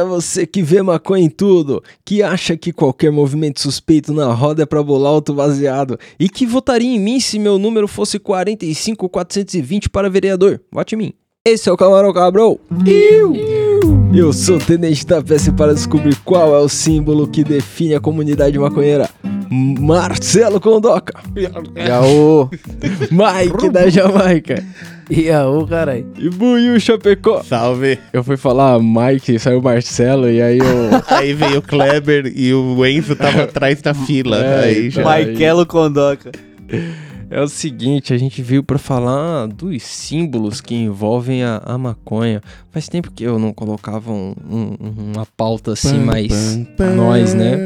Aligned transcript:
Porra, 0.00 0.04
você 0.04 0.46
que 0.46 0.62
vê 0.62 0.80
maconha 0.82 1.24
em 1.24 1.28
tudo, 1.28 1.82
que 2.04 2.22
acha 2.22 2.56
que 2.56 2.72
qualquer 2.72 3.10
movimento 3.10 3.60
suspeito 3.60 4.12
na 4.12 4.32
roda 4.32 4.62
é 4.62 4.66
pra 4.66 4.82
bolar 4.82 5.12
outro 5.12 5.34
baseado 5.34 5.98
e 6.18 6.28
que 6.28 6.46
votaria 6.46 6.94
em 6.94 6.98
mim 6.98 7.20
se 7.20 7.38
meu 7.38 7.58
número 7.58 7.86
fosse 7.86 8.18
45420 8.18 9.90
para 9.90 10.08
vereador. 10.08 10.60
Vote 10.70 10.94
em 10.94 10.98
mim. 10.98 11.12
Esse 11.44 11.68
é 11.68 11.72
o 11.72 11.76
Camarão 11.76 12.12
Cabrão. 12.12 12.58
Eu. 12.86 13.59
Eu 14.14 14.32
sou 14.32 14.56
o 14.56 14.58
Tenente 14.58 15.06
da 15.06 15.22
Peça 15.22 15.52
para 15.52 15.72
descobrir 15.72 16.16
qual 16.24 16.54
é 16.54 16.58
o 16.58 16.68
símbolo 16.68 17.26
que 17.26 17.44
define 17.44 17.94
a 17.94 18.00
comunidade 18.00 18.58
maconheira. 18.58 19.08
Marcelo 19.50 20.60
Condoca. 20.60 21.14
Yaô. 21.76 22.48
Mike 23.10 23.68
da 23.70 23.88
Jamaica. 23.88 24.62
Yaô, 25.10 25.66
carai. 25.66 26.04
E 26.18 26.28
Buiu 26.28 26.78
Chapecó. 26.78 27.42
Salve. 27.42 27.98
Eu 28.12 28.22
fui 28.22 28.36
falar 28.36 28.78
Mike, 28.80 29.38
saiu 29.38 29.60
Marcelo 29.60 30.30
e 30.30 30.40
aí 30.40 30.58
eu... 30.58 30.90
Aí 31.16 31.34
veio 31.34 31.58
o 31.58 31.62
Kleber 31.62 32.32
e 32.34 32.54
o 32.54 32.86
Enzo 32.86 33.16
tava 33.16 33.42
atrás 33.42 33.82
da 33.82 33.92
fila. 33.92 34.36
É, 34.38 34.64
aí 34.64 34.90
já. 34.90 35.00
então. 35.00 35.04
Maikelo 35.04 35.66
Condoca. 35.66 36.30
É 37.30 37.40
o 37.40 37.46
seguinte, 37.48 38.12
a 38.12 38.18
gente 38.18 38.42
veio 38.42 38.62
pra 38.64 38.76
falar 38.76 39.46
dos 39.46 39.82
símbolos 39.84 40.60
que 40.60 40.74
envolvem 40.74 41.44
a, 41.44 41.62
a 41.64 41.78
maconha. 41.78 42.40
Faz 42.72 42.88
tempo 42.88 43.10
que 43.12 43.22
eu 43.22 43.38
não 43.38 43.52
colocava 43.52 44.10
um- 44.10 44.34
um- 44.50 44.76
uma 45.14 45.24
pauta 45.36 45.72
assim 45.72 45.98
mais 46.00 46.58
nós, 46.96 47.32
né? 47.32 47.56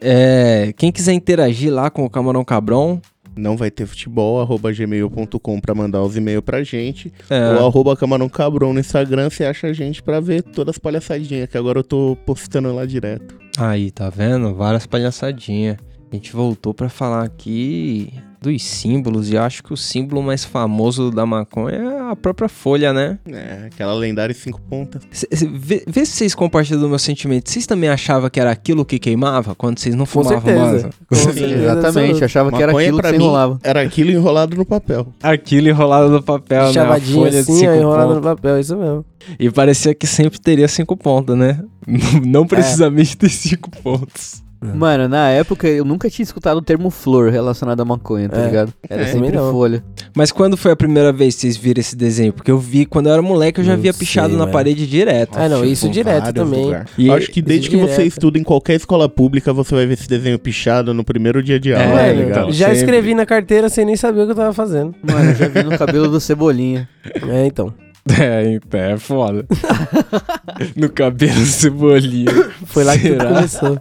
É, 0.00 0.74
quem 0.76 0.90
quiser 0.90 1.12
interagir 1.12 1.72
lá 1.72 1.88
com 1.88 2.04
o 2.04 2.10
Camarão 2.10 2.44
Cabrão, 2.44 3.00
Não 3.38 3.54
vai 3.54 3.70
ter 3.70 3.84
futebol, 3.86 4.40
arroba 4.40 4.72
gmail.com 4.72 5.60
pra 5.60 5.74
mandar 5.74 6.02
os 6.02 6.16
e-mails 6.16 6.42
pra 6.42 6.64
gente. 6.64 7.12
é, 7.28 7.50
Ou 7.60 7.66
arroba 7.66 7.94
Camarão 7.94 8.30
Cabrão 8.30 8.72
no 8.72 8.80
Instagram, 8.80 9.28
você 9.28 9.44
acha 9.44 9.66
a 9.66 9.72
gente 9.74 10.02
pra 10.02 10.20
ver 10.20 10.42
todas 10.42 10.74
as 10.74 10.78
palhaçadinhas, 10.78 11.46
que 11.48 11.58
agora 11.58 11.78
eu 11.80 11.84
tô 11.84 12.16
postando 12.24 12.74
lá 12.74 12.86
direto. 12.86 13.36
aí, 13.58 13.90
tá 13.90 14.08
vendo? 14.10 14.54
Várias 14.54 14.86
palhaçadinhas. 14.86 15.76
A 16.10 16.14
gente 16.14 16.32
voltou 16.32 16.72
pra 16.72 16.88
falar 16.88 17.24
aqui 17.24 18.10
dos 18.50 18.62
símbolos 18.62 19.30
e 19.30 19.34
eu 19.34 19.42
acho 19.42 19.62
que 19.62 19.72
o 19.72 19.76
símbolo 19.76 20.22
mais 20.22 20.44
famoso 20.44 21.10
da 21.10 21.26
maconha 21.26 21.76
é 21.76 22.10
a 22.10 22.16
própria 22.16 22.48
folha, 22.48 22.92
né? 22.92 23.18
É, 23.30 23.66
aquela 23.72 23.92
lendária 23.94 24.34
cinco 24.34 24.60
pontas. 24.62 25.02
Cê- 25.10 25.28
vê, 25.52 25.84
vê 25.86 26.04
se 26.06 26.12
vocês 26.12 26.34
compartilham 26.34 26.80
do 26.80 26.88
meu 26.88 26.98
sentimento. 26.98 27.50
Vocês 27.50 27.66
também 27.66 27.88
achavam 27.90 28.30
que 28.30 28.38
era 28.40 28.50
aquilo 28.50 28.84
que 28.84 28.98
queimava 28.98 29.54
quando 29.54 29.78
vocês 29.78 29.94
não 29.94 30.04
Com 30.06 30.10
fumavam 30.24 30.40
certeza. 30.40 30.60
masa? 30.72 30.90
Com 31.08 31.14
Sim, 31.16 31.22
certeza 31.32 31.54
Exatamente, 31.62 32.24
achava 32.24 32.52
que 32.52 32.62
era 32.62 32.72
aquilo 32.72 33.00
que 33.02 33.08
você 33.08 33.16
enrolava. 33.16 33.58
era 33.62 33.82
aquilo 33.82 34.10
enrolado 34.10 34.56
no 34.56 34.64
papel. 34.64 35.06
Aquilo 35.22 35.68
enrolado 35.68 36.08
no 36.10 36.22
papel, 36.22 36.72
né? 36.72 36.80
A 36.80 37.00
folha 37.00 37.30
de 37.30 37.38
assim, 37.38 37.58
cinco 37.58 37.70
ó, 37.72 37.74
enrolado 37.74 38.14
no 38.14 38.20
papel, 38.22 38.60
isso 38.60 38.76
mesmo. 38.76 39.04
E 39.38 39.50
parecia 39.50 39.94
que 39.94 40.06
sempre 40.06 40.38
teria 40.40 40.68
cinco 40.68 40.96
pontos, 40.96 41.36
né? 41.36 41.60
Não 42.24 42.46
precisamente 42.46 43.16
ter 43.16 43.28
cinco 43.28 43.70
pontos. 43.70 44.42
Mano, 44.60 45.06
na 45.08 45.28
época 45.28 45.68
eu 45.68 45.84
nunca 45.84 46.08
tinha 46.08 46.24
escutado 46.24 46.56
o 46.56 46.62
termo 46.62 46.90
flor 46.90 47.30
relacionado 47.30 47.80
à 47.80 47.84
maconha, 47.84 48.28
tá 48.28 48.38
É. 48.40 48.46
ligado? 48.46 48.72
Era 48.88 49.02
É, 49.02 49.06
sempre 49.06 49.36
folha. 49.36 49.84
Mas 50.14 50.32
quando 50.32 50.56
foi 50.56 50.72
a 50.72 50.76
primeira 50.76 51.12
vez 51.12 51.34
que 51.34 51.42
vocês 51.42 51.56
viram 51.56 51.80
esse 51.80 51.94
desenho? 51.94 52.32
Porque 52.32 52.50
eu 52.50 52.58
vi, 52.58 52.86
quando 52.86 53.06
eu 53.06 53.12
era 53.12 53.20
moleque, 53.22 53.60
eu 53.60 53.64
já 53.64 53.74
Não 53.76 53.82
via 53.82 53.92
sei, 53.92 54.00
pichado 54.00 54.32
na 54.32 54.40
mano. 54.40 54.52
parede 54.52 54.86
direto. 54.86 55.36
Ah, 55.38 55.48
não, 55.48 55.64
isso 55.64 55.82
Tipo, 55.82 55.92
direto 55.94 56.22
vários 56.24 56.34
também. 56.34 56.74
E- 56.96 57.10
Acho 57.10 57.30
que 57.30 57.42
desde 57.42 57.68
que 57.68 57.76
você 57.76 57.92
direto. 57.96 58.06
estuda 58.08 58.38
em 58.38 58.42
qualquer 58.42 58.74
escola 58.74 59.08
pública, 59.08 59.52
você 59.52 59.74
vai 59.74 59.86
ver 59.86 59.94
esse 59.94 60.08
desenho 60.08 60.38
pichado 60.38 60.94
no 60.94 61.04
primeiro 61.04 61.42
dia 61.42 61.60
de 61.60 61.74
aula. 61.74 61.84
É, 61.84 61.88
tá 61.88 62.14
Mano, 62.14 62.22
ligado? 62.28 62.52
já 62.52 62.66
Sempre. 62.68 62.80
escrevi 62.80 63.14
na 63.14 63.26
carteira 63.26 63.68
sem 63.68 63.84
nem 63.84 63.96
saber 63.96 64.22
o 64.22 64.24
que 64.24 64.32
eu 64.32 64.36
tava 64.36 64.52
fazendo. 64.54 64.94
Mano, 65.02 65.30
eu 65.30 65.34
já 65.34 65.48
vi 65.48 65.62
no 65.62 65.78
cabelo 65.78 66.08
do 66.08 66.18
Cebolinha. 66.20 66.88
É, 67.28 67.46
então. 67.46 67.72
É, 68.20 68.52
então, 68.52 68.78
é 68.80 68.96
foda. 68.98 69.44
no 70.76 70.88
cabelo 70.88 71.44
cebolinha. 71.44 72.30
Foi 72.66 72.84
lá 72.84 72.96
que 72.96 73.12
começou. 73.16 73.76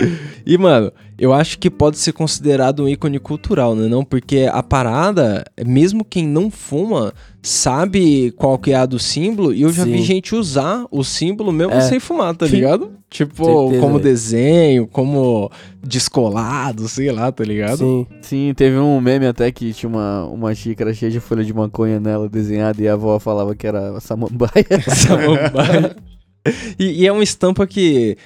E, 0.46 0.58
mano, 0.58 0.92
eu 1.18 1.32
acho 1.32 1.58
que 1.58 1.70
pode 1.70 1.96
ser 1.96 2.12
considerado 2.12 2.84
um 2.84 2.88
ícone 2.88 3.18
cultural, 3.18 3.74
né? 3.74 3.88
Não, 3.88 4.04
porque 4.04 4.46
a 4.52 4.62
parada, 4.62 5.42
mesmo 5.66 6.04
quem 6.04 6.26
não 6.28 6.50
fuma, 6.50 7.14
sabe 7.42 8.30
qual 8.32 8.58
que 8.58 8.72
é 8.72 8.74
a 8.74 8.84
do 8.84 8.98
símbolo, 8.98 9.54
e 9.54 9.62
eu 9.62 9.72
já 9.72 9.84
vi 9.84 9.96
Sim. 9.98 10.04
gente 10.04 10.34
usar 10.34 10.84
o 10.90 11.02
símbolo 11.02 11.50
mesmo 11.50 11.72
É. 11.72 11.80
sem 11.80 11.98
fumar, 11.98 12.36
tá 12.36 12.44
ligado? 12.46 12.92
Tipo, 13.08 13.44
Certeza, 13.46 13.80
como 13.80 13.92
velho. 13.94 14.04
desenho, 14.04 14.86
como 14.86 15.50
descolado, 15.82 16.88
sei 16.88 17.10
lá, 17.10 17.32
tá 17.32 17.42
ligado? 17.42 17.78
Sim. 17.78 18.06
Sim, 18.20 18.52
teve 18.54 18.76
um 18.76 19.00
meme 19.00 19.26
até 19.26 19.50
que 19.50 19.72
tinha 19.72 19.88
uma, 19.88 20.26
uma 20.26 20.54
xícara 20.54 20.92
cheia 20.92 21.10
de 21.10 21.20
folha 21.20 21.42
de 21.44 21.54
maconha 21.54 21.98
nela 21.98 22.28
desenhada 22.28 22.82
e 22.82 22.88
a 22.88 22.92
avó 22.92 23.18
falava 23.18 23.54
que 23.54 23.66
era 23.66 23.98
samambaia. 24.00 24.66
Samambaia. 24.94 25.96
E, 26.78 27.02
e 27.02 27.06
é 27.06 27.12
uma 27.12 27.24
estampa 27.24 27.66
que. 27.66 28.16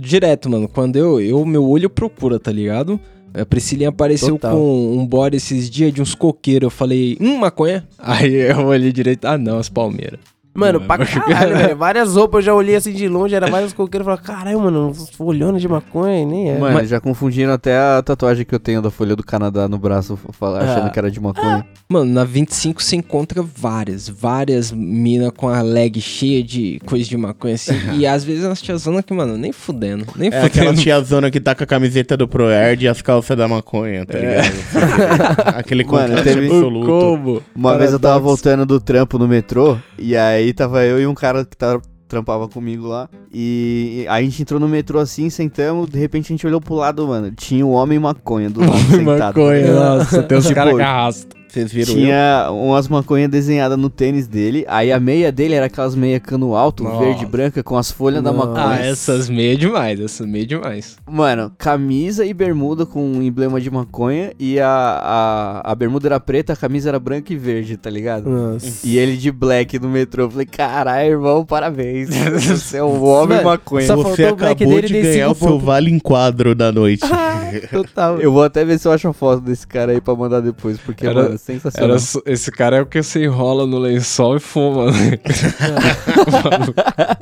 Direto, 0.00 0.48
mano. 0.48 0.68
Quando 0.68 0.96
eu. 0.96 1.20
eu 1.20 1.44
meu 1.44 1.68
olho 1.68 1.90
procura, 1.90 2.38
tá 2.38 2.52
ligado? 2.52 3.00
A 3.34 3.44
Priscilinha 3.44 3.88
apareceu 3.90 4.34
Total. 4.34 4.56
com 4.56 4.96
um 4.96 5.06
bode 5.06 5.36
esses 5.36 5.68
dias 5.68 5.92
de 5.92 6.00
uns 6.00 6.14
coqueiros. 6.14 6.66
Eu 6.66 6.70
falei, 6.70 7.16
hum, 7.20 7.36
maconha? 7.38 7.86
Aí 7.98 8.34
eu 8.34 8.66
olhei 8.66 8.92
direito. 8.92 9.24
Ah, 9.26 9.36
não, 9.36 9.58
as 9.58 9.68
palmeiras. 9.68 10.20
Mano, 10.54 10.80
Mano, 10.80 10.86
pra 10.88 11.06
caralho, 11.06 11.54
velho. 11.56 11.76
Várias 11.76 12.14
roupas 12.16 12.38
eu 12.40 12.46
já 12.46 12.54
olhei 12.54 12.74
assim 12.74 12.92
de 12.92 13.06
longe, 13.08 13.34
era 13.34 13.48
vários 13.48 13.72
coqueiros. 13.72 14.06
Eu 14.08 14.16
falei, 14.16 14.26
caralho, 14.36 14.60
mano, 14.60 14.92
folhona 15.16 15.58
de 15.58 15.68
maconha, 15.68 16.26
nem 16.26 16.50
é. 16.50 16.58
Mano, 16.58 16.84
já 16.84 17.00
confundiram 17.00 17.52
até 17.52 17.78
a 17.78 18.02
tatuagem 18.02 18.44
que 18.44 18.54
eu 18.54 18.58
tenho 18.58 18.82
da 18.82 18.90
folha 18.90 19.14
do 19.14 19.22
Canadá 19.22 19.68
no 19.68 19.78
braço, 19.78 20.18
fala- 20.32 20.58
achando 20.64 20.86
Ah. 20.86 20.90
que 20.90 20.98
era 20.98 21.10
de 21.10 21.20
maconha. 21.20 21.64
Mano, 21.88 22.12
na 22.12 22.24
25 22.24 22.82
você 22.82 22.96
encontra 22.96 23.40
várias, 23.42 24.08
várias 24.08 24.72
minas 24.72 25.30
com 25.36 25.48
a 25.48 25.62
leg 25.62 26.00
cheia 26.00 26.42
de 26.42 26.80
coisa 26.84 27.08
de 27.08 27.16
maconha 27.16 27.54
assim. 27.54 27.72
e 27.96 28.04
às 28.06 28.24
vezes 28.24 28.44
umas 28.44 28.60
tiazonas 28.60 29.04
que, 29.04 29.14
mano, 29.14 29.36
nem 29.36 29.52
fudendo. 29.52 30.06
Nem 30.16 30.28
É 30.32 30.42
aquela 30.42 30.66
fudendo. 30.70 30.80
tiazona 30.82 31.30
que 31.30 31.40
tá 31.40 31.54
com 31.54 31.62
a 31.62 31.66
camiseta 31.66 32.16
do 32.16 32.26
ProErd 32.26 32.84
e 32.84 32.88
as 32.88 33.00
calças 33.00 33.36
da 33.36 33.46
maconha, 33.46 34.04
tá 34.04 34.18
ligado? 34.18 35.56
Aquele 35.56 35.84
Mano, 35.84 35.98
contraste 35.98 36.24
teve- 36.24 36.46
absoluto. 36.46 36.86
Como? 36.86 37.42
Uma 37.54 37.78
vez 37.78 37.92
eu 37.92 38.00
tava 38.00 38.18
voltando 38.18 38.66
do 38.66 38.80
trampo 38.80 39.18
no 39.18 39.28
metrô, 39.28 39.76
e 39.98 40.16
aí 40.16 40.37
tava 40.52 40.84
eu 40.84 41.00
e 41.00 41.06
um 41.06 41.14
cara 41.14 41.44
que 41.44 41.56
tava, 41.56 41.80
trampava 42.08 42.48
comigo 42.48 42.86
lá. 42.86 43.08
E 43.32 44.06
aí 44.08 44.22
a 44.24 44.28
gente 44.28 44.42
entrou 44.42 44.58
no 44.58 44.68
metrô 44.68 44.98
assim, 44.98 45.28
sentamos, 45.30 45.88
de 45.90 45.98
repente 45.98 46.26
a 46.26 46.34
gente 46.34 46.46
olhou 46.46 46.60
pro 46.60 46.74
lado, 46.74 47.06
mano. 47.06 47.30
Tinha 47.30 47.64
o 47.64 47.70
homem 47.70 47.98
maconha 47.98 48.48
do 48.50 48.60
lado 48.60 48.78
sentado. 48.90 49.38
maconha, 49.38 49.72
nossa, 49.74 50.22
tem 50.22 50.38
uns 50.38 50.44
Tipo, 50.48 50.54
caras 50.54 50.74
que 50.74 50.82
arrastam. 50.82 51.37
Vocês 51.48 51.72
viram 51.72 51.92
eu? 51.94 51.98
Tinha 51.98 52.48
umas 52.50 52.88
maconhas 52.88 53.30
desenhadas 53.30 53.78
no 53.78 53.88
tênis 53.88 54.26
dele. 54.26 54.64
Aí 54.68 54.92
a 54.92 55.00
meia 55.00 55.32
dele 55.32 55.54
era 55.54 55.66
aquelas 55.66 55.94
meia 55.94 56.20
cano 56.20 56.54
alto, 56.54 56.84
Nossa. 56.84 56.98
verde 57.04 57.24
e 57.24 57.26
branca, 57.26 57.62
com 57.62 57.76
as 57.76 57.90
folhas 57.90 58.22
da 58.22 58.32
Nossa. 58.32 58.46
maconha. 58.48 58.76
Ah, 58.76 58.86
essas 58.86 59.28
meias 59.28 59.58
demais, 59.58 60.00
essas 60.00 60.26
meias 60.26 60.46
demais. 60.46 60.96
Mano, 61.08 61.50
camisa 61.56 62.24
e 62.26 62.34
bermuda 62.34 62.84
com 62.84 63.02
um 63.04 63.22
emblema 63.22 63.60
de 63.60 63.70
maconha. 63.70 64.32
E 64.38 64.60
a, 64.60 64.68
a, 64.68 65.72
a 65.72 65.74
bermuda 65.74 66.08
era 66.08 66.20
preta, 66.20 66.52
a 66.52 66.56
camisa 66.56 66.88
era 66.90 66.98
branca 66.98 67.32
e 67.32 67.36
verde, 67.36 67.76
tá 67.76 67.88
ligado? 67.90 68.28
Nossa. 68.28 68.86
E 68.86 68.98
ele 68.98 69.16
de 69.16 69.30
black 69.32 69.78
no 69.78 69.88
metrô. 69.88 70.24
Eu 70.24 70.30
falei, 70.30 70.46
caralho, 70.46 71.10
irmão, 71.10 71.44
parabéns. 71.44 72.08
Você 72.48 72.76
é 72.78 72.84
um 72.84 73.02
homem 73.04 73.38
Mano, 73.38 73.48
maconha. 73.50 73.86
só 73.86 73.96
Você 73.96 74.24
acabou 74.26 74.54
dele 74.56 74.86
de 74.86 75.00
ganhar 75.02 75.30
o 75.30 75.34
seu 75.34 75.58
vale 75.58 75.90
em 75.90 75.98
quadro 75.98 76.54
da 76.54 76.70
noite. 76.70 77.02
Total. 77.70 78.20
Eu 78.20 78.32
vou 78.32 78.42
até 78.42 78.64
ver 78.64 78.78
se 78.78 78.86
eu 78.86 78.92
acho 78.92 79.08
a 79.08 79.12
foto 79.12 79.40
desse 79.40 79.66
cara 79.66 79.92
aí 79.92 80.00
pra 80.00 80.14
mandar 80.14 80.40
depois, 80.40 80.78
porque, 80.78 81.06
Era- 81.06 81.22
mano, 81.22 81.37
sensacional. 81.38 81.96
Era 81.96 82.32
esse 82.32 82.50
cara 82.50 82.76
é 82.76 82.82
o 82.82 82.86
que 82.86 83.02
você 83.02 83.24
enrola 83.24 83.66
no 83.66 83.78
lençol 83.78 84.36
e 84.36 84.40
fuma, 84.40 84.92
né? 84.92 85.18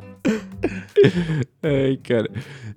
Ai, 1.63 1.97
cara. 2.03 2.29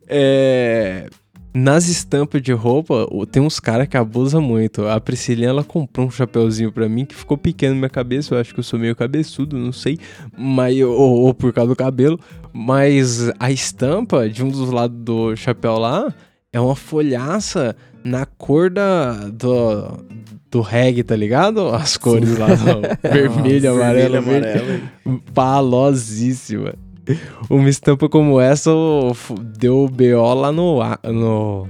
É... 0.07 1.09
Nas 1.53 1.89
estampas 1.89 2.41
de 2.41 2.53
roupa, 2.53 3.09
tem 3.33 3.43
uns 3.43 3.59
caras 3.59 3.89
que 3.89 3.97
abusam 3.97 4.41
muito. 4.41 4.87
A 4.87 5.01
Priscilinha, 5.01 5.49
ela 5.49 5.65
comprou 5.65 6.07
um 6.07 6.11
chapeuzinho 6.11 6.71
pra 6.71 6.89
mim 6.89 7.05
que 7.05 7.15
ficou 7.15 7.37
pequeno 7.37 7.75
na 7.75 7.81
minha 7.81 7.91
cabeça. 7.91 8.35
Eu 8.35 8.41
acho 8.41 8.55
que 8.55 8.61
eu 8.61 8.65
sou 8.65 8.79
meio 8.79 8.95
cabeçudo, 8.95 9.59
não 9.59 9.73
sei. 9.73 9.99
Mas, 10.39 10.81
ou, 10.81 11.23
ou 11.23 11.35
por 11.35 11.53
causa 11.53 11.71
do 11.71 11.77
cabelo. 11.77 12.21
Mas 12.53 13.33
a 13.41 13.51
estampa 13.51 14.29
de 14.29 14.45
um 14.45 14.49
dos 14.49 14.71
lados 14.71 14.97
do 14.97 15.35
chapéu 15.35 15.77
lá 15.77 16.15
é 16.53 16.61
uma 16.61 16.77
folhaça 16.77 17.75
na 18.05 18.25
cor 18.25 18.71
da, 18.71 19.29
do, 19.29 20.05
do 20.51 20.61
reggae, 20.61 21.03
tá 21.03 21.15
ligado? 21.17 21.69
As 21.69 21.97
cores 21.97 22.37
lá, 22.39 22.49
do 22.49 22.81
vermelho, 23.09 23.73
amarelo, 23.73 24.21
Vermelho, 24.21 24.43
verde. 24.43 24.59
amarelo. 24.59 25.23
Palosíssima. 25.35 26.75
Uma 27.49 27.69
estampa 27.69 28.09
como 28.09 28.41
essa 28.41 28.71
deu 29.59 29.89
BO 29.89 30.35
lá 30.35 30.53
no, 30.53 30.81
no. 31.05 31.69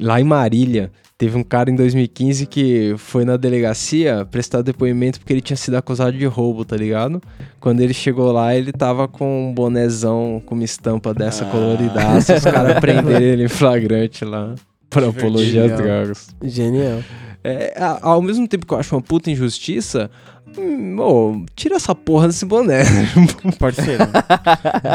Lá 0.00 0.20
em 0.20 0.24
Marília. 0.24 0.90
Teve 1.16 1.38
um 1.38 1.44
cara 1.44 1.70
em 1.70 1.76
2015 1.76 2.46
que 2.46 2.94
foi 2.98 3.24
na 3.24 3.36
delegacia 3.36 4.26
prestar 4.28 4.60
depoimento 4.62 5.20
porque 5.20 5.32
ele 5.32 5.40
tinha 5.40 5.56
sido 5.56 5.76
acusado 5.76 6.16
de 6.18 6.26
roubo, 6.26 6.64
tá 6.64 6.76
ligado? 6.76 7.22
Quando 7.60 7.80
ele 7.80 7.94
chegou 7.94 8.32
lá, 8.32 8.56
ele 8.56 8.72
tava 8.72 9.06
com 9.06 9.50
um 9.50 9.54
bonezão 9.54 10.42
com 10.44 10.56
uma 10.56 10.64
estampa 10.64 11.14
dessa 11.14 11.44
Ah. 11.44 11.50
coloridaça. 11.50 12.34
Os 12.34 12.42
caras 12.44 12.76
prenderam 12.80 13.20
ele 13.20 13.44
em 13.44 13.48
flagrante 13.48 14.24
lá. 14.24 14.54
Por 14.90 15.04
apologia 15.04 15.62
Divertido. 15.62 15.82
drogas. 15.88 16.34
Genial. 16.42 16.98
É, 17.44 17.74
ao 18.00 18.22
mesmo 18.22 18.46
tempo 18.46 18.66
que 18.66 18.72
eu 18.72 18.78
acho 18.78 18.94
uma 18.94 19.02
puta 19.02 19.30
injustiça, 19.30 20.10
hum, 20.56 20.96
ô, 21.00 21.44
tira 21.56 21.74
essa 21.76 21.94
porra 21.94 22.28
desse 22.28 22.44
boné. 22.44 22.84
Parceiro. 23.58 24.04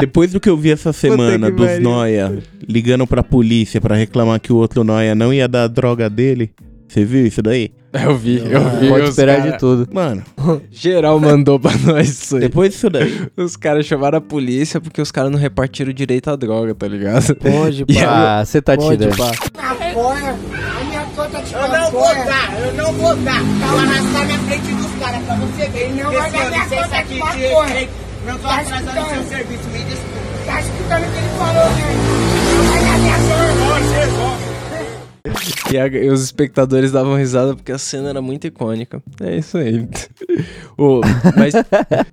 Depois 0.00 0.32
do 0.32 0.40
que 0.40 0.48
eu 0.48 0.56
vi 0.56 0.70
essa 0.70 0.92
semana 0.92 1.50
dos. 1.50 1.78
Noia 1.78 2.38
ligando 2.66 3.06
pra 3.06 3.22
polícia 3.22 3.80
pra 3.80 3.94
reclamar 3.96 4.40
que 4.40 4.52
o 4.52 4.56
outro 4.56 4.82
Noia 4.84 5.14
não 5.14 5.32
ia 5.32 5.46
dar 5.46 5.64
a 5.64 5.68
droga 5.68 6.08
dele. 6.08 6.50
Você 6.88 7.04
viu 7.04 7.26
isso 7.26 7.42
daí? 7.42 7.70
eu 7.92 8.16
vi, 8.16 8.38
eu 8.38 8.70
vi. 8.78 8.88
Pode 8.88 9.02
os 9.04 9.10
esperar 9.10 9.38
cara- 9.38 9.50
de 9.50 9.58
tudo. 9.58 9.86
Mano, 9.92 10.22
Geral 10.70 11.20
mandou 11.20 11.60
pra 11.60 11.72
nós 11.84 12.08
isso 12.08 12.36
aí. 12.36 12.40
depois 12.42 12.72
disso 12.72 12.88
daí. 12.88 13.26
Os 13.36 13.56
caras 13.56 13.84
chamaram 13.84 14.16
a 14.18 14.20
polícia 14.22 14.80
porque 14.80 15.00
os 15.02 15.10
caras 15.10 15.30
não 15.30 15.38
repartiram 15.38 15.92
direito 15.92 16.30
a 16.30 16.36
droga, 16.36 16.74
tá 16.74 16.88
ligado? 16.88 17.34
Pode, 17.36 17.84
pá. 17.94 18.38
Ah, 18.40 18.44
você 18.44 18.62
tá 18.62 18.74
Pode, 18.74 18.96
tirando. 18.96 19.16
pá. 19.18 19.32
Eu 21.18 21.68
não 21.68 21.90
vou 21.90 22.02
dar, 22.14 22.60
eu 22.60 22.72
não 22.74 22.92
vou 22.92 23.16
dar. 23.16 23.40
Tá 23.60 23.72
lá 23.72 23.82
na, 23.86 24.00
na 24.00 24.38
frente 24.38 24.72
dos 24.72 24.92
caras 25.00 25.24
pra 25.24 25.34
você 25.34 25.68
ver. 25.68 25.92
Não 25.94 26.12
vai 26.12 26.30
dar 26.30 26.48
minha 26.48 26.64
conta 26.66 26.96
aqui 26.96 27.14
de 27.14 27.20
respeito. 27.20 27.92
Não 28.24 28.36
tô 28.38 28.42
Tá 28.48 28.60
atrasando 28.60 28.90
escutando? 28.90 29.08
seu 29.14 29.24
serviço, 29.24 29.68
me 29.70 29.78
desculpa. 29.78 30.18
Tá 30.46 30.60
escutando 30.60 31.02
o 31.02 31.10
que 31.10 31.18
ele 31.18 31.28
falou, 31.38 31.70
né? 31.70 31.82
Não 32.54 32.64
vai 32.70 32.82
dar 32.84 32.98
minha 32.98 33.18
conta. 33.18 34.58
E, 35.72 35.76
a- 35.78 35.86
e 35.88 36.08
os 36.08 36.22
espectadores 36.22 36.92
davam 36.92 37.16
risada 37.16 37.54
porque 37.54 37.72
a 37.72 37.78
cena 37.78 38.08
era 38.10 38.22
muito 38.22 38.46
icônica. 38.46 39.02
É 39.20 39.36
isso 39.36 39.58
aí. 39.58 39.86
Ô, 40.78 41.00
mas 41.36 41.52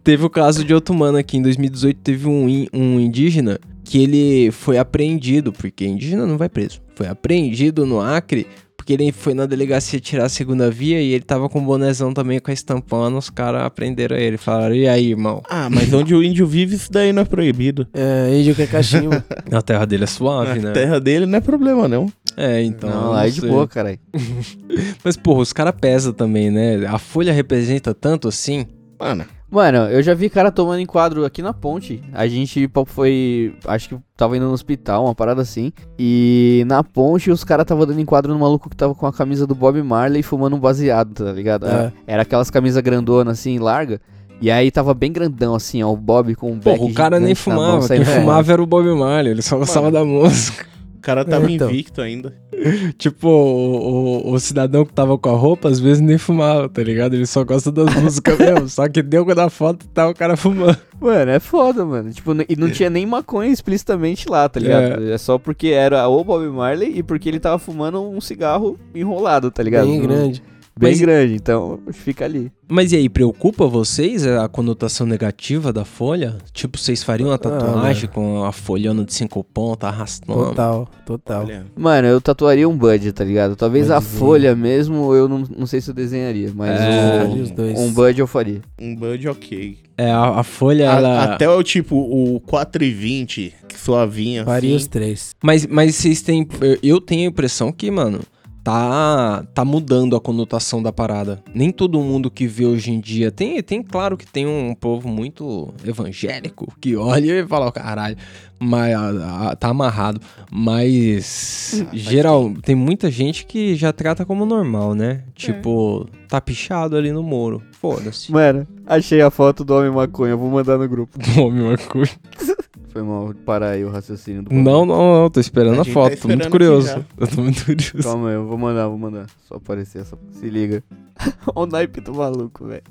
teve 0.04 0.25
o 0.25 0.30
caso 0.30 0.63
de 0.63 0.74
outro 0.74 0.94
mano 0.96 1.18
aqui. 1.18 1.38
Em 1.38 1.42
2018 1.44 2.00
teve 2.02 2.28
um, 2.28 2.50
in- 2.50 2.68
um 2.74 3.00
indígena 3.00 3.60
que 3.84 4.02
ele 4.04 4.52
foi 4.52 4.78
apreendido, 4.80 5.54
porque 5.54 5.86
indígena 5.86 6.25
não 6.25 6.38
vai 6.40 6.50
preso. 6.50 6.81
Foi 6.96 7.07
apreendido 7.07 7.86
no 7.86 8.02
Acre 8.02 8.48
porque 8.86 8.94
ele 8.94 9.12
foi 9.12 9.34
na 9.34 9.48
delegacia 9.48 10.00
tirar 10.00 10.26
a 10.26 10.30
segunda 10.30 10.70
via 10.70 11.02
e 11.02 11.12
ele 11.12 11.24
tava 11.24 11.50
com 11.50 11.58
o 11.58 11.62
bonezão 11.64 12.14
também 12.14 12.40
com 12.40 12.52
a 12.52 12.54
estampando. 12.54 13.18
Os 13.18 13.32
caras 13.32 13.64
aprenderam 13.64 14.16
ele. 14.16 14.38
Falaram, 14.38 14.76
e 14.76 14.88
aí, 14.88 15.10
irmão? 15.10 15.42
Ah, 15.50 15.68
mas 15.72 15.92
onde 15.92 16.14
o 16.14 16.22
índio 16.22 16.46
vive, 16.46 16.76
isso 16.76 16.92
daí 16.92 17.12
não 17.12 17.24
é 17.24 17.26
proibido. 17.26 17.88
É, 17.92 18.40
índio 18.40 18.54
que 18.54 18.62
é 18.62 18.68
cachimbo. 18.68 19.16
A 19.52 19.62
terra 19.64 19.86
dele 19.86 20.04
é 20.04 20.08
suave, 20.08 20.60
Na 20.60 20.68
né? 20.68 20.72
terra 20.74 21.00
dele 21.00 21.26
não 21.26 21.40
é 21.40 21.42
problema, 21.42 21.88
não. 21.88 22.14
É, 22.38 22.62
então. 22.62 22.88
Não, 22.88 23.10
lá 23.10 23.26
é 23.26 23.32
de 23.32 23.42
sei. 23.42 23.50
boa, 23.50 23.68
caralho. 23.68 23.98
Mas, 25.04 25.18
porra, 25.18 25.40
os 25.40 25.52
caras 25.52 25.74
pesam 25.81 26.14
também, 26.14 26.52
né? 26.52 26.86
A 26.86 27.00
folha 27.00 27.34
representa 27.34 27.92
tanto 27.92 28.28
assim. 28.28 28.68
Mano, 29.00 29.26
Mano, 29.50 29.77
eu 29.89 30.01
já 30.01 30.13
vi 30.13 30.30
cara 30.30 30.51
tomando 30.51 30.80
enquadro 30.80 31.24
aqui 31.24 31.42
na 31.42 31.53
ponte. 31.53 32.03
A 32.13 32.27
gente 32.27 32.68
pô, 32.68 32.83
foi. 32.83 33.56
Acho 33.65 33.89
que 33.89 33.97
tava 34.18 34.36
indo 34.36 34.45
no 34.45 34.53
hospital, 34.53 35.06
uma 35.06 35.15
parada 35.15 35.42
assim. 35.42 35.71
E 35.97 36.63
na 36.68 36.83
ponte 36.83 37.30
os 37.30 37.44
caras 37.44 37.65
tava 37.65 37.86
dando 37.86 38.01
enquadro 38.01 38.33
no 38.33 38.39
maluco 38.39 38.69
que 38.69 38.75
tava 38.75 38.95
com 38.95 39.06
a 39.06 39.13
camisa 39.13 39.45
do 39.45 39.56
Bob 39.56 39.81
Marley 39.81 40.24
fumando 40.24 40.56
um 40.56 40.59
baseado, 40.59 41.25
tá 41.25 41.31
ligado? 41.31 41.68
É. 41.68 41.94
Era 42.07 42.21
aquelas 42.24 42.50
camisas 42.50 42.81
grandonas 42.81 43.39
assim, 43.39 43.59
larga. 43.59 44.01
E 44.42 44.51
aí 44.51 44.69
tava 44.69 44.94
bem 44.94 45.12
grandão 45.13 45.56
assim, 45.56 45.81
ó, 45.81 45.92
o 45.92 45.95
Bob 45.95 46.36
com 46.36 46.59
Porra, 46.59 46.77
back 46.77 46.92
o 46.92 46.94
cara 46.94 47.19
nem 47.19 47.33
na 47.33 47.56
mão, 47.56 47.63
fumava. 47.63 47.80
Quem 47.80 47.88
saindo 47.88 48.06
fumava 48.06 48.51
era 48.51 48.62
o 48.62 48.65
Bob 48.65 48.88
Marley. 48.94 49.31
Ele 49.31 49.42
só 49.42 49.57
gostava 49.57 49.92
da 49.92 50.03
música. 50.03 50.75
O 51.06 51.16
cara 51.16 51.24
tava 51.24 51.52
Então. 51.52 51.69
invicto 51.69 52.02
ainda. 52.02 52.34
tipo, 52.98 53.28
o, 53.28 54.28
o, 54.28 54.31
o 54.34 54.40
cidadão 54.40 54.86
que 54.86 54.94
tava 54.94 55.18
com 55.18 55.30
a 55.30 55.38
roupa, 55.38 55.69
às 55.69 55.80
vezes 55.80 56.02
nem 56.02 56.18
fumava, 56.18 56.68
tá 56.68 56.81
ligado? 56.81 57.13
Ele 57.13 57.25
só 57.28 57.44
gosta 57.44 57.72
das 57.72 57.94
músicas 58.02 58.38
mesmo. 58.40 58.68
Só 58.69 58.88
que 58.90 59.02
deu 59.04 59.24
da 59.36 59.50
foto 59.50 59.86
e 59.86 59.88
tá 59.90 60.07
o 60.10 60.13
cara 60.16 60.36
fumando. 60.36 60.78
Mano, 61.00 61.30
é 61.31 61.40
foda, 61.40 61.86
mano. 61.86 62.12
Tipo, 62.12 62.31
e 62.50 62.56
não 62.56 62.72
tinha 62.72 62.90
nem 62.90 63.06
maconha 63.06 63.52
explicitamente 63.52 64.28
lá, 64.30 64.48
tá 64.50 64.60
ligado? 64.60 65.12
É. 65.12 65.18
só 65.18 65.38
porque 65.38 65.68
era 65.68 66.07
o 66.07 66.24
Bob 66.24 66.48
Marley 66.48 66.98
e 66.98 67.04
porque 67.04 67.30
ele 67.30 67.40
tava 67.40 67.60
fumando 67.60 68.02
um 68.02 68.19
cigarro 68.22 68.80
enrolado, 68.96 69.52
tá 69.52 69.62
ligado? 69.62 69.86
Bem 69.88 70.00
Não- 70.00 70.07
grande. 70.07 70.42
Bem 70.77 70.92
Mas- 70.92 71.00
grande, 71.00 71.36
então 71.36 71.80
fica 71.94 72.25
ali. 72.25 72.51
Mas 72.68 72.92
e 72.92 72.98
aí, 72.98 73.07
preocupa 73.07 73.66
vocês 73.68 74.25
a 74.27 74.50
conotação 74.50 75.06
negativa 75.07 75.72
da 75.72 75.86
folha? 75.86 76.38
Tipo, 76.51 76.77
vocês 76.77 77.01
fariam 77.04 77.30
uma 77.30 77.38
tatuagem 77.38 78.10
com 78.10 78.44
a 78.44 78.51
folhona 78.51 79.06
de 79.06 79.13
cinco 79.13 79.42
pontas 79.44 79.88
arrastando? 79.88 80.33
Total, 80.48 80.89
total. 81.06 81.44
Olha, 81.44 81.66
Mano, 81.77 82.07
eu 82.07 82.19
tatuaria 82.19 82.68
um 82.68 82.75
Bud, 82.75 83.12
tá 83.13 83.24
ligado? 83.24 83.56
Talvez 83.56 83.89
a 83.89 84.01
Budzinho. 84.01 84.19
folha 84.19 84.56
mesmo, 84.56 85.13
eu 85.13 85.30
não, 85.30 85.44
não 85.57 85.66
sei 85.66 85.80
se 85.80 85.92
eu 85.92 85.94
desenharia, 85.94 86.51
mas 86.54 86.72
É, 86.81 87.19
faria 87.25 87.44
os 87.44 87.51
dois. 87.51 87.80
um, 87.80 87.83
um 87.86 87.94
Bud 87.94 88.19
eu 88.19 88.28
faria. 88.28 88.62
um 88.81 88.95
Bud 88.95 89.30
ok. 89.30 89.78
É, 89.98 90.12
a, 90.12 90.39
a 90.39 90.44
folha, 90.44 90.92
A- 90.92 90.95
ela... 90.98 91.24
Até 91.36 91.48
o 91.48 91.63
tipo, 91.63 91.95
o 91.95 92.42
4,20, 92.42 93.54
que 93.69 93.80
suavinho 93.80 94.44
Faria 94.44 94.75
os 94.75 94.81
assim. 94.81 94.89
três. 94.89 95.36
Mas, 95.42 95.66
mas 95.68 95.95
vocês 95.95 96.21
têm. 96.21 96.45
eu- 96.62 96.78
Eu 96.83 97.00
tenho 97.01 97.21
a 97.21 97.30
impressão 97.31 97.71
que, 97.71 97.89
mano, 97.89 98.19
tá, 98.66 99.46
tá 99.54 99.64
mudando 99.64 100.16
a 100.16 100.20
conotação 100.20 100.82
da 100.82 100.92
parada. 100.92 101.42
Nem 101.54 101.70
todo 101.72 102.00
mundo 102.02 102.32
que 102.32 102.48
vê 102.48 102.66
hoje 102.66 102.92
em 102.92 103.00
dia. 103.00 103.30
Tem, 103.32 103.62
tem 103.62 103.84
claro 103.84 104.18
que 104.18 104.26
tem 104.26 104.48
um 104.48 104.74
povo 104.74 105.08
muito 105.08 105.72
evangélico 105.86 106.74
que 106.82 106.96
olha 106.96 107.42
e 107.42 107.48
fala, 107.48 107.72
caralho, 107.72 108.18
mas 108.60 108.96
a- 108.96 109.50
a- 109.52 109.56
tá 109.56 109.68
amarrado. 109.70 110.20
Mas 110.52 111.86
geral, 111.94 112.52
tem 112.64 112.76
muita 112.76 113.12
gente 113.12 113.46
que 113.46 113.76
já 113.76 113.94
trata 113.94 114.26
como 114.26 114.48
normal, 114.48 114.96
né? 114.96 115.22
Tipo, 115.36 116.08
tá 116.28 116.42
pichado 116.42 116.98
ali 116.98 117.12
no 117.12 117.22
muro. 117.22 117.62
Foda-se. 117.80 118.32
Mano, 118.32 118.66
achei 118.88 119.22
a 119.22 119.30
foto 119.30 119.64
do 119.64 119.76
homem 119.76 119.92
maconha, 119.92 120.36
vou 120.36 120.50
mandar 120.50 120.78
no 120.80 120.88
grupo. 120.90 121.20
Nome 121.38 121.62
uma 121.62 121.78
coisa. 121.78 122.14
Foi 122.95 123.03
mal, 123.03 123.33
parar 123.45 123.71
aí 123.71 123.83
o 123.83 123.89
raciocínio 123.89 124.42
do 124.42 124.53
Não, 124.53 124.86
não, 124.86 125.24
não, 125.24 125.30
tô 125.30 125.42
esperando 125.42 125.80
A 125.80 125.81
a, 125.81 125.83
gente 125.83 125.92
foto, 125.92 126.15
tá 126.15 126.21
tô 126.21 126.27
muito 126.30 126.44
esperando 126.44 126.51
curioso. 126.51 127.06
Eu 127.19 127.27
tô 127.27 127.42
muito 127.42 127.65
curioso. 127.65 128.03
Calma 128.03 128.30
aí, 128.30 128.36
eu 128.36 128.45
vou 128.47 128.57
mandar, 128.57 128.88
vou 128.88 128.97
mandar. 128.97 129.25
Só 129.50 129.56
aparecer 129.56 130.00
essa. 130.00 130.18
Se 130.31 130.50
liga. 130.50 130.81
o 131.53 131.65
naipe 131.65 132.00
do 132.00 132.13
maluco, 132.13 132.65
velho. 132.65 132.83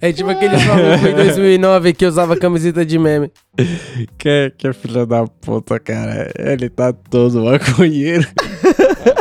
É 0.00 0.12
tipo 0.12 0.30
aquele 0.30 0.56
maluco 0.56 1.08
em 1.08 1.14
2009 1.16 1.94
que 1.94 2.06
usava 2.06 2.36
camiseta 2.36 2.86
de 2.86 2.96
meme. 2.96 3.32
Que, 4.16 4.52
que 4.56 4.72
filho 4.72 5.04
da 5.04 5.26
puta, 5.26 5.80
cara. 5.80 6.30
Ele 6.38 6.68
tá 6.68 6.92
todo 6.92 7.42
maconheiro. 7.42 8.24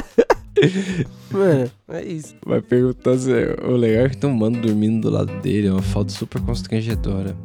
Mano, 1.31 1.71
é 1.89 2.03
isso. 2.03 2.35
Vai 2.45 2.61
perguntar 2.61 3.17
se. 3.17 3.31
O 3.63 3.75
legal 3.75 4.05
é 4.05 4.09
que 4.09 4.17
tem 4.17 4.29
um 4.29 4.33
mano 4.33 4.61
dormindo 4.61 5.09
do 5.09 5.09
lado 5.09 5.31
dele. 5.41 5.67
É 5.67 5.71
uma 5.71 5.81
falta 5.81 6.11
super 6.11 6.41
constrangedora. 6.41 7.35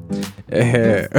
É. 0.48 1.08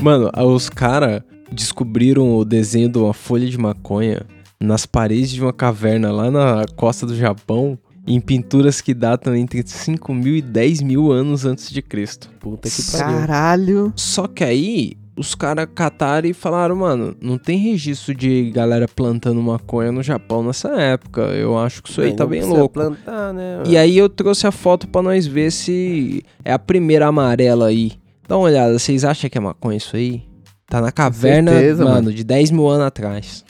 Mano, 0.00 0.30
os 0.34 0.70
caras 0.70 1.22
descobriram 1.52 2.34
o 2.36 2.44
desenho 2.44 2.88
de 2.88 2.96
uma 2.96 3.12
folha 3.12 3.46
de 3.46 3.58
maconha 3.58 4.22
nas 4.58 4.86
paredes 4.86 5.30
de 5.30 5.42
uma 5.42 5.52
caverna 5.52 6.10
lá 6.10 6.30
na 6.30 6.64
costa 6.74 7.06
do 7.06 7.14
Japão. 7.14 7.78
Em 8.06 8.18
pinturas 8.18 8.80
que 8.80 8.94
datam 8.94 9.36
entre 9.36 9.62
5 9.64 10.14
mil 10.14 10.34
e 10.34 10.40
10 10.40 10.80
mil 10.80 11.12
anos 11.12 11.44
antes 11.44 11.70
de 11.70 11.82
Cristo. 11.82 12.30
Puta 12.40 12.68
que 12.68 12.82
pariu. 12.90 13.18
Caralho. 13.18 13.92
Só 13.94 14.26
que 14.26 14.42
aí, 14.42 14.94
os 15.16 15.34
caras 15.34 15.66
cataram 15.74 16.28
e 16.28 16.32
falaram, 16.32 16.76
mano, 16.76 17.14
não 17.20 17.36
tem 17.36 17.58
registro 17.58 18.14
de 18.14 18.50
galera 18.50 18.86
plantando 18.88 19.40
maconha 19.42 19.92
no 19.92 20.02
Japão 20.02 20.42
nessa 20.42 20.68
época. 20.80 21.20
Eu 21.22 21.58
acho 21.58 21.82
que 21.82 21.90
isso 21.90 22.00
aí 22.00 22.12
tá 22.14 22.24
bem 22.26 22.42
louco. 22.42 22.70
plantar, 22.74 23.32
né? 23.32 23.62
E 23.66 23.76
aí 23.76 23.98
eu 23.98 24.08
trouxe 24.08 24.46
a 24.46 24.52
foto 24.52 24.88
pra 24.88 25.02
nós 25.02 25.26
ver 25.26 25.50
se 25.52 26.22
é 26.44 26.52
a 26.52 26.58
primeira 26.58 27.06
amarela 27.06 27.66
aí. 27.66 27.92
Dá 28.26 28.36
uma 28.36 28.46
olhada, 28.46 28.78
vocês 28.78 29.04
acham 29.04 29.28
que 29.28 29.36
é 29.36 29.40
maconha 29.40 29.76
isso 29.76 29.96
aí? 29.96 30.22
Tá 30.68 30.80
na 30.80 30.92
caverna, 30.92 31.50
certeza, 31.50 31.82
mano, 31.84 31.96
mano. 31.96 32.12
de 32.12 32.22
10 32.22 32.52
mil 32.52 32.68
anos 32.68 32.86
atrás. 32.86 33.44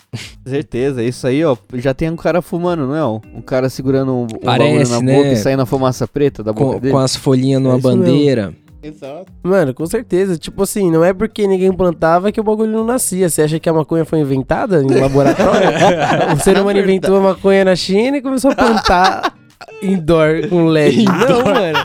Certeza, 0.45 1.03
isso 1.05 1.27
aí, 1.27 1.45
ó. 1.45 1.57
Já 1.75 1.93
tem 1.95 2.11
um 2.11 2.17
cara 2.17 2.41
fumando, 2.43 2.87
não 2.87 2.97
é? 2.97 3.05
Um 3.37 3.43
cara 3.43 3.69
segurando 3.69 4.13
um, 4.15 4.27
Parece, 4.27 4.91
na 4.91 5.01
né? 5.03 5.17
boca 5.17 5.29
e 5.33 5.37
saindo 5.37 5.63
a 5.63 5.67
fumaça 5.67 6.09
preta 6.09 6.43
da 6.43 6.53
boca 6.53 6.75
Com, 6.75 6.81
dele. 6.81 6.93
com 6.93 6.99
as 6.99 7.15
folhinhas 7.15 7.61
numa 7.63 7.75
É 7.75 7.79
isso 7.79 7.89
mesmo. 7.97 8.57
Exato. 8.83 9.31
Mano, 9.43 9.75
com 9.75 9.85
certeza. 9.87 10.39
Tipo 10.39 10.63
assim, 10.63 10.91
não 10.91 11.05
é 11.05 11.13
porque 11.13 11.47
ninguém 11.47 11.73
plantava 11.73 12.33
que 12.33 12.41
o 12.41 12.45
bagulho 12.45 12.73
não 12.73 12.85
nascia. 12.85 13.29
Você 13.29 13.43
acha 13.43 13.61
que 13.61 13.69
a 13.69 13.73
maconha 13.73 14.05
foi 14.05 14.21
inventada 14.21 14.83
em 14.83 14.99
laboratório? 14.99 15.69
o 16.35 16.41
ser 16.41 16.59
humano 16.59 16.79
inventou 16.79 17.17
a 17.17 17.21
maconha 17.21 17.65
na 17.65 17.77
China 17.77 18.17
e 18.17 18.23
começou 18.23 18.51
a 18.53 18.55
plantar 18.55 19.35
indoor 19.83 20.49
com 20.49 20.67
LED. 20.67 21.05
Não, 21.05 21.45
mano. 21.45 21.79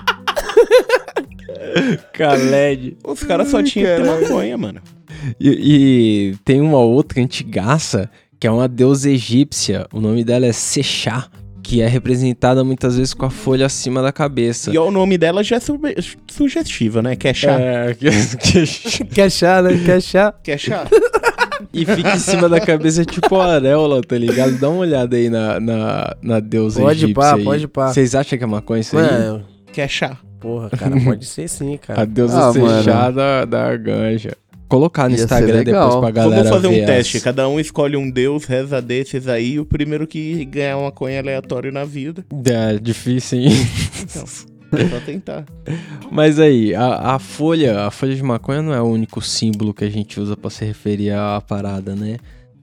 Caled. 2.14 2.98
Os 3.04 3.24
caras 3.24 3.50
só 3.50 3.62
tinham 3.62 3.98
que 3.98 4.04
ter 4.04 4.22
maconha, 4.22 4.58
mano. 4.58 4.82
E, 5.40 6.32
e 6.32 6.36
tem 6.44 6.62
uma 6.62 6.80
outra 6.80 7.22
antigaça, 7.22 8.10
que 8.40 8.48
é 8.48 8.52
uma 8.52 8.68
deusa 8.68 9.10
egípcia. 9.10 9.88
O 9.94 10.00
nome 10.00 10.24
dela 10.24 10.46
é 10.46 10.54
Sechá. 10.54 11.28
Que 11.66 11.82
é 11.82 11.88
representada 11.88 12.64
muitas 12.64 12.96
vezes 12.98 13.14
com 13.14 13.26
a 13.26 13.30
folha 13.30 13.66
acima 13.66 14.02
da 14.02 14.12
cabeça. 14.12 14.72
E 14.72 14.78
o 14.78 14.92
nome 14.92 15.18
dela 15.18 15.44
já 15.44 15.56
é 15.56 15.60
sube- 15.60 15.96
sugestivo, 16.32 17.02
né? 17.02 17.16
Quer 17.16 17.34
chá? 17.36 17.60
É, 17.60 17.94
que, 17.98 18.10
que- 18.38 19.06
Quer 19.06 19.32
chá, 19.32 19.62
né? 19.62 19.72
Quer 19.84 20.02
chá? 20.02 20.34
Quer 20.44 20.58
chá? 20.60 20.86
e 21.74 21.86
fica 21.86 22.16
em 22.16 22.20
cima 22.20 22.48
da 22.48 22.60
cabeça 22.60 23.04
tipo 23.04 23.36
a 23.36 23.54
auréola, 23.56 24.02
tá 24.02 24.18
ligado? 24.18 24.58
Dá 24.60 24.70
uma 24.70 24.80
olhada 24.82 25.16
aí 25.16 25.30
na, 25.30 25.60
na, 25.60 26.16
na 26.22 26.40
deusa 26.40 26.80
Pode 26.82 27.06
egípcia 27.06 27.14
pá, 27.32 27.36
aí. 27.36 27.44
pode 27.44 27.68
pá. 27.68 27.88
Vocês 27.94 28.14
acham 28.16 28.38
que 28.38 28.44
é 28.44 28.48
maconha 28.48 28.82
isso 28.82 28.98
aí? 28.98 29.04
Mano, 29.04 29.46
Quer 29.74 29.90
chá? 29.90 30.18
porra, 30.40 30.70
cara, 30.70 30.96
pode 31.04 31.26
ser 31.26 31.48
sim, 31.50 31.74
A 31.74 31.78
cara. 31.80 32.06
deusa 32.06 32.50
Ah, 32.50 32.54
Sejá 32.54 33.10
da, 33.10 33.46
da 33.46 33.76
ganja. 33.76 34.38
Colocar 34.68 35.08
no 35.10 35.16
Ia 35.16 35.24
Instagram 35.24 35.64
depois 35.64 35.96
pra 35.98 36.12
galera 36.12 36.44
Vamos 36.44 36.56
fazer 36.56 36.68
ver 36.76 36.84
um 36.84 36.86
teste. 36.86 37.18
as- 37.18 37.24
Cada 37.24 37.48
um 37.48 37.60
escolhe 37.60 37.96
um 37.96 38.10
deus, 38.10 38.46
reza 38.46 38.82
desses 38.82 39.28
aí. 39.28 39.60
O 39.60 39.66
primeiro 39.66 40.08
que 40.08 40.44
ganhar 40.46 40.78
uma 40.78 40.92
coisa 40.92 41.20
aleatório 41.20 41.72
na 41.72 41.86
vida. 41.86 42.26
É, 42.46 42.78
difícil, 42.80 43.40
hein? 43.42 43.50
É 44.74 44.90
só 44.90 45.00
tentar. 45.06 45.46
Mas 46.12 46.40
aí, 46.40 46.74
a, 46.76 47.14
a 47.16 47.20
folha, 47.20 47.82
a 47.86 47.92
folha 47.92 48.16
de 48.16 48.24
maconha 48.24 48.62
não 48.62 48.74
é 48.74 48.82
o 48.82 48.86
único 48.86 49.22
símbolo 49.22 49.74
que 49.74 49.84
a 49.86 49.90
gente 49.90 50.20
usa 50.20 50.36
pra 50.36 50.50
se 50.50 50.66
referir 50.66 51.12
à 51.12 51.40
parada, 51.40 51.96
né? 51.96 52.18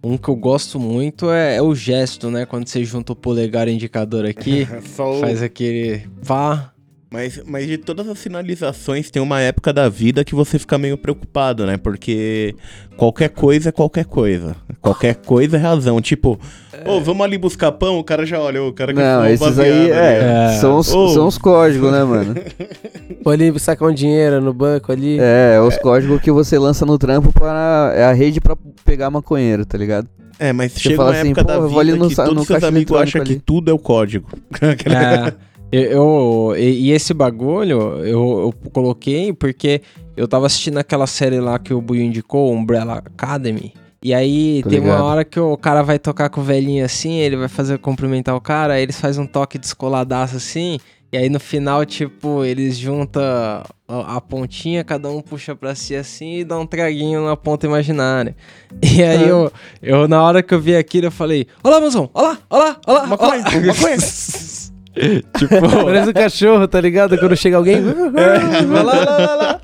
Um 0.05 0.19
que 0.19 0.29
eu 0.29 0.35
gosto 0.35 0.81
muito 0.81 1.31
é, 1.31 1.57
é 1.57 1.63
o 1.63 1.75
gesto, 1.77 2.29
né? 2.29 2.45
Quando 2.45 2.67
você 2.67 2.85
junta 2.85 3.13
o 3.13 3.17
polegar 3.17 3.69
e 3.69 3.71
o 3.71 3.75
indicador 3.75 4.27
aqui, 4.27 4.67
o- 4.99 5.21
faz 5.21 5.41
aquele 5.43 6.03
pá. 6.27 6.72
Mas, 7.13 7.43
mas 7.45 7.67
de 7.67 7.77
todas 7.77 8.09
as 8.09 8.19
sinalizações, 8.19 9.11
tem 9.11 9.23
uma 9.23 9.39
época 9.39 9.71
da 9.71 9.87
vida 9.87 10.25
que 10.25 10.35
você 10.35 10.59
fica 10.59 10.79
meio 10.79 10.97
preocupado, 10.97 11.67
né? 11.67 11.77
Porque 11.77 12.55
qualquer 12.97 13.29
coisa 13.29 13.69
é 13.69 13.73
qualquer 13.73 14.07
coisa. 14.07 14.57
Qualquer 14.81 15.17
coisa 15.17 15.59
é 15.59 15.61
razão. 15.61 16.01
Tipo, 16.01 16.41
ô, 16.87 17.01
vamos 17.03 17.23
ali 17.25 17.37
buscar 17.37 17.71
pão, 17.73 17.99
o 17.99 18.05
cara 18.05 18.25
já 18.25 18.41
olha, 18.41 18.63
o 18.63 18.73
cara 18.73 18.95
que 18.95 18.99
Não, 18.99 19.27
esses 19.27 19.43
aí 19.43 19.49
baseado 19.49 19.69
ali, 19.71 19.91
é, 19.91 20.55
É. 20.55 20.59
São, 20.59 20.79
os, 20.79 20.91
Ô. 20.91 21.09
são 21.11 21.27
os 21.27 21.37
códigos, 21.37 21.93
né, 21.93 22.03
mano? 22.03 22.35
Vou 23.23 23.31
ali 23.33 23.61
sacar 23.61 23.89
um 23.91 23.93
dinheiro 23.95 24.41
no 24.41 24.55
banco 24.55 24.91
ali. 24.91 25.19
É, 25.21 25.61
os 25.61 25.77
códigos 25.77 26.19
que 26.23 26.33
você 26.33 26.59
lança 26.59 26.87
no 26.87 26.97
trampo 26.99 27.31
para. 27.31 27.93
É 27.95 28.05
a 28.05 28.13
rede 28.13 28.41
pra 28.41 28.57
pegar 28.87 29.11
maconheiro, 29.11 29.67
tá 29.67 29.77
ligado? 29.77 30.09
É, 30.39 30.51
mas 30.53 30.73
Você 30.73 30.81
chega 30.81 30.97
fala 30.97 31.11
uma 31.11 31.19
assim, 31.19 31.29
época 31.31 31.45
pô, 31.45 31.53
da 31.53 31.83
vida 31.85 31.97
no 31.97 32.09
que 32.09 32.15
sa- 32.15 32.25
todos 32.25 32.39
no 32.41 32.45
seus 32.47 32.65
amigos 32.65 32.97
acham 32.99 33.23
que 33.23 33.37
tudo 33.37 33.71
é 33.71 33.75
o 33.75 33.79
código. 33.79 34.27
É, 34.63 35.52
eu, 35.73 36.55
e, 36.57 36.89
e 36.89 36.93
esse 36.93 37.15
bagulho 37.15 37.81
eu, 38.05 38.07
eu 38.07 38.55
coloquei 38.73 39.33
porque 39.33 39.81
eu 40.17 40.29
tava 40.29 40.47
assistindo 40.47 40.79
aquela 40.79 41.07
série 41.07 41.41
lá 41.41 41.59
que 41.59 41.73
o 41.73 41.81
Buio 41.81 42.03
indicou, 42.03 42.53
Umbrella 42.53 42.95
Academy. 42.99 43.73
E 44.05 44.13
aí 44.13 44.63
Tô 44.65 44.69
tem 44.69 44.81
uma 44.81 44.89
ligado. 44.91 45.05
hora 45.05 45.25
que 45.25 45.39
o 45.41 45.57
cara 45.57 45.83
vai 45.83 45.99
tocar 45.99 46.29
com 46.29 46.41
o 46.41 46.45
velhinho 46.45 46.85
assim, 46.85 47.19
ele 47.19 47.37
vai 47.37 47.49
fazer 47.49 47.79
cumprimentar 47.79 48.35
o 48.35 48.41
cara, 48.41 48.75
aí 48.75 48.83
eles 48.83 49.01
fazem 49.01 49.23
um 49.23 49.27
toque 49.27 49.59
descoladaço 49.59 50.37
assim. 50.37 50.79
E 51.13 51.17
aí 51.17 51.29
no 51.29 51.39
final, 51.39 51.85
tipo, 51.85 52.43
eles 52.43 52.77
juntam 52.79 53.23
a, 53.23 54.17
a 54.17 54.21
pontinha, 54.21 54.83
cada 54.83 55.11
um 55.11 55.21
puxa 55.21 55.55
pra 55.55 55.75
si 55.75 55.95
assim 55.95 56.39
e 56.39 56.45
dá 56.45 56.59
um 56.59 56.67
traguinho 56.67 57.25
na 57.25 57.37
ponta 57.37 57.67
imaginária. 57.67 58.35
E 58.83 59.03
aí 59.03 59.29
eu, 59.29 59.53
eu, 59.83 60.09
na 60.09 60.23
hora 60.23 60.43
que 60.43 60.53
eu 60.53 60.61
vi 60.61 60.75
aquilo, 60.75 61.07
eu 61.07 61.11
falei, 61.13 61.47
olá, 61.63 61.81
mozão, 61.81 62.11
olá, 62.13 62.39
olá, 62.51 62.77
olá, 62.87 63.07
Maconha, 63.07 63.45
olá. 63.45 63.67
maconha. 63.67 63.97
tipo, 65.39 65.85
Parece 65.85 66.11
um 66.11 66.13
cachorro, 66.13 66.69
tá 66.69 66.81
ligado? 66.81 67.19
Quando 67.19 67.37
chega 67.37 67.57
alguém. 67.57 67.81
vai 67.83 68.85
lá, 68.85 68.95
lá, 68.95 69.17
lá, 69.17 69.35
lá. 69.35 69.61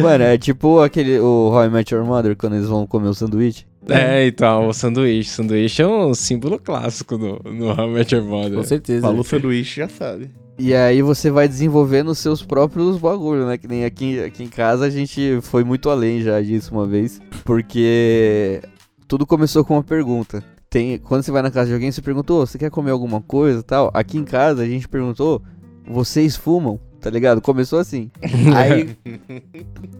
Mano, 0.00 0.24
é 0.24 0.38
tipo 0.38 0.80
aquele. 0.80 1.18
O 1.18 1.50
How 1.50 1.64
I 1.64 1.70
Met 1.70 1.94
Your 1.94 2.04
Mother 2.04 2.36
quando 2.36 2.54
eles 2.54 2.68
vão 2.68 2.86
comer 2.86 3.08
o 3.08 3.14
sanduíche. 3.14 3.66
É, 3.88 4.26
então, 4.26 4.68
o 4.68 4.72
sanduíche. 4.72 5.30
Sanduíche 5.30 5.82
é 5.82 5.86
um 5.86 6.14
símbolo 6.14 6.58
clássico 6.58 7.16
no, 7.16 7.40
no 7.44 7.68
How 7.68 7.88
I 7.88 7.92
Met 7.92 8.14
Your 8.14 8.24
Mother. 8.24 8.54
Com 8.54 8.64
certeza. 8.64 9.02
Falou 9.02 9.24
sanduíche, 9.24 9.80
já 9.80 9.88
sabe. 9.88 10.30
E 10.58 10.74
aí 10.74 11.02
você 11.02 11.30
vai 11.30 11.46
desenvolvendo 11.46 12.08
os 12.08 12.18
seus 12.18 12.42
próprios 12.42 12.98
bagulhos, 12.98 13.46
né? 13.46 13.58
Que 13.58 13.68
nem 13.68 13.84
aqui, 13.84 14.20
aqui 14.20 14.42
em 14.42 14.48
casa 14.48 14.86
a 14.86 14.90
gente 14.90 15.38
foi 15.42 15.62
muito 15.62 15.90
além 15.90 16.22
já 16.22 16.40
disso 16.40 16.72
uma 16.72 16.86
vez. 16.86 17.20
Porque 17.44 18.62
tudo 19.06 19.26
começou 19.26 19.64
com 19.64 19.74
uma 19.74 19.82
pergunta. 19.82 20.42
Tem, 20.68 20.98
quando 20.98 21.22
você 21.22 21.30
vai 21.30 21.42
na 21.42 21.50
casa 21.50 21.68
de 21.68 21.74
alguém, 21.74 21.90
você 21.90 22.02
perguntou, 22.02 22.46
você 22.46 22.58
quer 22.58 22.70
comer 22.70 22.90
alguma 22.90 23.20
coisa 23.20 23.60
e 23.60 23.62
tal? 23.62 23.90
Aqui 23.94 24.18
em 24.18 24.24
casa 24.24 24.62
a 24.62 24.66
gente 24.66 24.88
perguntou, 24.88 25.42
vocês 25.86 26.36
fumam? 26.36 26.78
Tá 27.00 27.10
ligado? 27.10 27.40
Começou 27.40 27.78
assim. 27.78 28.10
Aí 28.54 28.96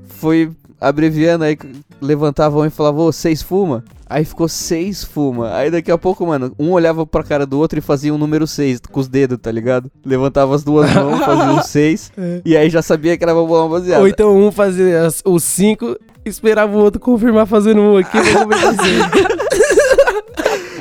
foi 0.09 0.51
abreviando, 0.81 1.45
aí 1.45 1.57
levantava 2.01 2.59
um 2.59 2.65
e 2.65 2.71
falava, 2.71 3.01
"Ô, 3.01 3.13
vocês 3.13 3.43
fumam? 3.43 3.83
Aí 4.09 4.25
ficou 4.25 4.49
seis 4.49 5.03
fuma. 5.03 5.55
Aí 5.55 5.71
daqui 5.71 5.91
a 5.91 5.99
pouco, 5.99 6.25
mano, 6.27 6.53
um 6.59 6.71
olhava 6.71 7.05
pra 7.05 7.25
cara 7.25 7.45
do 7.45 7.59
outro 7.59 7.79
e 7.79 7.83
fazia 7.83 8.15
um 8.15 8.19
número 8.19 8.47
seis 8.47 8.81
com 8.81 9.01
os 9.01 9.09
dedos, 9.09 9.39
tá 9.41 9.51
ligado? 9.51 9.91
Levantava 10.05 10.55
as 10.55 10.63
duas 10.63 10.93
mãos, 10.95 11.19
fazia 11.25 11.53
um 11.53 11.63
seis. 11.63 12.13
E 12.45 12.57
aí 12.57 12.71
já 12.71 12.83
sabia 12.83 13.17
que 13.17 13.25
era 13.25 13.35
uma 13.35 13.69
baseada. 13.69 14.01
Ou 14.01 14.09
então 14.09 14.37
um 14.37 14.53
fazia 14.53 15.09
os 15.25 15.43
cinco, 15.43 15.97
esperava 16.25 16.77
o 16.77 16.81
outro 16.81 17.01
confirmar 17.01 17.47
fazendo 17.47 17.81
um 17.81 17.97
aqui. 17.97 18.17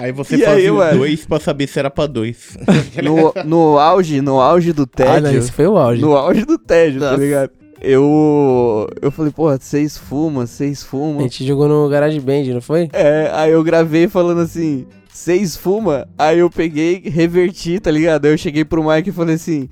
Aí 0.06 0.12
você 0.12 0.36
E 0.36 0.44
fazia 0.44 0.72
aí, 0.84 0.98
dois 0.98 1.26
pra 1.26 1.40
saber 1.40 1.66
se 1.68 1.80
era 1.80 1.90
pra 1.90 2.06
dois. 2.06 2.56
No, 3.04 3.34
no 3.44 3.80
auge, 3.80 4.22
no 4.22 4.40
auge 4.40 4.72
do 4.72 4.84
ah, 5.00 5.06
não, 5.20 5.22
tédio. 5.24 5.40
esse 5.40 5.52
foi 5.52 5.66
o 5.68 5.78
auge. 5.78 6.00
no 6.02 6.16
auge 6.16 6.46
do 6.46 6.58
tédio, 6.60 7.00
tá 7.00 7.12
Nossa. 7.12 7.22
ligado? 7.24 7.50
Eu. 7.82 8.88
Eu 9.02 9.12
falei, 9.12 9.32
porra, 9.32 9.58
vocês 9.60 9.98
fumam, 9.98 10.46
vocês 10.46 10.82
A 10.82 10.86
fumam. 10.86 11.22
gente 11.22 11.46
jogou 11.46 11.68
no 11.68 11.90
Garage 11.90 12.20
Band, 12.20 12.44
não 12.54 12.62
foi? 12.62 12.88
É, 12.94 13.30
aí 13.34 13.52
eu 13.52 13.64
gravei 13.64 14.08
falando 14.08 14.42
assim, 14.42 14.86
vocês 15.12 15.56
fuma? 15.58 16.08
Aí 16.18 16.40
eu 16.40 16.50
peguei, 16.50 17.02
reverti, 17.06 17.80
tá 17.80 17.90
ligado? 17.92 18.26
Aí 18.26 18.32
eu 18.32 18.38
cheguei 18.38 18.64
pro 18.64 18.84
Mike 18.88 19.10
e 19.10 19.14
falei 19.14 19.36
assim, 19.36 19.70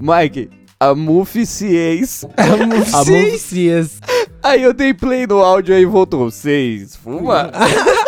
Mike, 0.00 0.50
a 0.78 0.94
Muff 0.94 1.44
Cieis. 1.46 2.24
A 2.36 3.38
Cias. 3.38 4.00
Aí 4.42 4.62
eu 4.62 4.72
dei 4.72 4.92
play 4.92 5.26
no 5.26 5.38
áudio 5.40 5.74
aí 5.74 5.84
voltou, 5.84 6.30
vocês 6.30 6.94
fuma? 6.94 7.50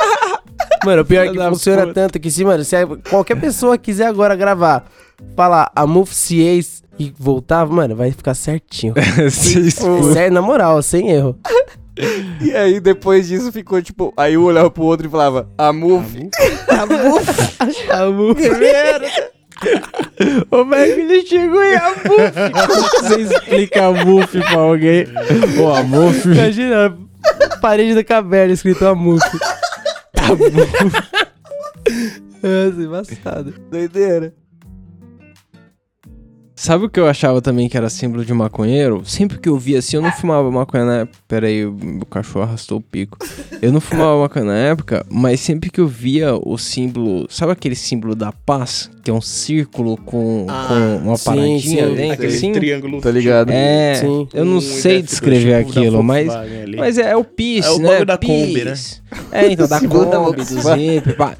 Mano, 0.85 1.03
o 1.03 1.05
pior 1.05 1.27
é 1.27 1.31
que 1.31 1.39
funciona 1.39 1.83
puta. 1.83 1.95
tanto 1.95 2.21
que 2.21 2.31
se, 2.31 2.45
mano, 2.45 2.65
se 2.65 2.77
a- 2.77 2.87
qualquer 3.11 3.37
pessoa 3.41 3.77
quiser 3.79 4.07
agora 4.07 4.35
gravar, 4.37 4.85
falar 5.37 5.71
a 5.75 5.87
Move 5.87 6.15
Cias 6.15 6.83
e 6.99 7.13
voltar, 7.19 7.67
mano, 7.67 7.95
vai 7.97 8.11
ficar 8.13 8.35
certinho. 8.35 8.95
Sério, 10.13 10.33
na 10.33 10.43
moral, 10.43 10.83
sem 10.83 11.11
erro. 11.11 11.37
E 12.41 12.55
aí 12.55 12.79
depois 12.79 13.27
disso 13.27 13.51
ficou 13.51 13.83
tipo, 13.83 14.15
aí 14.17 14.39
um 14.39 14.45
olhava 14.45 14.71
pro 14.71 14.85
outro 14.85 15.09
e 15.09 15.11
falava, 15.11 15.49
a 15.59 15.73
Muff. 15.73 16.31
A 17.91 18.07
Move. 18.07 18.41
Ô, 20.49 20.65
velho, 20.65 21.01
ele 21.01 21.27
chegou 21.27 21.61
e 21.61 21.75
a 21.75 21.89
Muff. 21.91 22.07
Como 22.69 22.83
você 23.09 23.21
explica 23.23 23.87
a 23.87 23.93
Muff 23.93 24.39
pra 24.41 24.61
alguém? 24.61 25.07
Ô, 25.61 25.75
a 25.75 25.83
Muff. 25.83 26.29
Imagina, 26.29 26.97
a 27.51 27.57
parede 27.57 27.97
da 27.97 28.05
caverna 28.05 28.55
escrito 28.55 28.87
a 28.87 28.95
Move. 28.95 29.21
A 30.29 30.37
Move. 30.37 30.51
Nossa, 32.43 32.83
embaçado. 32.83 33.55
Doideira. 33.71 34.35
Sabe 36.55 36.87
o 36.87 36.91
que 36.91 36.99
eu 36.99 37.07
achava 37.07 37.41
também 37.41 37.69
que 37.69 37.77
era 37.77 37.89
símbolo 37.89 38.25
de 38.25 38.35
maconheiro? 38.35 39.05
Sempre 39.05 39.39
que 39.39 39.49
eu 39.49 39.57
via 39.57 39.79
assim, 39.79 39.97
eu 39.97 40.03
não 40.03 40.11
fumava 40.11 40.51
maconha 40.51 40.85
na 40.85 40.95
época. 40.97 41.19
Pera 41.29 41.47
aí, 41.47 41.65
o 41.65 41.77
o 42.01 42.07
cachorro 42.07 42.45
arrastou 42.45 42.79
o 42.79 42.83
pico. 42.83 43.17
Eu 43.63 43.71
não 43.71 43.81
fumava 43.81 44.19
maconha 44.21 44.45
na 44.45 44.57
época, 44.57 45.07
mas 45.09 45.39
sempre 45.39 45.71
que 45.71 45.81
eu 45.81 45.87
via 45.87 46.35
o 46.35 46.59
símbolo. 46.59 47.27
Sabe 47.31 47.53
aquele 47.53 47.77
símbolo 47.77 48.17
da 48.17 48.33
paz? 48.33 48.91
É 49.11 49.13
um 49.13 49.21
círculo 49.21 49.97
com, 49.97 50.47
com 50.47 50.97
uma 51.05 51.17
sim, 51.17 51.25
paradinha 51.25 51.61
sim, 51.89 51.95
dentro, 51.95 52.13
Aquele 52.15 52.37
assim? 52.37 52.53
triângulo. 52.53 53.01
Tá 53.01 53.11
ligado? 53.11 53.51
É, 53.51 53.95
Sim. 53.95 54.29
eu 54.35 54.45
não 54.45 54.57
Um 54.57 54.61
sei 54.61 55.03
descrever 55.03 55.65
tipo 55.65 55.79
aquilo, 55.79 56.03
mas. 56.03 56.29
Mas 56.77 56.99
é 56.99 57.17
o 57.17 57.25
PIS, 57.25 57.65
É 57.67 57.71
o 57.71 57.79
né? 57.79 58.05
da 58.05 58.19
Kombi, 58.19 58.65
né? 58.65 58.75
É, 59.33 59.47
então, 59.51 59.67
da 59.67 59.81
Kombi, 59.89 60.37
do. 60.37 60.45
Zip, 60.45 61.13
pá. 61.17 61.37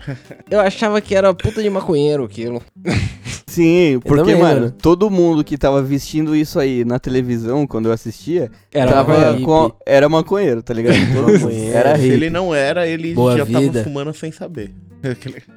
Eu 0.51 0.61
achava 0.61 1.01
que 1.01 1.15
era 1.15 1.33
puta 1.35 1.63
de 1.63 1.69
maconheiro 1.71 2.25
aquilo. 2.25 2.63
Sim, 3.47 3.99
porque, 4.05 4.21
também, 4.21 4.37
mano, 4.37 4.71
todo 4.71 5.11
mundo 5.11 5.43
que 5.43 5.57
tava 5.59 5.83
vestindo 5.83 6.37
isso 6.37 6.61
aí 6.61 6.85
na 6.85 6.99
televisão, 6.99 7.67
quando 7.67 7.87
eu 7.87 7.93
assistia, 7.93 8.51
Era 8.73 8.93
tava 8.93 9.19
maconheiro. 9.19 9.45
com, 9.45 9.73
era 9.87 10.09
maconheiro, 10.09 10.63
tá 10.63 10.75
ligado? 10.75 10.97
Maconheiro. 10.99 11.73
era 11.77 11.99
Se 11.99 12.07
ele 12.07 12.31
não 12.31 12.55
era, 12.55 12.87
ele 12.87 13.15
Boa 13.15 13.37
já 13.37 13.45
vida. 13.45 13.61
tava 13.73 13.85
fumando 13.85 14.15
sem 14.15 14.31
saber. 14.31 14.71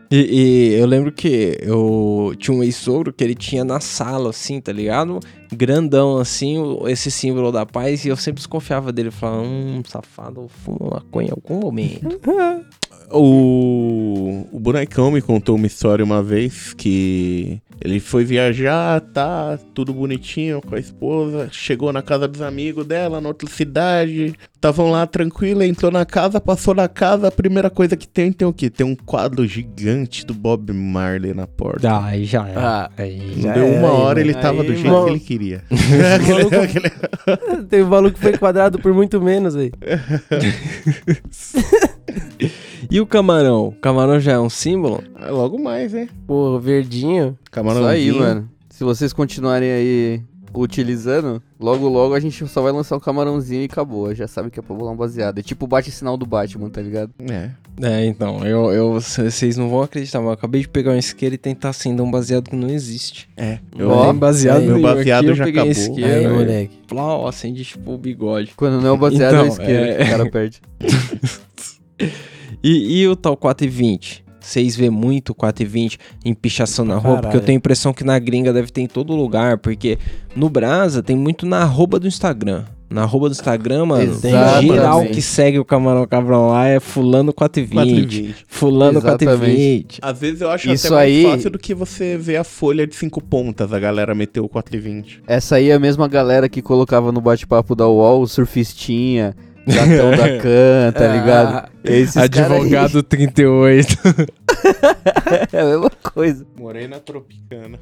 E, 0.09 0.17
e 0.17 0.73
eu 0.79 0.85
lembro 0.85 1.11
que 1.11 1.57
eu 1.61 2.00
tinha 2.37 2.55
um 2.55 2.63
ex-sogro 2.63 3.13
que 3.13 3.23
ele 3.23 3.35
tinha 3.35 3.63
na 3.63 3.79
sala, 3.79 4.29
assim, 4.29 4.59
tá 4.59 4.71
ligado? 4.71 5.19
Grandão, 5.51 6.17
assim, 6.17 6.57
esse 6.87 7.09
símbolo 7.09 7.51
da 7.51 7.65
paz, 7.65 8.05
e 8.05 8.09
eu 8.09 8.17
sempre 8.17 8.39
desconfiava 8.39 8.91
dele. 8.91 9.11
Falava, 9.11 9.43
hum, 9.43 9.81
safado, 9.85 10.47
fuma 10.47 10.91
maconha 10.95 11.29
em 11.29 11.31
algum 11.31 11.59
momento. 11.59 12.19
O, 13.11 14.47
o 14.51 14.59
bonecão 14.59 15.11
me 15.11 15.21
contou 15.21 15.55
uma 15.55 15.67
história 15.67 16.03
uma 16.03 16.23
vez 16.23 16.73
que 16.73 17.61
ele 17.83 17.99
foi 17.99 18.23
viajar, 18.23 19.01
tá 19.01 19.57
tudo 19.73 19.91
bonitinho 19.91 20.61
com 20.61 20.75
a 20.75 20.79
esposa, 20.79 21.49
chegou 21.51 21.91
na 21.91 22.03
casa 22.03 22.27
dos 22.27 22.39
amigos 22.41 22.85
dela, 22.85 23.19
na 23.19 23.27
outra 23.29 23.49
cidade, 23.49 24.35
estavam 24.53 24.91
lá 24.91 25.07
tranquilo, 25.07 25.63
entrou 25.63 25.91
na 25.91 26.05
casa, 26.05 26.39
passou 26.39 26.75
na 26.75 26.87
casa, 26.87 27.27
a 27.27 27.31
primeira 27.31 27.71
coisa 27.71 27.97
que 27.97 28.07
tem, 28.07 28.31
tem 28.31 28.47
o 28.47 28.53
quê? 28.53 28.69
Tem 28.69 28.85
um 28.85 28.95
quadro 28.95 29.47
gigante 29.47 30.23
do 30.23 30.33
Bob 30.33 30.71
Marley 30.71 31.33
na 31.33 31.47
porta. 31.47 31.89
Ah, 31.89 32.05
aí 32.05 32.23
já 32.23 32.47
é. 32.47 32.53
Ah, 32.55 32.91
aí 32.95 33.41
já 33.41 33.53
deu 33.53 33.65
uma 33.65 33.87
aí, 33.87 33.93
hora, 33.95 34.19
mano. 34.19 34.29
ele 34.29 34.33
tava 34.35 34.63
do 34.63 34.71
Aí, 34.71 34.77
jeito 34.77 34.91
mano. 34.91 35.05
que 35.05 35.11
ele 35.13 35.19
queria. 35.19 35.63
Teve 37.67 37.83
um 37.83 37.89
maluco 37.89 38.13
que 38.13 38.21
foi 38.21 38.37
quadrado 38.37 38.77
por 38.77 38.93
muito 38.93 39.19
menos 39.19 39.55
aí. 39.55 39.71
E 42.91 42.99
o 42.99 43.05
camarão? 43.05 43.69
O 43.69 43.71
camarão 43.71 44.19
já 44.19 44.33
é 44.33 44.39
um 44.39 44.49
símbolo? 44.49 45.01
Ah, 45.15 45.31
Logo 45.31 45.57
mais, 45.57 45.93
né? 45.93 46.09
Pô, 46.27 46.59
verdinho. 46.59 47.37
Camarão 47.49 47.79
Isso 47.81 47.89
aí, 47.89 48.11
mano. 48.11 48.49
Se 48.69 48.83
vocês 48.83 49.13
continuarem 49.13 49.71
aí 49.71 50.21
utilizando, 50.53 51.41
logo 51.57 51.87
logo 51.87 52.13
a 52.13 52.19
gente 52.19 52.45
só 52.45 52.61
vai 52.61 52.73
lançar 52.73 52.97
um 52.97 52.99
camarãozinho 52.99 53.61
e 53.61 53.65
acabou. 53.65 54.13
Já 54.13 54.27
sabe 54.27 54.49
que 54.51 54.59
é 54.59 54.61
pra 54.61 54.75
bolar 54.75 54.93
um 54.93 54.97
baseado. 54.97 55.39
É 55.39 55.41
tipo 55.41 55.63
o 55.63 55.67
bate-sinal 55.69 56.17
do 56.17 56.25
Batman, 56.25 56.69
tá 56.69 56.81
ligado? 56.81 57.11
É. 57.31 57.51
É, 57.81 58.05
então, 58.05 58.45
eu, 58.45 58.69
eu, 58.73 58.91
vocês 58.99 59.55
não 59.55 59.69
vão 59.69 59.81
acreditar, 59.83 60.19
mas 60.19 60.27
eu 60.27 60.33
acabei 60.33 60.59
de 60.59 60.67
pegar 60.67 60.91
um 60.91 60.97
isqueiro 60.97 61.35
e 61.35 61.37
tentar 61.37 61.69
acender 61.69 62.05
um 62.05 62.11
baseado 62.11 62.49
que 62.49 62.55
não 62.57 62.67
existe. 62.69 63.29
É. 63.37 63.59
Eu 63.77 63.89
Eu, 63.89 63.95
não 63.95 64.03
tem 64.07 64.15
baseado 64.15 64.57
aí, 64.59 64.67
meu 64.67 64.81
baseado 64.81 65.19
aqui, 65.21 65.29
eu 65.29 65.35
já 65.35 65.43
peguei 65.45 65.61
acabou. 65.61 65.81
isqueiro, 65.81 66.11
Aí, 66.11 66.27
moleque. 66.27 66.77
Plau, 66.89 67.25
acende 67.25 67.63
tipo 67.63 67.93
o 67.93 67.97
bigode. 67.97 68.51
Quando 68.57 68.81
não 68.81 68.89
é 68.89 68.91
o 68.91 68.97
baseado, 68.97 69.33
é 69.33 69.37
Então, 69.37 69.45
o 69.45 69.47
isqueiro. 69.47 69.83
é- 69.85 70.03
O 70.03 70.09
cara 70.09 70.29
perde. 70.29 70.61
E, 72.63 73.01
e 73.01 73.07
o 73.07 73.15
tal 73.15 73.35
420? 73.37 74.23
Vocês 74.39 74.75
vê 74.75 74.89
muito 74.89 75.35
420 75.35 75.99
em 76.25 76.33
pichação 76.33 76.83
na 76.83 76.95
roupa? 76.97 77.21
Porque 77.21 77.37
eu 77.37 77.41
tenho 77.41 77.57
a 77.57 77.59
impressão 77.59 77.93
que 77.93 78.03
na 78.03 78.17
gringa 78.17 78.51
deve 78.51 78.71
ter 78.71 78.81
em 78.81 78.87
todo 78.87 79.15
lugar. 79.15 79.59
Porque 79.59 79.99
no 80.35 80.49
Brasa 80.49 81.03
tem 81.03 81.15
muito 81.15 81.45
na 81.45 81.59
arroba 81.61 81.99
do 81.99 82.07
Instagram. 82.07 82.65
Na 82.89 83.03
arroba 83.03 83.29
do 83.29 83.33
Instagram, 83.33 83.85
mano, 83.85 84.03
Exatamente. 84.03 84.67
geral 84.73 85.05
que 85.05 85.21
segue 85.21 85.57
o 85.59 85.63
Camarão 85.63 86.05
Cabrão 86.05 86.49
lá 86.49 86.67
é 86.67 86.77
fulano 86.79 87.31
420. 87.31 87.73
420. 87.73 88.45
Fulano 88.47 88.97
Exatamente. 88.99 89.25
420. 89.25 89.99
Às 90.01 90.19
vezes 90.19 90.41
eu 90.41 90.49
acho 90.49 90.69
Isso 90.71 90.87
até 90.87 90.95
mais 90.95 91.15
aí- 91.15 91.23
fácil 91.23 91.49
do 91.51 91.59
que 91.59 91.73
você 91.73 92.17
ver 92.17 92.35
a 92.37 92.43
folha 92.43 92.85
de 92.85 92.93
cinco 92.95 93.23
pontas, 93.23 93.71
a 93.71 93.79
galera 93.79 94.13
meteu 94.13 94.43
o 94.43 94.49
420. 94.49 95.21
Essa 95.25 95.55
aí 95.55 95.69
é 95.69 95.73
a 95.73 95.79
mesma 95.79 96.05
galera 96.07 96.49
que 96.49 96.61
colocava 96.61 97.13
no 97.13 97.21
bate-papo 97.21 97.75
da 97.75 97.87
UOL 97.87 98.23
o 98.23 98.27
surfistinha, 98.27 99.35
gatão 99.71 100.11
da 100.11 100.37
can, 100.39 100.91
tá 100.93 101.07
ligado? 101.07 101.69
Esses 101.83 102.17
aí- 102.17 102.23
Advogado 102.25 103.01
38. 103.03 103.97
é 105.51 105.59
a 105.61 105.65
mesma 105.65 105.91
coisa. 106.13 106.45
Morei 106.57 106.87
na 106.87 106.99
Tropicana. 106.99 107.79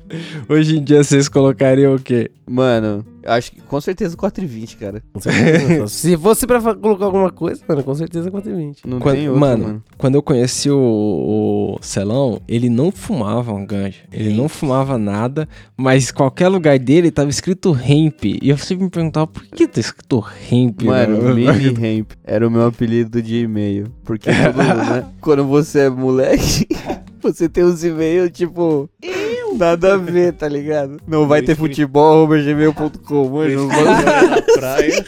Hoje 0.48 0.78
em 0.78 0.84
dia 0.84 1.04
vocês 1.04 1.28
colocariam 1.28 1.96
o 1.96 2.00
quê? 2.00 2.32
Mano, 2.50 3.06
acho 3.26 3.52
que 3.52 3.62
com 3.62 3.80
certeza 3.82 4.16
4,20, 4.18 4.78
cara. 4.78 5.04
Com 5.14 5.20
certeza. 5.20 5.88
Se 5.90 6.18
fosse 6.18 6.46
pra 6.48 6.60
colocar 6.76 7.06
alguma 7.06 7.32
coisa, 7.32 7.62
mano, 7.68 7.84
com 7.84 7.94
certeza 7.96 8.30
420. 8.32 8.88
Não 8.88 9.00
Quando- 9.00 9.16
tem 9.16 9.28
outro, 9.28 9.40
mano, 9.40 9.64
mano. 9.64 9.84
Quando 9.98 10.16
eu 10.16 10.22
conheci 10.24 10.70
o, 10.70 10.78
o 10.78 11.78
Celão, 11.82 12.42
ele 12.48 12.70
não 12.70 12.92
fumava 12.92 13.54
um 13.54 13.66
ganja. 13.66 14.00
Ele 14.12 14.34
não 14.34 14.48
fumava 14.50 14.98
nada, 14.98 15.48
mas 15.78 16.12
qualquer 16.12 16.48
lugar 16.48 16.78
dele 16.80 17.12
tava 17.12 17.30
escrito 17.30 17.76
hemp. 17.76 18.24
E 18.26 18.50
eu 18.50 18.58
sempre 18.58 18.86
me 18.86 18.90
perguntava 18.90 19.28
por 19.28 19.44
que 19.46 19.68
tá 19.68 19.80
escrito 19.80 20.24
hemp? 20.52 20.84
Mano, 20.84 21.22
né? 21.22 21.34
Mini 21.54 21.98
Ramp 21.98 22.12
era 22.24 22.48
o 22.48 22.52
meu 22.52 22.66
apelido 22.68 23.22
de 23.22 23.42
e-mail. 23.44 23.88
Porque 24.04 24.30
todo, 24.32 24.58
né, 24.90 25.06
quando 25.22 25.46
você 25.46 25.82
é 25.82 25.90
moleque, 25.90 26.68
você 27.22 27.48
tem 27.50 27.64
uns 27.64 27.84
e-mails 27.84 28.32
tipo. 28.32 28.90
Nada 29.58 29.94
a 29.94 29.98
ver, 29.98 30.34
tá 30.34 30.48
ligado? 30.48 31.00
Não 31.08 31.28
vai 31.28 31.42
ter 31.42 31.56
futebol, 31.56 32.28
gmail.com, 32.28 33.30
mano. 33.30 33.70
praia. 34.56 35.06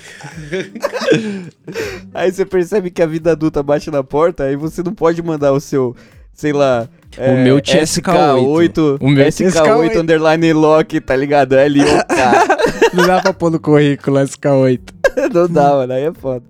Aí 2.14 2.32
você 2.32 2.46
percebe 2.46 2.92
que 2.92 3.02
a 3.02 3.08
vida 3.08 3.32
adulta 3.32 3.64
bate 3.64 3.90
na 3.90 4.04
porta, 4.04 4.44
aí 4.44 4.56
você 4.56 4.84
não 4.84 4.94
pode 4.94 5.22
mandar 5.22 5.52
o 5.54 5.60
seu, 5.60 5.96
sei 6.34 6.54
lá. 6.54 6.88
É, 7.18 7.32
O 7.34 7.38
meu 7.44 7.62
tinha 7.62 7.84
SK8. 7.84 9.00
O 9.00 9.06
O 9.06 9.10
meu 9.10 9.32
tinha 9.32 9.50
SK8 9.50 9.92
SK8. 9.92 10.00
underline 10.02 10.54
lock, 10.54 11.00
tá 11.02 11.16
ligado? 11.16 11.54
L-O-K. 11.54 12.58
Não 12.94 13.08
dá 13.08 13.22
pra 13.22 13.34
pôr 13.34 13.50
no 13.52 13.60
currículo 13.60 14.18
SK8. 14.20 14.80
não 15.34 15.48
dá, 15.48 15.70
mano. 15.72 15.92
Aí 15.94 16.04
é 16.04 16.14
foda. 16.14 16.44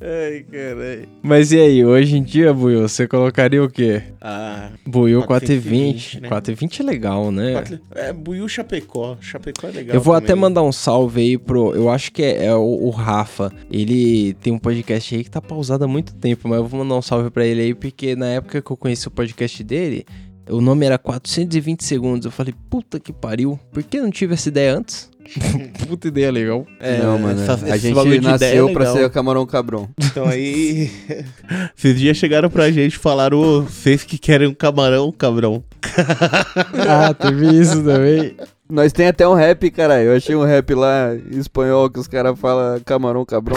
Ai, 0.00 0.44
caralho. 0.50 1.08
Mas 1.22 1.52
e 1.52 1.60
aí, 1.60 1.84
hoje 1.84 2.16
em 2.16 2.22
dia, 2.22 2.52
Buiu, 2.52 2.82
você 2.82 3.06
colocaria 3.06 3.62
o 3.62 3.68
quê? 3.70 4.02
Ah, 4.20 4.70
Buiu 4.86 5.22
420, 5.22 6.18
420. 6.18 6.20
né? 6.22 6.28
420 6.28 6.80
é 6.80 6.84
legal, 6.84 7.30
né? 7.30 7.52
quatro- 7.52 7.80
é, 7.94 8.12
Buiu 8.12 8.48
Chapecó. 8.48 9.16
Chapecó 9.20 9.68
é 9.68 9.70
legal. 9.70 9.94
Eu 9.94 10.00
vou 10.00 10.14
até 10.14 10.28
também. 10.28 10.40
mandar 10.42 10.62
um 10.62 10.72
salve 10.72 11.20
aí 11.20 11.38
pro. 11.38 11.72
Eu 11.74 11.88
acho 11.90 12.10
que 12.12 12.22
é, 12.22 12.46
é 12.46 12.54
o, 12.54 12.60
o 12.86 12.90
Rafa. 12.90 13.52
Ele 13.70 14.34
tem 14.34 14.52
um 14.52 14.58
podcast 14.58 15.14
aí 15.14 15.22
que 15.22 15.30
tá 15.30 15.40
pausado 15.40 15.84
há 15.84 15.88
muito 15.88 16.12
tempo, 16.14 16.48
mas 16.48 16.58
eu 16.58 16.64
vou 16.66 16.80
mandar 16.80 16.96
um 16.96 17.02
salve 17.02 17.30
pra 17.30 17.46
ele 17.46 17.60
aí, 17.60 17.74
porque 17.74 18.16
na 18.16 18.26
época 18.26 18.60
que 18.60 18.70
eu 18.70 18.76
conheci 18.76 19.06
o 19.06 19.12
podcast 19.12 19.62
dele, 19.62 20.04
o 20.50 20.60
nome 20.60 20.86
era 20.86 20.98
420 20.98 21.84
segundos. 21.84 22.24
Eu 22.26 22.30
falei, 22.30 22.54
puta 22.70 22.98
que 22.98 23.12
pariu, 23.12 23.58
por 23.72 23.82
que 23.82 24.00
não 24.00 24.10
tive 24.10 24.34
essa 24.34 24.48
ideia 24.48 24.76
antes? 24.76 25.08
puta 25.86 26.08
ideia 26.08 26.30
legal. 26.32 26.66
É, 26.80 26.98
não, 27.02 27.18
mano. 27.18 27.40
essa- 27.42 27.52
a 27.66 27.76
gente 27.76 27.94
de 27.94 28.00
ideia 28.16 28.18
é 28.18 28.20
nasceu 28.30 28.70
pra 28.72 28.80
legal. 28.84 28.96
ser 28.96 29.04
o 29.04 29.10
camarão 29.10 29.44
cabrão. 29.46 29.88
Então 29.98 30.26
aí. 30.26 30.90
Esses 31.76 31.98
dias 31.98 32.16
chegaram 32.16 32.48
pra 32.48 32.70
gente 32.70 32.94
e 32.94 32.98
falaram: 32.98 33.38
"Ô, 33.38 33.62
vocês 33.62 34.04
que 34.04 34.16
querem 34.16 34.48
um 34.48 34.54
camarão, 34.54 35.12
cabrão. 35.12 35.62
ah, 36.88 37.12
teve 37.12 37.46
isso 37.60 37.82
também. 37.82 38.34
Nós 38.70 38.92
tem 38.92 39.06
até 39.06 39.26
um 39.28 39.34
rap, 39.34 39.70
cara. 39.70 40.02
Eu 40.02 40.14
achei 40.16 40.34
um 40.34 40.44
rap 40.44 40.74
lá 40.74 41.14
em 41.14 41.38
espanhol 41.38 41.88
que 41.90 41.98
os 41.98 42.06
caras 42.06 42.38
falam 42.38 42.80
camarão 42.80 43.24
cabrão. 43.24 43.56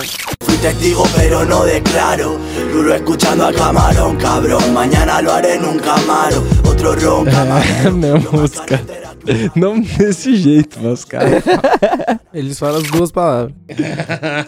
Testigo 0.62 1.04
pero 1.15 1.45
no 1.45 1.63
declaro 1.65 2.38
Duro 2.71 2.93
escuchando 2.93 3.45
a 3.47 3.52
Camarón, 3.54 4.15
cabrón 4.17 4.74
Mañana 4.74 5.21
lo 5.21 5.32
haré 5.34 5.56
en 5.56 5.65
un 5.65 5.80
Camaro 5.80 6.43
Otro 6.69 6.93
ron, 6.95 7.28
É 7.28 7.88
a 7.88 7.91
mesma 7.91 8.32
música. 8.32 8.80
Não 9.56 9.80
desse 9.80 10.36
jeito, 10.36 10.80
mas 10.82 11.06
cara. 11.06 11.43
Eles 12.34 12.58
falam 12.58 12.78
as 12.82 12.89
duas 12.89 13.12
palavras. 13.12 13.54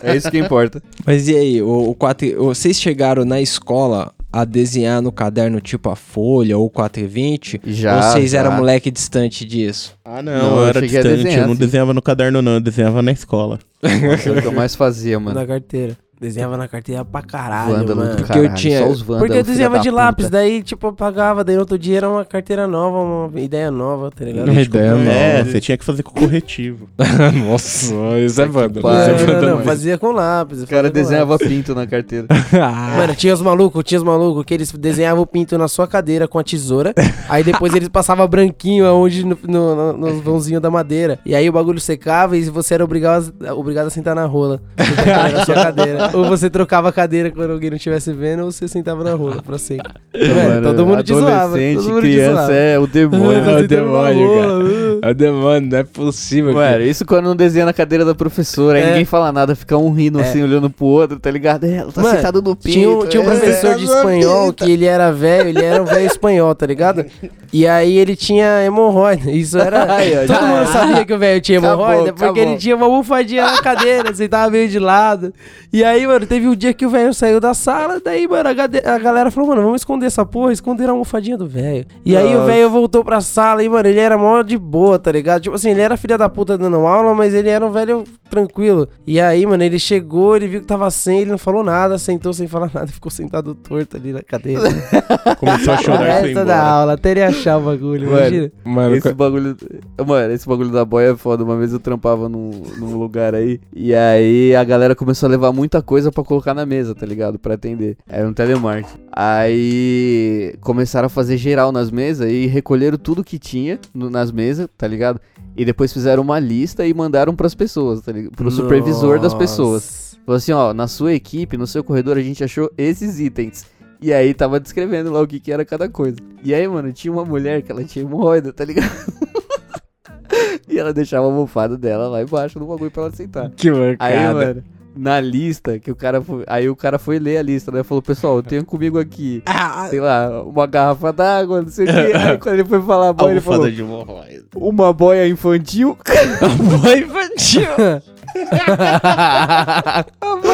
É 0.01 0.15
isso 0.15 0.31
que 0.31 0.39
importa. 0.39 0.81
Mas 1.05 1.27
e 1.27 1.35
aí, 1.35 1.61
o, 1.61 1.89
o 1.89 1.93
4, 1.93 2.41
o- 2.41 2.45
vocês 2.55 2.79
chegaram 2.79 3.23
na 3.23 3.39
escola 3.39 4.11
a 4.33 4.43
desenhar 4.45 4.99
no 5.01 5.11
caderno 5.11 5.61
tipo 5.61 5.89
a 5.89 5.95
folha 5.95 6.57
ou 6.57 6.67
420? 6.69 7.61
Já, 7.65 7.95
Ou 7.95 8.01
vocês 8.01 8.31
já. 8.31 8.39
eram 8.39 8.53
moleque 8.53 8.89
distante 8.89 9.45
disso? 9.45 9.95
Ah, 10.03 10.23
Não, 10.23 10.31
não, 10.33 10.49
eu 10.55 10.57
eu 10.63 10.67
era 10.67 10.81
distante. 10.81 11.03
desenhar, 11.17 11.41
eu 11.41 11.47
não 11.47 11.55
desenhava 11.55 11.93
no 11.93 12.01
caderno, 12.01 12.41
não. 12.41 12.53
Eu 12.53 12.59
desenhava 12.59 13.01
na 13.03 13.11
escola. 13.11 13.59
É 13.81 14.29
o 14.31 14.41
que 14.41 14.47
eu 14.47 14.51
mais 14.51 14.75
fazia, 14.75 15.19
mano. 15.21 15.39
Na 15.39 15.45
carteira. 15.45 15.95
Desenhava 16.23 16.55
na 16.55 16.67
carteira 16.69 17.03
pra 17.03 17.21
caralho, 17.21 17.75
Vândalo 17.79 17.99
mano. 17.99 18.15
Porque 18.15 18.31
eu 18.31 18.43
caralho. 18.43 18.53
tinha- 18.55 18.79
Só 18.79 18.87
os 18.87 19.01
vândalos, 19.01 19.19
Porque 19.27 19.33
eu 19.39 19.43
filha 19.43 19.53
desenhava 19.53 19.79
de 19.79 19.89
puta. 19.89 20.01
lápis, 20.01 20.29
daí, 20.29 20.63
tipo, 20.63 20.87
eu 20.87 20.93
pagava, 20.93 21.43
daí 21.43 21.55
no 21.55 21.61
outro 21.61 21.77
dia 21.77 21.97
era 21.97 22.09
uma 22.09 22.23
carteira 22.23 22.65
nova, 22.65 22.97
uma 23.29 23.39
ideia 23.41 23.69
nova, 23.69 24.09
tá 24.09 24.23
ligado? 24.23 24.49
Uma 24.49 24.61
ideia 24.61 24.91
nova. 24.95 25.09
É, 25.09 25.43
você 25.43 25.59
tinha 25.59 25.77
que 25.77 25.83
fazer 25.83 26.01
com 26.01 26.11
corretivo. 26.13 26.87
Nossa, 27.47 27.93
isso 28.25 28.41
é 28.41 28.47
pariu. 28.47 28.69
Isso 28.71 28.87
é 29.27 29.41
Não, 29.41 29.57
não, 29.57 29.63
fazia 29.63 29.97
com 29.97 30.11
lápis. 30.11 30.63
O 30.63 30.67
cara 30.67 30.89
desenhava 30.89 31.37
pinto 31.37 31.75
na 31.75 31.85
carteira. 31.85 32.27
Ah, 32.53 32.95
Mano, 33.03 33.15
tinha 33.15 33.33
os 33.33 33.41
malucos, 33.41 33.83
tinha 33.83 33.97
os 33.97 34.03
malucos 34.03 34.43
que 34.45 34.53
eles 34.53 34.71
desenhavam 34.71 35.23
o 35.23 35.27
pinto 35.27 35.57
na 35.57 35.67
sua 35.67 35.87
cadeira 35.87 36.27
com 36.27 36.39
a 36.39 36.43
tesoura. 36.43 36.93
aí 37.27 37.43
depois 37.43 37.73
eles 37.73 37.89
passavam 37.89 38.27
branquinho 38.27 38.85
aonde 38.85 39.25
no, 39.25 39.37
no, 39.47 39.75
no, 39.75 39.93
nos 39.97 40.21
vãozinhos 40.23 40.61
da 40.61 40.71
madeira. 40.71 41.19
E 41.25 41.35
aí 41.35 41.49
o 41.49 41.51
bagulho 41.53 41.79
secava 41.79 42.37
e 42.37 42.43
você 42.49 42.75
era 42.75 42.83
obrigado, 42.83 43.33
a- 43.45 43.53
obrigado 43.53 43.87
a 43.87 43.89
sentar 43.89 44.15
na 44.15 44.25
rola. 44.25 44.61
na 45.33 45.45
sua 45.45 45.55
cadeira. 45.55 46.09
Ou 46.13 46.25
você 46.25 46.49
trocava 46.49 46.89
a 46.89 46.91
cadeira 46.91 47.31
quando 47.31 47.51
alguém 47.51 47.69
não 47.69 47.77
estivesse 47.77 48.11
vendo, 48.13 48.43
ou 48.43 48.51
você 48.51 48.67
sentava 48.67 49.03
na 49.03 49.13
rola 49.13 49.41
pra 49.41 49.57
sempre. 49.57 49.91
Mano, 50.13 50.61
todo 50.67 50.85
mundo 50.85 51.03
te 51.03 51.13
zoava. 51.13 51.57
Todo 51.57 51.83
mundo 51.89 52.01
criança 52.01 52.51
é 52.53 52.79
o 52.79 52.87
demônio. 52.87 53.31
É 53.49 53.61
o 53.63 53.67
demônio, 53.67 54.27
rola, 54.27 54.63
uh. 54.63 54.99
é 55.01 55.09
o 55.09 55.13
demônio, 55.13 55.69
não 55.71 55.77
é 55.79 55.83
possível. 55.83 56.53
Mano, 56.53 56.65
cara. 56.67 56.83
isso 56.83 57.05
quando 57.05 57.25
não 57.25 57.35
desenha 57.35 57.65
na 57.65 57.73
cadeira 57.73 58.05
da 58.05 58.13
professora, 58.15 58.77
aí 58.77 58.83
É. 58.83 58.87
ninguém 58.89 59.05
fala 59.05 59.31
nada, 59.31 59.55
fica 59.55 59.77
um 59.77 59.91
rindo 59.91 60.19
É. 60.19 60.23
assim, 60.23 60.43
olhando 60.43 60.69
pro 60.69 60.85
outro, 60.85 61.19
tá 61.19 61.31
ligado? 61.31 61.65
É, 61.65 61.75
ela 61.77 61.91
tá 61.91 62.01
Mano, 62.01 62.15
sentado 62.15 62.41
no 62.41 62.55
pinto. 62.55 62.69
Tinha 62.73 62.89
um, 62.89 63.05
tinha 63.07 63.21
um 63.23 63.25
é. 63.25 63.29
professor 63.35 63.75
de 63.75 63.85
espanhol 63.85 64.53
que 64.53 64.71
ele 64.71 64.85
era 64.85 65.11
velho, 65.11 65.49
ele 65.49 65.63
era 65.63 65.81
um 65.81 65.85
velho 65.85 66.05
espanhol, 66.05 66.53
tá 66.53 66.65
ligado? 66.65 67.05
E 67.51 67.67
aí 67.67 67.97
ele 67.97 68.15
tinha 68.15 68.63
hemorroida. 68.63 69.29
Isso 69.31 69.57
era. 69.59 69.83
Aí, 69.93 70.13
ó, 70.17 70.25
Todo 70.25 70.41
mundo 70.41 70.57
era. 70.57 70.65
sabia 70.67 71.05
que 71.05 71.13
o 71.13 71.19
velho 71.19 71.39
tinha 71.41 71.59
Acabou, 71.59 71.85
hemorroida 71.85 72.13
porque 72.13 72.23
acabou. 72.25 72.43
ele 72.43 72.57
tinha 72.57 72.75
uma 72.75 72.87
bufadinha 72.89 73.45
na 73.45 73.61
cadeira, 73.61 74.13
sentava 74.13 74.49
meio 74.49 74.67
de 74.67 74.79
lado. 74.79 75.31
E 75.71 75.83
aí, 75.83 75.92
mano, 76.05 76.25
teve 76.25 76.47
um 76.47 76.55
dia 76.55 76.73
que 76.73 76.85
o 76.85 76.89
velho 76.89 77.13
saiu 77.13 77.39
da 77.39 77.53
sala, 77.53 78.01
daí, 78.03 78.27
mano, 78.27 78.49
a, 78.49 78.97
galera 78.97 79.31
falou, 79.31 79.49
mano, 79.49 79.61
vamos 79.61 79.81
esconder 79.81 80.07
essa 80.07 80.25
porra, 80.25 80.51
esconder 80.51 80.87
a 80.87 80.91
almofadinha 80.91 81.37
do 81.37 81.47
velho. 81.47 81.85
E 82.05 82.17
aí 82.17 82.33
o 82.35 82.39
Nossa. 82.39 82.51
velho 82.51 82.69
voltou 82.69 83.03
pra 83.03 83.21
sala 83.21 83.63
e, 83.63 83.69
mano, 83.69 83.87
ele 83.87 83.99
era 83.99 84.17
mó 84.17 84.41
de 84.41 84.57
boa, 84.57 84.97
tá 84.97 85.11
ligado? 85.11 85.43
Tipo 85.43 85.55
assim, 85.55 85.71
ele 85.71 85.81
era 85.81 85.97
filha 85.97 86.17
da 86.17 86.27
puta 86.27 86.57
dando 86.57 86.77
aula, 86.77 87.13
mas 87.13 87.33
ele 87.33 87.49
era 87.49 87.65
um 87.65 87.71
velho 87.71 88.03
tranquilo. 88.29 88.87
E 89.05 89.19
aí, 89.21 89.45
mano, 89.45 89.63
ele 89.63 89.77
chegou, 89.77 90.35
ele 90.35 90.47
viu 90.47 90.61
que 90.61 90.67
tava 90.67 90.89
sem, 90.89 91.21
ele 91.21 91.31
não 91.31 91.37
falou 91.37 91.63
nada, 91.63 91.97
sentou 91.97 92.33
sem 92.33 92.47
falar 92.47 92.69
nada, 92.73 92.87
ficou 92.87 93.11
sentado 93.11 93.53
torto 93.53 93.95
ali 93.97 94.11
na 94.11 94.21
cadeira. 94.21 94.63
Começou 95.39 95.73
a 95.73 95.77
chorar 95.77 96.27
e 96.27 96.33
foi 96.33 96.45
da 96.45 96.61
aula, 96.61 96.93
até 96.93 97.11
ele 97.11 97.23
achar 97.23 97.57
o 97.57 97.61
bagulho, 97.61 98.09
Mano, 98.09 98.17
imagina. 98.19 98.51
Mano, 98.63 98.95
Esse 98.95 99.13
bagulho. 99.13 99.57
Mano, 100.05 100.33
esse 100.33 100.47
bagulho 100.47 100.71
da 100.71 100.83
boia 100.83 101.11
é 101.11 101.15
foda. 101.15 101.43
Uma 101.43 101.57
vez 101.57 101.73
eu 101.73 101.79
trampava 101.79 102.27
num, 102.27 102.51
num 102.77 102.97
lugar 102.97 103.35
aí. 103.35 103.59
E 103.75 103.93
aí 103.93 104.55
a 104.55 104.63
galera 104.63 104.95
começou 104.95 105.27
a 105.27 105.29
levar 105.29 105.51
muita 105.51 105.81
coisa 105.83 106.11
pra 106.11 106.23
colocar 106.23 106.53
na 106.53 106.65
mesa, 106.65 106.95
tá 106.95 107.05
ligado? 107.05 107.37
Pra 107.37 107.53
atender. 107.55 107.97
Era 108.07 108.27
um 108.27 108.33
telemarketing. 108.33 108.99
Aí 109.11 110.55
começaram 110.61 111.05
a 111.07 111.09
fazer 111.09 111.37
geral 111.37 111.71
nas 111.71 111.91
mesas 111.91 112.31
e 112.31 112.45
recolheram 112.47 112.97
tudo 112.97 113.23
que 113.23 113.37
tinha 113.37 113.79
no- 113.93 114.09
nas 114.09 114.31
mesas, 114.31 114.67
tá 114.77 114.87
ligado? 114.87 115.19
E 115.55 115.63
depois 115.63 115.93
fizeram 115.93 116.23
uma 116.23 116.39
lista 116.39 116.85
e 116.85 116.93
mandaram 116.93 117.35
pras 117.35 117.53
pessoas, 117.53 118.01
tá 118.01 118.11
ligado? 118.11 118.31
Pro 118.31 118.49
supervisor 118.49 119.19
das 119.19 119.33
pessoas. 119.33 119.83
Nossa. 119.83 120.03
Falou 120.25 120.37
assim, 120.37 120.51
ó, 120.53 120.73
na 120.73 120.87
sua 120.87 121.13
equipe, 121.13 121.57
no 121.57 121.67
seu 121.67 121.83
corredor, 121.83 122.17
a 122.17 122.21
gente 122.21 122.43
achou 122.43 122.71
esses 122.77 123.19
itens. 123.19 123.65
E 124.01 124.11
aí 124.13 124.33
tava 124.33 124.59
descrevendo 124.59 125.11
lá 125.11 125.21
o 125.21 125.27
que, 125.27 125.39
que 125.39 125.51
era 125.51 125.63
cada 125.63 125.87
coisa. 125.89 126.17
E 126.43 126.53
aí, 126.53 126.67
mano, 126.67 126.91
tinha 126.91 127.11
uma 127.11 127.23
mulher 127.25 127.61
que 127.61 127.71
ela 127.71 127.83
tinha 127.83 128.03
hemorroida, 128.03 128.51
tá 128.51 128.65
ligado? 128.65 128.89
e 130.67 130.77
ela 130.79 130.93
deixava 130.93 131.25
a 131.25 131.29
almofada 131.29 131.77
dela 131.77 132.07
lá 132.07 132.21
embaixo 132.21 132.57
no 132.59 132.65
bagulho 132.65 132.91
pra 132.91 133.03
ela 133.03 133.11
sentar. 133.11 133.49
que 133.51 133.69
Aí, 133.69 133.75
mancada. 134.17 134.33
mano, 134.33 134.63
na 134.95 135.19
lista 135.19 135.79
que 135.79 135.91
o 135.91 135.95
cara 135.95 136.21
foi. 136.21 136.43
Aí 136.47 136.69
o 136.69 136.75
cara 136.75 136.99
foi 136.99 137.19
ler 137.19 137.37
a 137.37 137.41
lista, 137.41 137.71
né? 137.71 137.83
Falou, 137.83 138.01
pessoal, 138.01 138.37
eu 138.37 138.43
tenho 138.43 138.65
comigo 138.65 138.99
aqui, 138.99 139.43
sei 139.89 139.99
lá, 139.99 140.43
uma 140.43 140.67
garrafa 140.67 141.11
d'água, 141.11 141.61
não 141.61 141.69
sei 141.69 141.85
o 141.85 141.87
quê. 141.87 142.15
Aí 142.15 142.37
quando 142.37 142.55
ele 142.55 142.65
foi 142.65 142.81
falar 142.81 143.09
a 143.09 143.13
boia, 143.13 143.31
ele 143.31 143.41
falou, 143.41 143.69
de 143.69 143.81
hemorroida. 143.81 144.45
uma 144.55 144.93
boia 144.93 145.27
infantil. 145.27 145.97
Boa 146.81 146.97
infantil. 146.97 147.67
Boa 150.41 150.52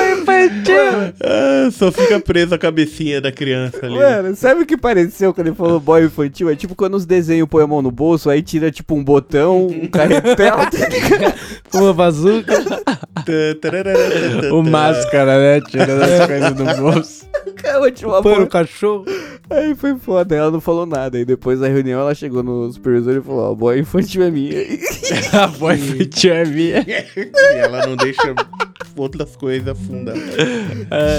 Ah, 1.21 1.69
só 1.71 1.91
fica 1.91 2.19
presa 2.19 2.55
a 2.55 2.57
cabecinha 2.57 3.21
da 3.21 3.31
criança 3.31 3.85
ali. 3.85 3.95
Mano, 3.95 4.35
sabe 4.35 4.61
o 4.61 4.65
que 4.65 4.77
pareceu 4.77 5.33
quando 5.33 5.47
ele 5.47 5.55
falou 5.55 5.79
boy 5.79 6.05
infantil? 6.05 6.49
É 6.49 6.55
tipo 6.55 6.75
quando 6.75 6.95
os 6.95 7.05
desenhos 7.05 7.47
põem 7.47 7.63
a 7.63 7.67
mão 7.67 7.81
no 7.81 7.91
bolso, 7.91 8.29
aí 8.29 8.41
tira 8.41 8.71
tipo 8.71 8.95
um 8.95 9.03
botão, 9.03 9.67
um 9.67 9.87
carretel, 9.87 10.57
tá? 10.57 11.77
Uma 11.77 11.93
bazuca. 11.93 12.53
O 14.53 14.63
máscara, 14.63 15.37
né? 15.37 15.61
Tirando 15.69 16.01
as 16.01 16.27
coisas 16.27 16.53
do 16.53 16.65
bolso. 16.81 17.29
Pano 18.21 18.35
boia. 18.35 18.47
cachorro. 18.47 19.05
Aí 19.49 19.75
foi 19.75 19.97
foda, 19.97 20.35
ela 20.35 20.51
não 20.51 20.61
falou 20.61 20.85
nada. 20.85 21.17
Aí 21.17 21.25
depois 21.25 21.59
da 21.59 21.67
reunião 21.67 21.99
ela 21.99 22.13
chegou 22.15 22.43
no 22.43 22.71
supervisor 22.71 23.15
e 23.15 23.21
falou: 23.21 23.51
Ó, 23.51 23.55
boy 23.55 23.79
infantil 23.79 24.23
é 24.23 24.31
minha. 24.31 24.59
A 25.33 25.47
boa 25.47 25.75
infantil 25.75 26.33
é 26.33 26.45
minha. 26.45 26.85
E 26.87 27.57
ela 27.57 27.85
não 27.87 27.95
deixa 27.95 28.35
outras 28.95 29.35
coisas 29.35 29.67
afundar. 29.67 30.15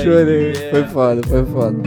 Chorei. 0.02 0.54
Foi 0.70 0.84
foda, 0.84 1.20
foi 1.26 1.44
foda. 1.46 1.82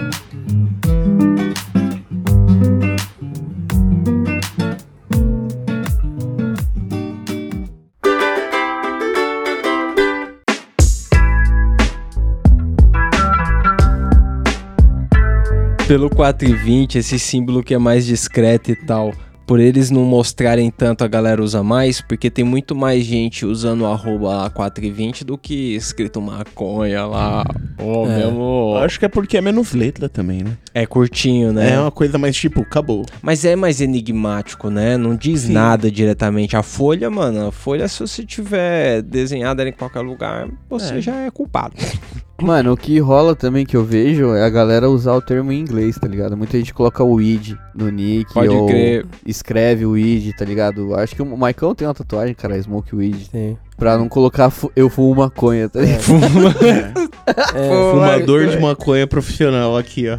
Pelo 15.87 16.09
420, 16.09 16.97
esse 16.97 17.19
símbolo 17.19 17.61
que 17.61 17.73
é 17.73 17.77
mais 17.77 18.05
discreto 18.05 18.71
e 18.71 18.75
tal. 18.75 19.13
Por 19.45 19.59
eles 19.59 19.91
não 19.91 20.03
mostrarem 20.05 20.71
tanto, 20.71 21.03
a 21.03 21.07
galera 21.07 21.43
usa 21.43 21.61
mais, 21.61 21.99
porque 22.01 22.29
tem 22.29 22.45
muito 22.45 22.73
mais 22.75 23.03
gente 23.03 23.45
usando 23.45 23.81
o 23.81 23.85
arroba 23.85 24.29
lá 24.29 24.49
420 24.49 25.25
do 25.25 25.37
que 25.37 25.75
escrito 25.75 26.21
maconha 26.21 27.05
lá. 27.05 27.43
Ou 27.77 28.09
É. 28.09 28.17
mesmo. 28.17 28.77
Acho 28.77 28.97
que 28.99 29.05
é 29.05 29.09
porque 29.09 29.37
é 29.37 29.41
menos 29.41 29.73
letra 29.73 30.07
também, 30.07 30.43
né? 30.43 30.57
É 30.73 30.85
curtinho, 30.85 31.51
né? 31.51 31.73
É 31.73 31.79
uma 31.79 31.91
coisa 31.91 32.17
mais 32.17 32.35
tipo, 32.35 32.61
acabou. 32.61 33.05
Mas 33.21 33.43
é 33.43 33.55
mais 33.55 33.81
enigmático, 33.81 34.69
né? 34.69 34.95
Não 34.97 35.15
diz 35.15 35.41
Sim. 35.41 35.53
nada 35.53 35.91
diretamente. 35.91 36.55
A 36.55 36.63
folha, 36.63 37.09
mano, 37.09 37.47
a 37.47 37.51
folha, 37.51 37.87
se 37.87 37.99
você 37.99 38.25
tiver 38.25 39.01
desenhada 39.01 39.67
em 39.67 39.73
qualquer 39.73 40.01
lugar, 40.01 40.47
você 40.69 40.95
É. 40.95 41.01
já 41.01 41.15
é 41.17 41.29
culpado. 41.29 41.75
Mano, 42.41 42.73
o 42.73 42.77
que 42.77 42.99
rola 42.99 43.35
também 43.35 43.65
que 43.65 43.77
eu 43.77 43.83
vejo 43.85 44.33
é 44.33 44.43
a 44.43 44.49
galera 44.49 44.89
usar 44.89 45.13
o 45.13 45.21
termo 45.21 45.51
em 45.51 45.59
inglês, 45.59 45.97
tá 45.97 46.07
ligado? 46.07 46.35
Muita 46.35 46.57
gente 46.57 46.73
coloca 46.73 47.03
o 47.03 47.21
id 47.21 47.55
no 47.73 47.89
nick 47.89 48.33
Pode 48.33 48.49
ou 48.49 48.67
crer. 48.67 49.05
escreve 49.25 49.85
o 49.85 49.97
id, 49.97 50.35
tá 50.35 50.43
ligado? 50.43 50.95
Acho 50.95 51.15
que 51.15 51.21
o 51.21 51.37
Maicon 51.37 51.75
tem 51.75 51.87
uma 51.87 51.93
tatuagem, 51.93 52.33
cara, 52.33 52.61
Smoke 52.61 52.95
Weed. 52.95 53.29
Sim. 53.31 53.57
Pra 53.77 53.97
não 53.97 54.07
colocar 54.07 54.49
fu- 54.49 54.71
eu 54.75 54.89
fumo 54.89 55.15
maconha, 55.15 55.67
tá 55.69 55.79
ligado? 55.81 56.03
É, 57.55 57.91
Fumador 57.91 58.47
de 58.47 58.59
maconha 58.59 59.07
profissional 59.07 59.77
aqui, 59.77 60.09
ó. 60.09 60.17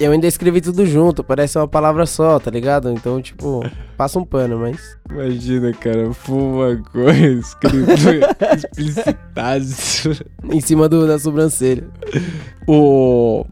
eu 0.00 0.10
ainda 0.10 0.26
escrevi 0.26 0.60
tudo 0.60 0.84
junto, 0.84 1.22
parece 1.22 1.56
uma 1.56 1.68
palavra 1.68 2.04
só, 2.06 2.40
tá 2.40 2.50
ligado? 2.50 2.90
Então, 2.90 3.22
tipo, 3.22 3.64
passa 3.96 4.18
um 4.18 4.24
pano, 4.24 4.58
mas. 4.58 4.80
Imagina, 5.08 5.72
cara, 5.72 6.12
fuma 6.12 6.76
coisa 6.92 7.24
escrito 7.40 7.86
explicitado. 8.56 9.64
Em 10.50 10.60
cima 10.60 10.88
do, 10.88 11.06
da 11.06 11.20
sobrancelha. 11.20 11.86
O... 12.66 13.44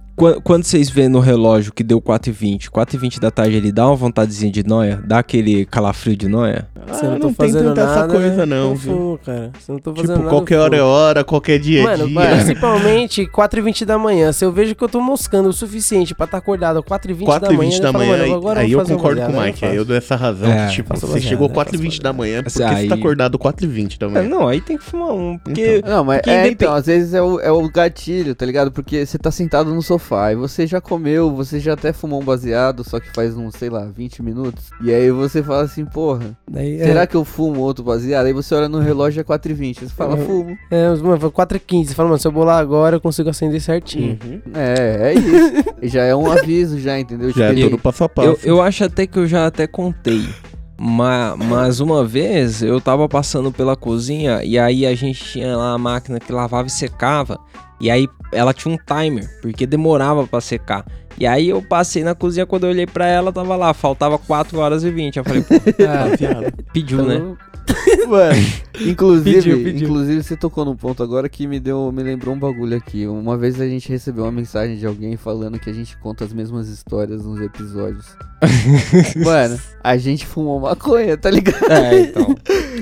Quando, 0.42 0.64
vocês 0.64 0.90
vêem 0.90 1.08
no 1.08 1.20
relógio 1.20 1.72
que 1.72 1.84
deu 1.84 2.00
4h20, 2.00 2.70
4h20 2.70 3.20
da 3.20 3.30
tarde 3.30 3.54
ele 3.56 3.70
dá 3.70 3.86
uma 3.86 3.94
vontadezinha 3.94 4.50
de 4.50 4.64
noia? 4.66 5.00
Dá 5.06 5.20
aquele 5.20 5.64
calafrio 5.64 6.16
de 6.16 6.26
noia? 6.28 6.66
Você 6.88 7.06
Ah, 7.06 7.10
não 7.10 7.18
tô 7.20 7.26
não 7.28 7.34
tem 7.34 7.46
fazendo 7.52 7.68
tanta 7.68 7.80
essa 7.82 7.94
nada. 8.00 8.12
coisa 8.12 8.46
não, 8.46 8.70
eu 8.70 8.74
viu? 8.74 8.92
fumo, 8.92 9.20
cara. 9.24 9.52
Eu 9.68 9.72
não 9.74 9.78
tô 9.78 9.90
fazendo 9.94 10.06
Tipo, 10.10 10.18
nada. 10.24 10.30
qualquer 10.30 10.58
hora 10.58 10.76
é 10.76 10.82
hora, 10.82 11.22
qualquer 11.24 11.58
dia 11.60 11.80
é 11.80 11.82
Mano, 11.84 12.08
dia. 12.08 12.20
principalmente 12.36 13.26
4h20 13.26 13.84
da 13.84 13.96
manhã. 13.98 14.32
Se 14.32 14.44
eu 14.44 14.50
vejo 14.50 14.74
que 14.74 14.82
eu 14.82 14.88
tô 14.88 15.00
moscando 15.00 15.48
o 15.48 15.52
suficiente 15.52 16.14
pra 16.14 16.24
estar 16.24 16.38
acordado 16.38 16.82
4h20 16.82 17.20
da 17.20 17.26
4 17.26 17.52
e 17.52 17.56
manhã, 17.56 17.70
20 17.70 17.80
da 17.82 17.88
eu 17.88 17.92
falo, 17.92 18.04
manhã, 18.04 18.18
mano, 18.22 18.34
agora 18.34 18.60
aí 18.60 18.72
eu 18.72 18.78
vou 18.84 18.96
concordo 18.96 19.20
com 19.20 19.32
o 19.32 19.40
Mike. 19.42 19.64
Aí 19.64 19.76
eu 19.76 19.84
dou 19.84 19.96
essa 19.96 20.16
razão. 20.16 20.50
É, 20.50 20.66
que, 20.68 20.72
tipo, 20.74 20.88
faço 20.88 21.02
você 21.02 21.12
baseado, 21.14 21.28
chegou 21.28 21.48
né? 21.48 21.54
4 21.54 21.74
e 21.74 21.78
Faço 21.78 21.82
20 21.90 22.00
da 22.02 22.12
manhã, 22.12 22.42
por 22.42 22.52
que 22.52 22.62
Assim, 22.62 22.74
você 22.82 22.88
tá 22.88 22.94
aí- 22.94 23.00
acordado 23.00 23.38
4 23.38 23.64
e 23.64 23.68
20 23.68 23.98
da 23.98 24.06
É, 24.06 24.10
manhã? 24.10 24.28
não, 24.28 24.48
aí 24.48 24.60
tem 24.60 24.76
que 24.78 24.84
fumar 24.84 25.12
um, 25.12 25.38
porque... 25.38 25.82
Não, 25.86 26.02
mas 26.04 26.16
Porque 26.18 26.30
é, 26.30 26.48
então, 26.48 26.72
às 26.74 26.86
vezes 26.86 27.14
é 27.14 27.22
o, 27.22 27.38
é 27.38 27.52
o 27.52 27.68
gatilho, 27.70 28.34
tá 28.34 28.44
ligado? 28.44 28.72
Porque 28.72 29.06
você 29.06 29.16
tá 29.18 29.30
sentado 29.30 29.72
no 29.74 29.80
sofá 29.82 30.07
e 30.32 30.34
você 30.36 30.66
já 30.66 30.80
comeu, 30.80 31.30
você 31.34 31.58
já 31.60 31.74
até 31.74 31.92
fumou 31.92 32.20
um 32.20 32.24
baseado, 32.24 32.82
só 32.82 32.98
que 33.00 33.10
faz 33.12 33.36
uns, 33.36 33.54
sei 33.54 33.68
lá, 33.70 33.84
20 33.86 34.22
minutos. 34.22 34.70
E 34.82 34.92
aí 34.92 35.10
você 35.10 35.42
fala 35.42 35.62
assim, 35.62 35.84
porra, 35.84 36.36
Daí, 36.50 36.78
será 36.78 37.02
é, 37.02 37.06
que 37.06 37.14
eu 37.16 37.24
fumo 37.24 37.60
outro 37.60 37.84
baseado? 37.84 38.26
Aí 38.26 38.32
você 38.32 38.54
olha 38.54 38.68
no 38.68 38.78
relógio 38.78 39.20
é 39.20 39.24
4h20, 39.24 39.80
você 39.80 39.86
fala, 39.88 40.18
É. 40.18 40.24
fumo. 40.24 40.56
é, 40.70 40.88
mano, 40.96 41.20
foi 41.20 41.30
4h15. 41.30 41.86
Você 41.88 41.94
fala, 41.94 42.08
mano, 42.08 42.18
se 42.20 42.26
eu 42.26 42.32
bolar 42.32 42.58
agora, 42.58 42.96
eu 42.96 43.00
consigo 43.00 43.28
acender 43.30 43.60
certinho. 43.60 44.18
Uhum. 44.24 44.40
É, 44.54 45.12
é 45.12 45.14
isso. 45.14 45.68
E 45.80 45.86
já 45.88 46.02
é 46.02 46.14
um 46.14 46.28
aviso, 46.30 46.78
já, 46.80 46.98
entendeu? 46.98 47.30
Já 47.30 47.46
é 47.46 47.54
Tipo, 47.54 47.70
todo 47.70 47.80
passo 47.80 48.02
a 48.04 48.08
passo. 48.08 48.28
Eu, 48.28 48.38
eu 48.56 48.62
acho 48.62 48.82
até 48.84 49.06
que 49.06 49.16
eu 49.16 49.26
já 49.28 49.46
até 49.46 49.66
contei. 49.66 50.28
Ma- 50.76 51.36
Mas 51.36 51.78
uma 51.80 52.04
vez 52.04 52.62
eu 52.62 52.80
tava 52.80 53.08
passando 53.08 53.50
pela 53.52 53.76
cozinha 53.76 54.42
e 54.44 54.58
aí 54.58 54.84
a 54.86 54.94
gente 54.94 55.24
tinha 55.24 55.56
lá 55.56 55.72
a 55.72 55.78
máquina 55.78 56.18
que 56.20 56.32
lavava 56.32 56.66
e 56.66 56.70
secava. 56.70 57.38
E 57.80 57.90
aí 57.90 58.08
ela 58.32 58.52
tinha 58.52 58.74
um 58.74 58.78
timer, 58.78 59.28
porque 59.40 59.66
demorava 59.66 60.26
pra 60.26 60.40
secar. 60.40 60.84
E 61.18 61.26
aí 61.26 61.48
eu 61.48 61.60
passei 61.60 62.04
na 62.04 62.14
cozinha, 62.14 62.46
quando 62.46 62.64
eu 62.64 62.70
olhei 62.70 62.86
pra 62.86 63.06
ela, 63.06 63.32
tava 63.32 63.56
lá, 63.56 63.74
faltava 63.74 64.16
4 64.18 64.58
horas 64.58 64.84
e 64.84 64.90
20. 64.90 65.16
Eu 65.16 65.24
falei, 65.24 65.42
pô, 65.42 65.54
Ah, 65.88 66.14
Viado. 66.16 66.52
pediu, 66.72 67.02
né? 67.04 67.20
Mano, 68.08 68.42
inclusive, 68.80 69.34
Pediu, 69.42 69.62
pediu. 69.62 69.88
inclusive 69.88 70.22
você 70.22 70.36
tocou 70.36 70.64
num 70.64 70.74
ponto 70.74 71.02
agora 71.02 71.28
que 71.28 71.46
me 71.46 71.60
deu, 71.60 71.92
me 71.92 72.02
lembrou 72.02 72.34
um 72.34 72.38
bagulho 72.38 72.74
aqui. 72.76 73.06
Uma 73.06 73.36
vez 73.36 73.60
a 73.60 73.66
gente 73.68 73.90
recebeu 73.90 74.24
uma 74.24 74.32
mensagem 74.32 74.78
de 74.78 74.86
alguém 74.86 75.18
falando 75.18 75.58
que 75.58 75.68
a 75.68 75.72
gente 75.72 75.94
conta 75.98 76.24
as 76.24 76.32
mesmas 76.32 76.68
histórias 76.68 77.24
nos 77.26 77.38
episódios. 77.42 78.06
Mano, 79.22 79.58
a 79.82 79.96
gente 79.98 80.24
fumou 80.24 80.60
maconha, 80.60 81.16
tá 81.16 81.30
ligado? 81.30 81.70
É, 81.70 82.00
então. 82.00 82.34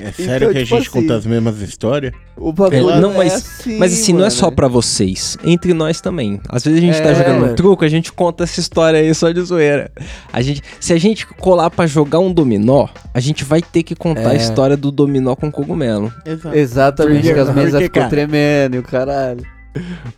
É 0.03 0.13
sério 0.13 0.51
Então, 0.51 0.53
que 0.53 0.59
a 0.59 0.65
tipo 0.65 0.77
gente 0.77 0.89
assim, 0.89 1.01
conta 1.01 1.17
as 1.17 1.27
mesmas 1.27 1.61
histórias? 1.63 2.13
O 2.37 2.53
bagulho 2.53 2.91
É, 2.91 3.01
não, 3.01 3.13
é 3.13 3.17
mas- 3.17 3.33
assim, 3.35 3.79
Mas 3.79 3.93
assim, 3.93 4.13
não 4.13 4.21
é 4.21 4.23
mano. 4.25 4.31
só 4.31 4.51
pra 4.51 4.69
vocês. 4.69 5.37
Entre 5.43 5.73
nós 5.75 6.01
também. 6.01 6.41
Às 6.49 6.63
vezes 6.63 6.79
a 6.79 6.83
gente 6.83 7.03
tá 7.03 7.09
É, 7.11 7.15
jogando 7.15 7.41
mano. 7.41 7.55
truco, 7.57 7.85
a 7.85 7.89
gente 7.89 8.13
conta 8.13 8.26
essa 8.43 8.61
história 8.61 9.01
aí 9.01 9.15
só 9.15 9.31
de 9.31 9.41
zoeira. 9.43 9.91
A 10.33 10.41
gente, 10.43 10.63
se 10.81 10.93
a 10.93 10.99
gente 10.99 11.27
colar 11.27 11.71
pra 11.71 11.87
jogar 11.87 12.19
um 12.19 12.33
dominó, 12.33 12.89
a 13.13 13.21
gente 13.21 13.45
vai 13.45 13.61
ter 13.63 13.83
que 13.83 13.95
contar 13.95 14.31
a 14.31 14.35
É. 14.35 14.37
história 14.37 14.77
do 14.77 14.91
dominó 14.91 15.35
com 15.37 15.51
cogumelo. 15.51 16.13
Exato. 16.25 16.57
Exatamente, 16.57 17.23
Porque- 17.23 17.35
que 17.35 17.41
as 17.41 17.55
mesas 17.55 17.83
ficam 17.83 18.09
tremendo 18.09 18.77
e 18.77 18.79
o 18.79 18.83
caralho. 18.83 19.45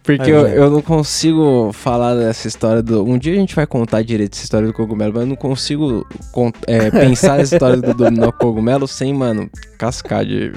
Porque 0.03 0.31
eu, 0.31 0.47
eu 0.49 0.71
não 0.71 0.83
consigo 0.83 1.71
falar 1.73 2.15
dessa 2.15 2.47
história 2.49 2.83
do. 2.83 3.05
Um 3.05 3.19
dia 3.19 3.33
a 3.33 3.37
gente 3.37 3.55
vai 3.55 3.67
contar 3.67 4.03
direito 4.03 4.35
essa 4.35 4.45
história 4.45 4.67
do 4.67 4.73
cogumelo, 4.75 5.13
mas 5.13 5.23
eu 5.23 5.29
não 5.29 5.37
consigo 5.37 6.07
con- 6.33 6.53
é, 6.67 6.91
pensar 6.93 7.39
nessa 7.39 7.55
história 7.57 7.77
do 7.81 7.95
dominó 7.95 8.31
cogumelo 8.33 8.87
sem, 8.89 9.13
mano, 9.13 9.51
cascar 9.79 10.25
de. 10.25 10.53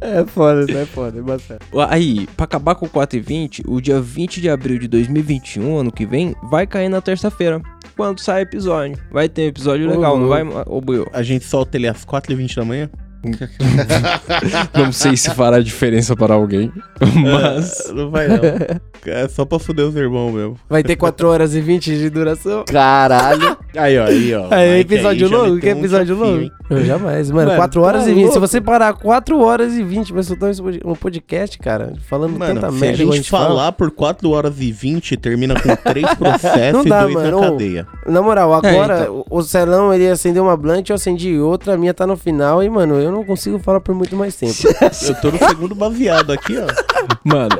É 0.00 0.24
foda, 0.24 0.64
isso 0.64 0.78
é 0.78 0.86
foda, 0.86 1.18
é 1.18 1.22
bastante. 1.22 1.60
Aí, 1.88 2.26
pra 2.36 2.44
acabar 2.44 2.74
com 2.76 2.86
o 2.86 2.88
4 2.88 3.18
e 3.18 3.20
20, 3.20 3.64
o 3.66 3.80
dia 3.80 4.00
20 4.00 4.40
de 4.40 4.48
abril 4.48 4.78
de 4.78 4.86
2021, 4.86 5.78
ano 5.78 5.90
que 5.90 6.06
vem, 6.06 6.36
vai 6.50 6.66
cair 6.68 6.88
na 6.88 7.00
terça-feira. 7.00 7.60
Quando 7.96 8.20
sai 8.20 8.42
episódio. 8.42 8.96
Vai 9.10 9.28
ter 9.28 9.42
episódio 9.42 9.88
Ô, 9.90 9.94
legal, 9.96 10.16
não 10.16 10.28
vai, 10.28 10.44
ô 10.66 10.80
Buiu? 10.80 11.08
A 11.12 11.20
gente 11.24 11.44
solta 11.44 11.76
ele 11.76 11.88
às 11.88 12.04
4h20 12.04 12.54
da 12.54 12.64
manhã? 12.64 12.88
Não 14.74 14.92
sei 14.92 15.16
se 15.16 15.34
fará 15.34 15.60
diferença 15.60 16.14
para 16.14 16.34
alguém, 16.34 16.72
mas. 17.00 17.88
É, 17.88 17.92
não 17.92 18.10
vai 18.10 18.28
não. 18.28 18.36
É 19.06 19.28
só 19.28 19.44
pra 19.44 19.58
fuder 19.58 19.86
os 19.86 19.96
irmãos 19.96 20.32
mesmo. 20.32 20.56
Vai 20.68 20.82
ter 20.82 20.96
4 20.96 21.28
horas 21.28 21.54
e 21.54 21.60
20 21.60 21.98
de 21.98 22.10
duração. 22.10 22.64
Caralho. 22.64 23.56
Aí, 23.78 23.98
ó, 23.98 24.04
aí, 24.06 24.34
ó. 24.34 24.46
Aí, 24.50 24.78
Mike 24.78 24.94
episódio 24.94 25.28
já 25.28 25.36
longo? 25.36 25.54
meteu 25.54 25.60
Quer 25.60 25.74
um 25.74 25.78
episódio 25.78 26.14
desafio, 26.16 26.34
longo? 26.40 26.50
Eu 26.70 26.84
jamais. 26.84 27.30
Mano, 27.30 27.46
Mano, 27.48 27.58
4 27.58 27.82
horas 27.82 28.04
tá 28.04 28.10
e 28.10 28.14
20. 28.14 28.32
Se 28.32 28.38
você 28.38 28.60
parar 28.60 28.92
4 28.94 29.40
horas 29.40 29.74
e 29.74 29.82
20 29.82 30.12
pra 30.12 30.22
soltar 30.22 30.50
um 30.84 30.94
podcast, 30.94 31.58
cara, 31.58 31.92
falando 32.08 32.38
Mano, 32.38 32.60
tanta 32.60 32.72
se 32.72 32.78
merda 32.78 32.98
a 32.98 33.02
igual 33.02 33.16
gente 33.16 33.30
fala. 33.30 33.46
falar 33.48 33.72
por 33.72 33.90
4 33.90 34.30
horas 34.30 34.60
e 34.60 34.72
20, 34.72 35.16
termina 35.16 35.54
com 35.60 35.74
3 35.74 36.14
processos 36.18 36.72
Não 36.72 36.84
e 36.84 36.88
dá, 36.88 37.02
2 37.06 37.14
na 37.14 37.40
cadeia. 37.40 37.86
Na 38.06 38.20
moral, 38.22 38.52
agora 38.52 39.02
então. 39.02 39.24
o 39.30 39.38
o 39.38 39.42
Celão 39.42 39.94
ele 39.94 40.08
acendeu 40.08 40.42
uma 40.42 40.56
blunt, 40.56 40.88
eu 40.90 40.96
acendi 40.96 41.38
outra, 41.38 41.74
a 41.74 41.76
minha 41.76 41.94
tá 41.94 42.06
no 42.06 42.16
final 42.16 42.62
e, 42.62 42.68
mano, 42.68 42.96
eu 42.96 43.12
não 43.12 43.24
consigo 43.24 43.58
falar 43.60 43.80
por 43.80 43.94
muito 43.94 44.16
mais 44.16 44.34
tempo. 44.34 44.54
Eu 45.06 45.14
tô 45.20 45.30
no 45.30 45.38
segundo 45.38 45.74
baseado 45.76 46.32
aqui, 46.32 46.58
ó. 46.58 46.66
Mano, 47.24 47.56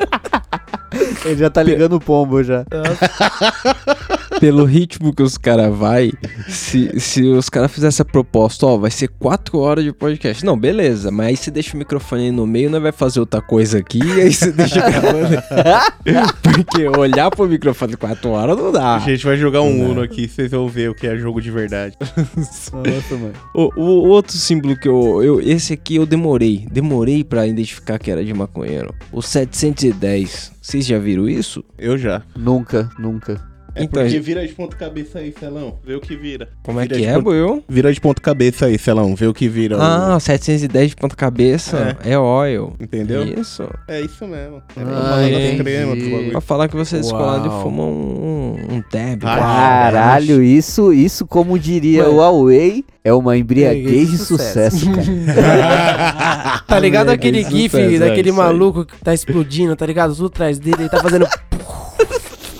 Ele 1.24 1.36
já 1.36 1.48
tá 1.50 1.62
ligando 1.62 1.96
o 1.96 2.00
pombo 2.00 2.42
já. 2.42 2.64
pelo 4.40 4.64
ritmo 4.64 5.14
que 5.14 5.22
os 5.22 5.36
caras 5.36 5.74
vai, 5.74 6.12
se, 6.48 6.98
se 7.00 7.22
os 7.24 7.48
caras 7.48 7.72
fizessem 7.72 8.02
a 8.02 8.10
proposta, 8.10 8.66
ó, 8.66 8.76
vai 8.76 8.90
ser 8.90 9.08
4 9.08 9.58
horas 9.58 9.84
de 9.84 9.92
podcast. 9.92 10.44
Não, 10.44 10.58
beleza, 10.58 11.10
mas 11.10 11.26
aí 11.28 11.36
você 11.36 11.50
deixa 11.50 11.74
o 11.74 11.78
microfone 11.78 12.24
aí 12.24 12.30
no 12.30 12.46
meio, 12.46 12.70
não 12.70 12.80
vai 12.80 12.92
fazer 12.92 13.20
outra 13.20 13.40
coisa 13.40 13.78
aqui, 13.78 14.00
e 14.02 14.20
aí 14.20 14.32
você 14.32 14.52
deixa 14.52 14.80
gravando. 14.80 15.42
Porque 16.42 16.88
olhar 16.88 17.30
pro 17.30 17.48
microfone 17.48 17.96
4 17.96 18.30
horas 18.30 18.56
não 18.56 18.72
dá. 18.72 18.96
A 18.96 19.00
gente 19.00 19.24
vai 19.24 19.36
jogar 19.36 19.62
um 19.62 19.90
Uno 19.90 20.02
aqui, 20.02 20.28
vocês 20.28 20.50
vão 20.50 20.68
ver 20.68 20.90
o 20.90 20.94
que 20.94 21.06
é 21.06 21.16
jogo 21.16 21.40
de 21.40 21.50
verdade. 21.50 21.96
Nossa, 22.36 23.16
mano. 23.16 23.32
O, 23.54 23.80
o 23.80 24.08
outro 24.08 24.36
símbolo 24.36 24.76
que 24.76 24.88
eu, 24.88 25.22
eu. 25.22 25.40
Esse 25.40 25.72
aqui 25.72 25.96
eu 25.96 26.06
demorei. 26.06 26.66
Demorei 26.70 27.24
pra 27.24 27.46
identificar 27.46 27.98
que 27.98 28.10
era 28.10 28.24
de 28.24 28.32
maconheiro. 28.34 28.94
O 29.12 29.22
710. 29.22 30.52
Vocês 30.60 30.86
já 30.86 30.98
viram 30.98 31.28
isso? 31.28 31.64
Eu 31.78 31.96
já. 31.96 32.22
Nunca, 32.36 32.90
nunca. 32.98 33.40
É 33.78 33.84
Então, 33.84 34.02
porque 34.02 34.18
vira 34.20 34.46
de 34.46 34.52
ponta 34.52 34.76
cabeça 34.76 35.18
aí, 35.20 35.32
Celão. 35.38 35.78
Vê 35.84 35.94
o 35.94 36.00
que 36.00 36.16
vira. 36.16 36.48
Como 36.62 36.80
é 36.80 36.82
Vira 36.82 36.94
que 36.96 37.00
de 37.02 37.08
é, 37.08 37.18
Buiu? 37.20 37.64
Vira 37.68 37.92
de 37.92 38.00
ponta 38.00 38.20
cabeça 38.20 38.66
aí, 38.66 38.78
Celão. 38.78 39.14
Vê 39.14 39.26
o 39.26 39.34
que 39.34 39.48
vira. 39.48 39.76
o- 39.78 39.80
Ah, 39.80 40.18
710 40.20 40.90
de 40.90 40.96
ponta 40.96 41.14
cabeça. 41.16 41.96
É, 42.04 42.18
oil. 42.18 42.72
Entendeu? 42.80 43.24
Isso. 43.24 43.68
É 43.88 44.00
isso 44.00 44.26
mesmo. 44.26 44.62
É 44.76 44.80
pra 44.82 44.92
Ah. 44.94 46.30
Pra 46.32 46.40
falar 46.40 46.68
que 46.68 46.76
você 46.76 46.96
é 46.96 47.00
descolado 47.00 47.46
e 47.46 47.62
fuma 47.62 47.84
um, 47.84 48.56
um, 48.70 48.82
tab. 48.82 49.22
Ah, 49.24 49.36
Caralho, 49.38 50.42
isso, 50.42 50.92
isso 50.92 51.26
como 51.26 51.58
diria 51.58 52.08
o 52.08 52.16
Huawei, 52.16 52.84
é 53.04 53.12
uma 53.12 53.36
embriaguez 53.36 54.08
É, 54.08 54.12
de 54.12 54.18
sucesso, 54.18 54.86
cara. 54.92 56.62
Tá 56.66 56.78
ligado 56.78 57.06
Moleque, 57.06 57.28
aquele 57.28 57.44
gif 57.44 57.76
é, 57.76 57.98
daquele 57.98 58.32
maluco 58.32 58.84
que 58.84 58.96
tá 59.02 59.14
explodindo, 59.14 59.74
tá 59.76 59.86
ligado? 59.86 60.14
Tudo 60.14 60.26
atrás 60.26 60.58
dele, 60.58 60.76
ele 60.80 60.88
tá 60.88 61.00
fazendo. 61.00 61.26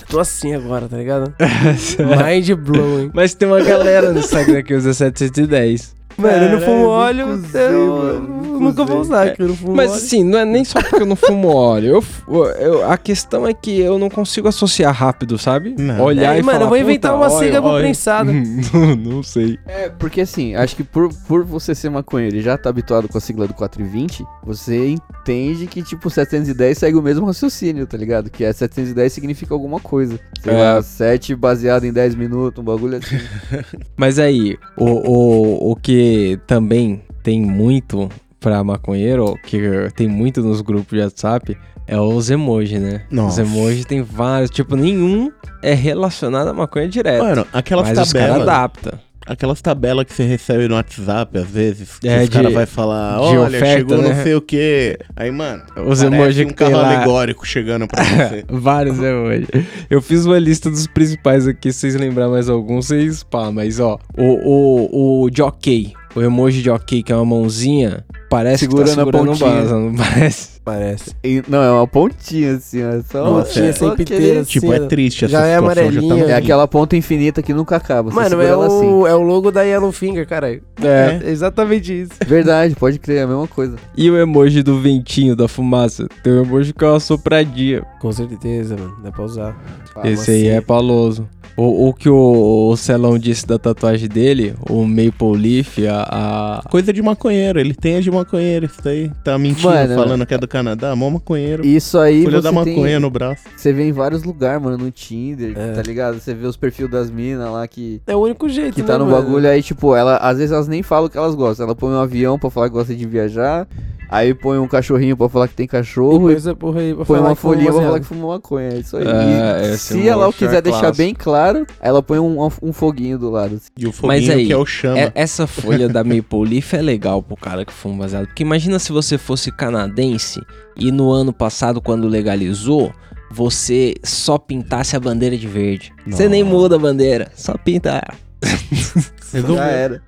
Tô 0.09 0.19
assim 0.19 0.55
agora, 0.55 0.87
tá 0.87 0.97
ligado? 0.97 1.33
Mind 1.99 2.49
blowing. 2.53 3.11
Mas 3.13 3.35
tem 3.35 3.47
uma 3.47 3.61
galera 3.61 4.11
no 4.11 4.19
Instagram 4.19 4.63
que 4.63 4.73
usa 4.73 4.91
710. 4.91 5.98
Mano, 6.21 6.43
eu 6.45 6.51
não 6.51 6.61
fumo 6.61 6.85
óleo, 6.87 7.41
eu 7.53 7.87
mano, 7.97 8.59
nunca 8.59 8.83
vou 8.85 8.99
usar, 9.01 9.33
que 9.33 9.41
eu 9.41 9.47
não 9.49 9.55
fumo 9.55 9.75
Mas 9.75 9.91
óleo. 9.91 9.97
assim, 10.01 10.23
não 10.23 10.39
é 10.39 10.45
nem 10.45 10.63
só 10.65 10.81
porque 10.81 11.01
eu 11.01 11.05
não 11.05 11.15
fumo 11.15 11.47
óleo. 11.55 12.03
Eu, 12.27 12.45
eu- 12.59 12.91
a 12.91 12.97
questão 12.97 13.47
é 13.47 13.53
que 13.53 13.79
eu 13.79 13.97
não 13.97 14.09
consigo 14.09 14.47
associar 14.47 14.93
rápido, 14.93 15.37
sabe? 15.37 15.75
Não. 15.77 16.03
Olhar 16.03 16.35
É, 16.35 16.39
e 16.39 16.43
mano, 16.43 16.51
falar, 16.59 16.65
eu 16.65 16.69
vou 16.69 16.77
inventar 16.77 17.13
"Puta, 17.13 17.25
uma 17.27 17.33
óleo, 17.37 17.63
óleo." 17.63 17.83
prensada. 17.83 18.31
não, 18.73 18.95
não 18.95 19.23
sei. 19.23 19.57
É, 19.65 19.89
porque 19.89 20.21
assim, 20.21 20.55
acho 20.55 20.75
que 20.75 20.83
por, 20.83 21.09
por 21.27 21.43
você 21.43 21.73
ser 21.73 21.89
maconheiro 21.89 22.35
e 22.37 22.41
já 22.41 22.57
tá 22.57 22.69
habituado 22.69 23.07
com 23.07 23.17
a 23.17 23.21
sigla 23.21 23.47
do 23.47 23.53
420, 23.53 24.25
você 24.43 24.87
entende 24.89 25.67
que, 25.67 25.81
tipo, 25.81 26.09
710 26.09 26.77
segue 26.77 26.97
o 26.97 27.01
mesmo 27.01 27.25
raciocínio, 27.25 27.85
tá 27.87 27.97
ligado? 27.97 28.29
Que 28.29 28.43
é 28.43 28.51
710 28.51 29.13
significa 29.13 29.53
alguma 29.53 29.79
coisa. 29.79 30.19
Sei 30.43 30.53
É. 30.53 30.57
lá, 30.57 30.81
7 30.81 31.35
baseado 31.35 31.85
em 31.85 31.93
10 31.93 32.15
minutos, 32.15 32.61
um 32.61 32.65
bagulho 32.65 32.97
assim. 32.97 33.17
Mas 33.95 34.19
aí, 34.19 34.57
o, 34.77 34.85
o, 34.85 35.71
o 35.71 35.75
que 35.75 36.08
também 36.47 37.01
tem 37.23 37.41
muito 37.41 38.09
pra 38.39 38.63
maconheiro, 38.63 39.37
que 39.45 39.59
tem 39.95 40.07
muito 40.07 40.41
nos 40.41 40.61
grupos 40.61 40.97
de 40.97 41.03
WhatsApp, 41.03 41.57
é 41.85 41.99
os 41.99 42.29
emojis, 42.29 42.79
né? 42.81 43.01
Nossa. 43.11 43.41
Os 43.41 43.49
emojis 43.49 43.85
tem 43.85 44.01
vários, 44.01 44.49
tipo, 44.49 44.75
nenhum 44.75 45.31
é 45.61 45.73
relacionado 45.73 46.47
à 46.49 46.53
maconha 46.53 46.87
direto. 46.87 47.23
Mano, 47.23 47.45
aquelas 47.51 47.89
mas 47.89 47.99
os 47.99 48.13
caras 48.13 48.27
tabelas. 48.29 48.47
adaptam. 48.47 48.99
Aquelas 49.27 49.61
tabelas 49.61 50.05
que 50.05 50.13
você 50.13 50.23
recebe 50.23 50.67
no 50.67 50.73
WhatsApp, 50.73 51.37
às 51.37 51.45
vezes, 51.47 51.99
que 51.99 52.07
É, 52.07 52.23
os 52.23 52.29
caras 52.29 52.51
vai 52.51 52.65
falar, 52.65 53.19
olha, 53.21 53.41
oferta, 53.41 53.67
chegou 53.77 53.97
né? 54.01 54.07
não 54.15 54.23
sei 54.23 54.33
o 54.33 54.41
quê. 54.41 54.97
Aí, 55.15 55.29
mano, 55.29 55.61
Os 55.85 56.01
emojis 56.01 56.45
um 56.45 56.47
que 56.47 56.53
carro 56.55 56.71
lá. 56.77 56.95
alegórico 56.95 57.45
chegando 57.45 57.87
pra 57.87 58.01
você. 58.03 58.43
Vários 58.49 58.97
emojis. 58.97 59.47
Eu 59.87 60.01
fiz 60.01 60.25
uma 60.25 60.39
lista 60.39 60.71
dos 60.71 60.87
principais 60.87 61.45
aqui, 61.47 61.71
se 61.71 61.79
vocês 61.81 61.95
lembrar 61.95 62.27
mais 62.29 62.49
alguns, 62.49 62.87
vocês 62.87 63.21
pá, 63.21 63.51
mas 63.51 63.79
ó, 63.79 63.99
o, 64.17 64.23
o, 64.23 65.25
o 65.25 65.29
jockey, 65.31 65.93
o 66.15 66.21
emoji 66.21 66.61
de 66.61 66.69
ok, 66.69 67.03
que 67.03 67.11
é 67.11 67.15
uma 67.15 67.25
mãozinha, 67.25 68.03
parece 68.29 68.59
Segurando 68.65 68.87
a 68.87 68.89
que 68.89 68.95
tá 69.11 69.17
segurando 69.17 69.27
pontinha. 69.39 69.49
basa, 69.61 69.75
não 69.79 69.95
parece? 69.95 70.59
Parece. 70.63 71.15
E- 71.23 71.43
não, 71.47 71.63
é 71.63 71.71
uma 71.71 71.87
pontinha 71.87 72.53
assim, 72.55 72.83
ó. 72.83 73.01
Só 73.11 73.27
uma 73.31 73.43
Pontinha 73.43 73.73
sem 73.73 73.95
piteira, 73.95 74.41
assim, 74.41 74.51
tipo, 74.51 74.71
é 74.71 74.79
triste 74.81 75.25
essa 75.25 75.31
Já 75.31 75.45
é 75.47 75.55
amarelinha. 75.55 76.17
Já 76.17 76.23
É 76.25 76.27
tá 76.33 76.37
aquela 76.37 76.67
ponta 76.67 76.95
infinita 76.95 77.41
que 77.41 77.53
nunca 77.55 77.75
acaba. 77.77 78.11
Mano, 78.11 78.39
é 78.39 78.45
ela 78.45 78.67
assim. 78.67 78.87
o, 78.87 79.07
é 79.07 79.15
o 79.15 79.21
logo 79.21 79.49
da 79.51 79.63
Yellowfinger, 79.63 80.27
caralho. 80.27 80.61
É. 80.79 81.21
É 81.23 81.29
exatamente 81.31 82.01
isso. 82.01 82.11
Verdade, 82.25 82.75
pode 82.75 82.99
crer, 82.99 83.17
é 83.19 83.23
a 83.23 83.27
mesma 83.27 83.47
coisa. 83.47 83.77
E 83.97 84.11
o 84.11 84.17
emoji 84.17 84.61
do 84.61 84.79
ventinho, 84.79 85.35
da 85.35 85.47
fumaça? 85.47 86.07
Tem 86.23 86.33
o 86.33 86.41
emoji 86.43 86.71
que 86.71 86.83
é 86.85 86.87
uma 86.87 86.99
sopradinha. 86.99 87.83
Com 87.99 88.11
certeza, 88.11 88.75
mano. 88.77 88.95
Dá 89.03 89.11
pra 89.11 89.23
usar. 89.25 89.57
Esse 90.03 90.29
aí 90.31 90.47
é 90.49 90.61
paloso. 90.61 91.27
O, 91.61 91.89
o 91.89 91.93
que 91.93 92.07
o, 92.07 92.69
o 92.71 92.77
Celão 92.77 93.17
disse 93.19 93.45
da 93.45 93.59
tatuagem 93.59 94.07
dele, 94.07 94.55
o 94.69 94.85
Maple 94.85 95.35
Leaf, 95.37 95.79
a, 95.87 96.61
a- 96.63 96.69
Coisa 96.69 96.93
de 96.93 97.01
maconheiro, 97.01 97.59
ele 97.59 97.73
tem 97.73 97.97
a 97.97 97.99
de 98.01 98.09
maconheiro, 98.09 98.65
isso 98.67 98.81
daí. 98.81 99.11
Tá 99.25 99.37
mentindo, 99.37 99.67
Mano, 99.67 99.93
falando 99.95 100.25
que 100.25 100.33
é 100.33 100.37
do 100.37 100.47
Canadá, 100.47 100.95
mó 100.95 101.09
maconheiro. 101.09 101.65
Isso 101.65 101.97
aí 101.99 102.23
Folha 102.23 102.37
você 102.37 102.43
da 102.43 102.51
maconha 102.53 102.75
tem, 102.75 102.99
no 102.99 103.09
braço. 103.09 103.43
você 103.57 103.73
vê 103.73 103.83
em 103.87 103.91
vários 103.91 104.23
lugares, 104.23 104.61
mano, 104.63 104.77
no 104.77 104.89
Tinder, 104.89 105.53
É. 105.57 105.73
tá 105.73 105.81
ligado? 105.81 106.17
Você 106.19 106.33
vê 106.33 106.47
os 106.47 106.55
perfis 106.55 106.89
das 106.89 107.11
minas 107.11 107.51
lá 107.51 107.67
que, 107.67 108.01
É 108.07 108.15
o 108.15 108.19
único 108.19 108.47
jeito, 108.47 108.75
que 108.75 108.81
né, 108.81 108.87
tá 108.87 108.97
no 108.97 109.05
mano? 109.05 109.17
bagulho 109.17 109.49
aí, 109.49 109.61
tipo, 109.61 109.93
ela, 109.95 110.15
às 110.17 110.37
vezes 110.37 110.53
elas 110.53 110.67
nem 110.69 110.81
falam 110.81 111.07
o 111.07 111.09
que 111.09 111.17
elas 111.17 111.35
gostam. 111.35 111.65
Ela 111.65 111.75
põe 111.75 111.89
um 111.91 111.99
avião 111.99 112.39
pra 112.39 112.49
falar 112.49 112.67
que 112.69 112.73
gosta 112.73 112.95
de 112.95 113.05
viajar, 113.05 113.67
aí 114.09 114.33
põe 114.33 114.57
um 114.57 114.67
cachorrinho 114.67 115.15
pra 115.15 115.29
falar 115.29 115.47
que 115.47 115.53
tem 115.53 115.65
E 115.65 115.67
cachorro, 115.67 116.19
põe 116.19 116.33
e 116.33 116.55
porra 116.55 116.79
aí 116.81 116.93
pra 116.95 117.05
põe 117.05 117.17
falar 117.17 117.29
uma 117.29 117.35
folhinha 117.35 117.71
pra 117.71 117.81
falar 117.81 117.99
que 117.99 118.05
fuma 118.05 118.27
maconha. 118.27 118.69
É 118.69 118.77
isso 118.79 118.97
aí. 118.97 119.05
É, 119.07 119.61
E 119.69 119.73
esse 119.73 119.93
se 119.93 120.07
ela 120.07 120.25
mocho 120.25 120.43
é 120.43 120.47
quiser 120.47 120.61
deixar 120.61 120.93
bem 120.93 121.13
claro, 121.13 121.65
ela 121.79 122.01
põe 122.01 122.19
um, 122.19 122.49
um 122.61 122.73
foguinho 122.73 123.17
do 123.17 123.29
lado. 123.29 123.55
assim. 123.55 123.69
E 123.77 123.87
o 123.87 123.91
foguinho 123.91 124.33
aí, 124.33 124.47
que 124.47 124.53
é 124.53 124.57
o 124.57 124.65
chama. 124.65 124.99
É- 124.99 125.11
essa 125.15 125.45
folha 125.45 125.87
da 125.87 126.03
Maple 126.03 126.43
Leaf 126.49 126.73
é 126.73 126.81
legal 126.81 127.21
pro 127.21 127.35
cara 127.37 127.63
que 127.63 127.71
fuma 127.73 127.99
baseado. 127.99 128.25
Porque 128.27 128.43
imagina 128.43 128.79
se 128.79 128.91
você 128.91 129.17
fosse 129.17 129.51
canadense 129.51 130.41
e 130.75 130.91
no 130.91 131.11
ano 131.11 131.31
passado, 131.33 131.81
quando 131.81 132.07
legalizou, 132.07 132.91
você 133.31 133.93
só 134.03 134.37
pintasse 134.37 134.95
a 134.95 134.99
bandeira 134.99 135.37
de 135.37 135.47
verde. 135.47 135.93
Você 136.07 136.27
nem 136.27 136.43
muda 136.43 136.75
a 136.77 136.79
bandeira, 136.79 137.31
só 137.35 137.53
pinta. 137.57 138.01
Já 139.33 139.65
era. 139.65 140.01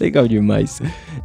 Legal 0.00 0.26
demais. 0.26 0.80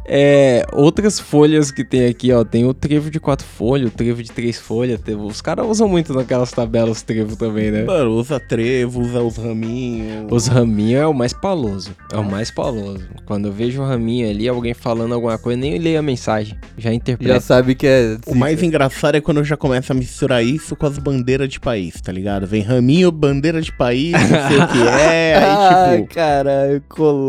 É, 0.06 0.64
outras 0.72 1.18
folhas 1.18 1.70
que 1.70 1.82
tem 1.84 2.06
aqui, 2.06 2.30
ó. 2.32 2.44
Tem 2.44 2.64
o 2.66 2.74
trevo 2.74 3.10
de 3.10 3.18
quatro 3.18 3.46
folhas, 3.46 3.88
o 3.88 3.90
trevo 3.94 4.22
de 4.22 4.30
três 4.30 4.58
folhas. 4.58 5.00
tem- 5.00 5.16
Os 5.16 5.40
caras 5.40 5.66
usam 5.66 5.88
muito 5.88 6.12
naquelas 6.12 6.52
tabelas 6.52 7.02
trevo 7.02 7.34
também, 7.36 7.70
né? 7.70 7.84
Mano, 7.84 8.10
usa 8.10 8.38
trevo, 8.38 9.00
usa 9.00 9.22
os 9.22 9.36
raminhos. 9.36 10.26
Os 10.30 10.46
raminhos 10.48 11.00
é 11.02 11.06
o 11.06 11.14
mais 11.14 11.32
paloso. 11.32 11.90
É 12.12 12.16
o 12.18 12.24
mais 12.24 12.50
paloso. 12.50 13.00
Quando 13.24 13.46
eu 13.48 13.52
vejo 13.52 13.80
o 13.82 13.86
raminho 13.86 14.28
ali, 14.28 14.46
alguém 14.48 14.74
falando 14.74 15.14
alguma 15.14 15.38
coisa, 15.38 15.58
nem 15.58 15.78
leio 15.78 15.98
a 15.98 16.02
mensagem. 16.02 16.56
Já 16.76 16.90
Já 16.90 16.94
interpreto. 16.94 17.40
sabe 17.40 17.74
que 17.74 17.86
é. 17.86 18.16
O 18.26 18.34
mais 18.34 18.62
engraçado 18.62 19.16
é 19.16 19.20
quando 19.20 19.42
já 19.44 19.56
começa 19.56 19.92
a 19.92 19.96
misturar 19.96 20.44
isso 20.44 20.76
com 20.76 20.86
as 20.86 20.98
bandeiras 20.98 21.48
de 21.48 21.58
país, 21.58 22.00
tá 22.00 22.12
ligado? 22.12 22.46
Vem 22.46 22.62
raminho, 22.62 23.10
bandeira 23.10 23.60
de 23.60 23.72
país, 23.72 24.12
não 24.12 24.48
sei 24.48 24.58
o 24.58 24.68
que 24.68 24.88
é, 24.88 25.34
Ai, 25.42 25.94
aí 25.96 26.02
tipo... 26.02 26.14
caralho, 26.14 26.82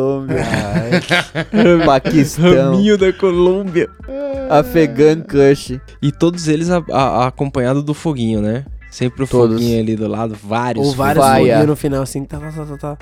Colômbia. 0.07 0.45
Paquistão. 1.85 2.55
Raminho 2.71 2.97
da 2.97 3.11
Colômbia. 3.13 3.89
Ai, 4.07 4.59
Afegan 4.59 5.21
Kush. 5.21 5.79
E 6.01 6.11
todos 6.11 6.47
eles 6.47 6.69
a- 6.69 6.83
a- 6.91 7.27
acompanhados 7.27 7.83
do 7.83 7.93
foguinho, 7.93 8.41
né? 8.41 8.65
Sempre 8.89 9.25
o 9.25 9.27
Todos. 9.27 9.57
foguinho 9.57 9.79
ali 9.79 9.95
do 9.95 10.07
lado, 10.07 10.35
vários. 10.41 10.87
Ou 10.87 10.93
vários 10.95 11.23
foguinhos 11.23 11.49
é. 11.49 11.65
no 11.65 11.75
final, 11.75 12.01
assim, 12.01 12.23
tá, 12.23 12.39
tá, 12.39 12.51
tá, 12.51 12.65
tá, 12.65 12.77
tá. 12.77 12.97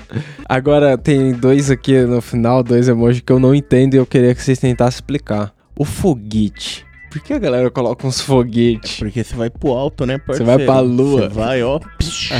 Agora 0.48 0.98
tem 0.98 1.32
dois 1.32 1.70
aqui 1.70 1.98
no 2.02 2.20
final, 2.20 2.62
dois 2.62 2.88
emojis 2.88 3.22
que 3.24 3.32
eu 3.32 3.38
não 3.38 3.54
entendo 3.54 3.94
e 3.94 3.96
eu 3.96 4.04
queria 4.04 4.34
que 4.34 4.42
vocês 4.42 4.58
tentassem 4.58 4.96
explicar. 4.96 5.52
O 5.78 5.84
foguete. 5.84 6.84
Por 7.10 7.22
que 7.22 7.32
a 7.32 7.38
galera 7.38 7.70
coloca 7.70 8.06
uns 8.06 8.20
foguetes? 8.20 8.98
Porque 8.98 9.22
você 9.24 9.34
vai 9.34 9.48
pro 9.48 9.70
alto, 9.70 10.04
né, 10.04 10.18
Você 10.18 10.24
parceiro? 10.42 10.44
vai 10.44 10.64
pra 10.66 10.80
lua. 10.80 11.20
Você 11.22 11.28
vai, 11.28 11.62
ó. 11.62 11.78
psh, 11.98 12.32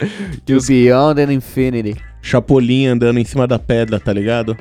High. 0.00 0.40
To 0.46 0.58
beyond 0.66 1.20
and 1.20 1.32
infinity. 1.32 1.96
Chapolin 2.22 2.86
andando 2.88 3.18
em 3.20 3.24
cima 3.24 3.46
da 3.46 3.56
pedra, 3.58 4.00
tá 4.00 4.12
ligado? 4.12 4.56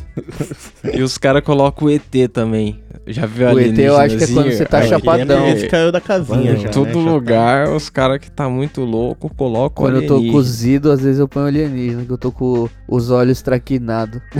E 0.93 1.01
os 1.01 1.17
caras 1.17 1.43
colocam 1.43 1.87
o 1.87 1.91
ET 1.91 2.29
também. 2.31 2.79
Já 3.07 3.25
viu 3.25 3.47
O 3.49 3.59
ET 3.59 3.77
eu 3.77 3.97
acho 3.97 4.17
que 4.17 4.23
é 4.23 4.27
quando 4.27 4.51
você 4.51 4.65
tá 4.65 4.79
Aí, 4.79 4.89
chapadão. 4.89 5.47
Esse 5.47 5.67
caiu 5.67 5.91
da 5.91 6.01
casinha 6.01 6.53
Em 6.53 6.57
já, 6.59 6.69
todo 6.69 6.87
né? 6.87 6.93
Tá- 6.93 6.99
lugar, 6.99 7.69
os 7.69 7.89
caras 7.89 8.19
que 8.19 8.31
tá 8.31 8.49
muito 8.49 8.81
louco 8.81 9.31
colocam 9.35 9.83
Quando 9.85 9.97
eu 9.97 10.07
tô 10.07 10.23
cozido, 10.31 10.91
às 10.91 11.01
vezes 11.01 11.19
eu 11.19 11.27
ponho 11.27 11.45
alienígena, 11.45 12.03
que 12.03 12.11
eu 12.11 12.17
tô 12.17 12.31
com 12.31 12.67
os 12.87 13.11
olhos 13.11 13.41
traquinados. 13.43 14.21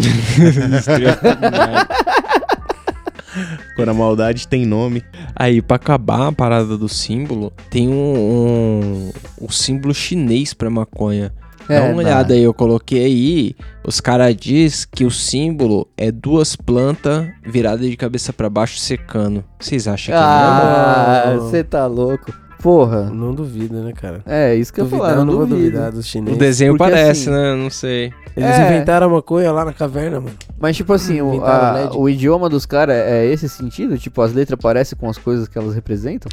Quando 3.75 3.89
a 3.89 3.93
maldade 3.93 4.47
tem 4.47 4.65
nome. 4.65 5.03
Aí, 5.35 5.61
pra 5.61 5.75
acabar 5.75 6.27
a 6.27 6.31
parada 6.31 6.77
do 6.77 6.87
símbolo, 6.89 7.51
tem 7.69 7.87
um, 7.89 7.93
um, 7.93 9.11
o 9.41 9.51
símbolo 9.51 9.93
chinês 9.93 10.53
pra 10.53 10.69
maconha. 10.69 11.33
Dá 11.67 11.81
uma 11.85 12.03
É, 12.03 12.05
olhada 12.05 12.33
aí, 12.35 12.43
eu 12.43 12.53
coloquei 12.53 13.03
aí. 13.05 13.55
Os 13.83 13.99
caras 13.99 14.35
diz 14.35 14.85
que 14.85 15.03
o 15.03 15.09
símbolo 15.09 15.87
é 15.97 16.11
duas 16.11 16.55
plantas 16.55 17.27
viradas 17.43 17.89
de 17.89 17.97
cabeça 17.97 18.31
pra 18.31 18.49
baixo 18.49 18.77
secando. 18.77 19.43
Vocês 19.59 19.87
acham 19.87 20.13
que 20.13 20.19
é 20.21 20.23
Ah, 20.23 21.35
você 21.39 21.63
tá 21.63 21.87
louco. 21.87 22.31
Porra. 22.65 23.11
Não 23.13 23.31
duvido, 23.31 23.75
né, 23.83 23.93
cara? 23.93 24.23
É, 24.25 24.55
isso 24.55 24.73
que 24.73 24.81
eu 24.81 24.85
Duvidar, 24.85 25.07
falar, 25.09 25.19
eu 25.19 25.25
não 25.25 25.33
não 25.33 25.37
vou 25.41 25.45
duvidar 25.45 25.91
dos 25.91 26.07
chineses. 26.07 26.35
O 26.35 26.39
desenho 26.39 26.75
Porque, 26.75 26.91
parece, 26.91 27.29
assim, 27.29 27.29
né? 27.29 27.53
Não 27.55 27.69
sei. 27.69 28.11
Eles 28.35 28.49
É. 28.49 28.65
inventaram 28.65 29.05
a 29.05 29.09
maconha 29.09 29.51
lá 29.51 29.63
na 29.63 29.71
caverna, 29.71 30.19
mano. 30.19 30.35
Mas, 30.59 30.75
tipo 30.75 30.91
assim, 30.91 31.21
o, 31.21 31.45
a- 31.45 31.91
o 31.95 32.09
idioma 32.09 32.49
dos 32.49 32.65
caras 32.65 32.95
é 32.95 33.23
esse 33.27 33.47
sentido? 33.47 33.99
Tipo, 33.99 34.19
as 34.23 34.33
letras 34.33 34.59
parecem 34.59 34.97
com 34.97 35.07
as 35.07 35.17
coisas 35.19 35.47
que 35.47 35.55
elas 35.59 35.75
representam? 35.75 36.27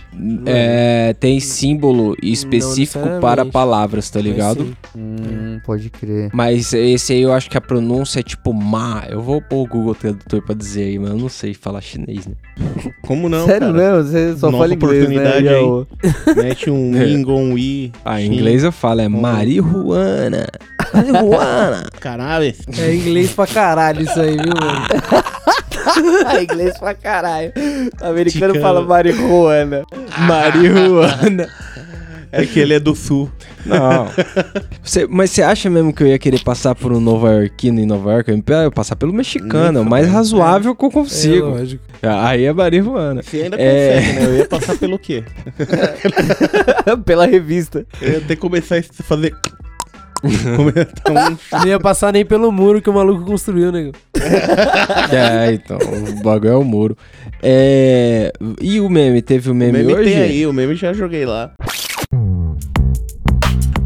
É, 0.47 1.15
tem 1.21 1.39
símbolo 1.39 2.17
específico 2.23 3.07
para 3.21 3.45
palavras, 3.45 4.09
tá 4.09 4.19
ligado? 4.21 4.75
Hum, 4.97 5.61
pode 5.67 5.91
crer. 5.91 6.31
Mas 6.33 6.73
esse 6.73 7.13
aí 7.13 7.21
eu 7.21 7.33
acho 7.33 7.51
que 7.51 7.59
a 7.59 7.61
pronúncia 7.61 8.21
é 8.21 8.23
tipo 8.23 8.55
ma. 8.55 9.05
Eu 9.09 9.21
vou 9.21 9.43
pôr 9.43 9.65
o 9.65 9.67
Google 9.69 9.95
Tradutor 9.95 10.41
pra 10.43 10.55
dizer 10.55 10.85
aí, 10.85 10.99
mas 10.99 11.11
eu 11.11 11.19
não 11.19 11.29
sei 11.29 11.53
falar 11.53 11.83
chinês, 11.83 12.27
né? 12.27 12.35
Como 13.03 13.29
não, 13.29 13.45
Sério 13.45 13.73
cara? 13.73 13.73
mesmo? 13.73 14.11
Você 14.11 14.37
só 14.39 14.51
Nova 14.51 14.65
fala 14.65 14.75
inglês, 14.75 15.09
né? 15.09 15.15
oportunidade 15.17 15.47
Yaô? 15.47 15.87
Mete 16.37 16.71
um 16.71 16.95
Ingon 17.03 17.57
I. 17.57 17.93
Ah, 18.05 18.21
em 18.21 18.33
inglês 18.35 18.65
eu 18.65 18.73
falo, 18.73 19.01
é 19.01 19.09
marihuana. 19.09 20.47
Marihuana. 20.93 21.89
Caralho. 22.01 22.55
É 22.79 22.95
inglês 22.95 23.33
pra 23.33 23.47
caralho 23.47 24.03
isso 24.03 24.21
aí, 24.21 24.37
viu, 24.37 24.53
mano? 24.59 24.87
Ah, 26.27 26.41
inglês 26.43 26.79
pra 26.79 26.95
caralho. 26.95 27.53
Americano 28.01 28.53
Ticano. 28.53 28.61
fala 28.61 28.83
marihuana. 28.83 29.83
marihuana. 30.29 31.49
É 32.33 32.47
que 32.47 32.59
ele 32.59 32.73
é 32.75 32.81
do 32.81 32.95
sul. 32.97 33.31
Não. 33.67 34.09
Você- 34.83 35.07
mas 35.09 35.31
você 35.31 35.43
acha 35.43 35.69
mesmo 35.69 35.93
que 35.93 36.03
eu 36.03 36.07
ia 36.09 36.19
querer 36.19 36.43
passar 36.43 36.75
por 36.75 36.91
um 36.93 36.99
nova 37.01 37.31
iorquino 37.35 37.79
em 37.79 37.87
Nova 37.87 38.11
York? 38.13 38.31
Eu 38.31 38.43
ia 38.65 38.71
passar 38.71 38.97
pelo 38.97 39.13
mexicano, 39.13 39.79
é 39.79 39.83
o 39.83 39.85
mais 39.85 40.09
razoável 40.09 40.75
que 40.75 40.85
eu 40.85 40.89
É, 40.89 40.93
consigo. 40.93 41.47
lógico. 41.51 41.85
aí 42.03 42.45
é 42.47 42.53
marihuana. 42.53 43.23
Você 43.23 43.43
ainda 43.43 43.57
É. 43.61 43.97
consegue, 44.01 44.13
né? 44.19 44.25
Eu 44.27 44.37
ia 44.39 44.47
passar 44.49 44.77
pelo 44.79 44.99
quê? 44.99 45.23
Pela 47.05 47.27
revista. 47.27 47.87
Eu 48.01 48.13
ia 48.15 48.21
ter 48.21 48.35
que 48.37 48.41
começar 48.41 48.79
a 48.79 48.83
fazer... 49.03 49.35
Não 51.53 51.67
ia 51.67 51.81
passar 51.81 52.13
nem 52.13 52.25
pelo 52.25 52.53
muro 52.53 52.81
que 52.81 52.89
o 52.89 52.93
maluco 52.93 53.25
construiu, 53.25 53.73
nego. 53.73 53.91
É, 55.11 55.53
então, 55.53 55.77
o 55.77 56.23
bagulho 56.23 56.53
é 56.53 56.57
o 56.57 56.63
muro. 56.63 56.97
É, 57.43 58.33
e 58.61 58.79
o 58.79 58.89
meme? 58.89 59.21
Teve 59.21 59.49
o 59.49 59.53
O 59.53 59.55
meme, 59.57 59.79
meme 59.79 59.93
hoje? 59.95 60.11
tem 60.13 60.23
aí, 60.23 60.47
o 60.47 60.53
meme 60.53 60.77
já 60.77 60.93
joguei 60.93 61.27
lá. 61.27 61.51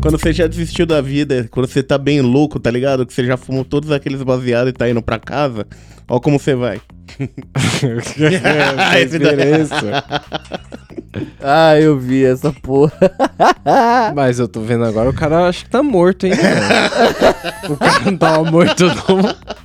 Quando 0.06 0.20
você 0.20 0.32
já 0.32 0.46
desistiu 0.46 0.86
da 0.86 1.00
vida, 1.00 1.48
quando 1.50 1.66
você 1.66 1.82
tá 1.82 1.98
bem 1.98 2.20
louco, 2.20 2.60
tá 2.60 2.70
ligado? 2.70 3.04
Que 3.04 3.12
você 3.12 3.26
já 3.26 3.36
fumou 3.36 3.64
todos 3.64 3.90
aqueles 3.90 4.22
baseados 4.22 4.70
e 4.70 4.72
tá 4.72 4.88
indo 4.88 5.02
pra 5.02 5.18
casa, 5.18 5.66
ó 6.06 6.20
como 6.20 6.38
você 6.38 6.54
vai. 6.54 6.80
É, 8.94 9.02
Esse 9.02 9.18
daí. 9.18 9.36
Ah, 11.42 11.78
eu 11.78 11.98
vi 11.98 12.24
essa 12.24 12.52
porra. 12.52 12.92
Mas 14.14 14.38
eu 14.38 14.48
tô 14.48 14.60
vendo 14.60 14.84
agora, 14.84 15.10
o 15.10 15.14
cara 15.14 15.46
acho 15.48 15.64
que 15.64 15.70
tá 15.70 15.82
morto, 15.82 16.26
hein? 16.26 16.32
o 17.68 17.76
cara 17.76 18.00
não 18.04 18.16
tava 18.16 18.50
morto, 18.50 18.84
não. 18.84 19.56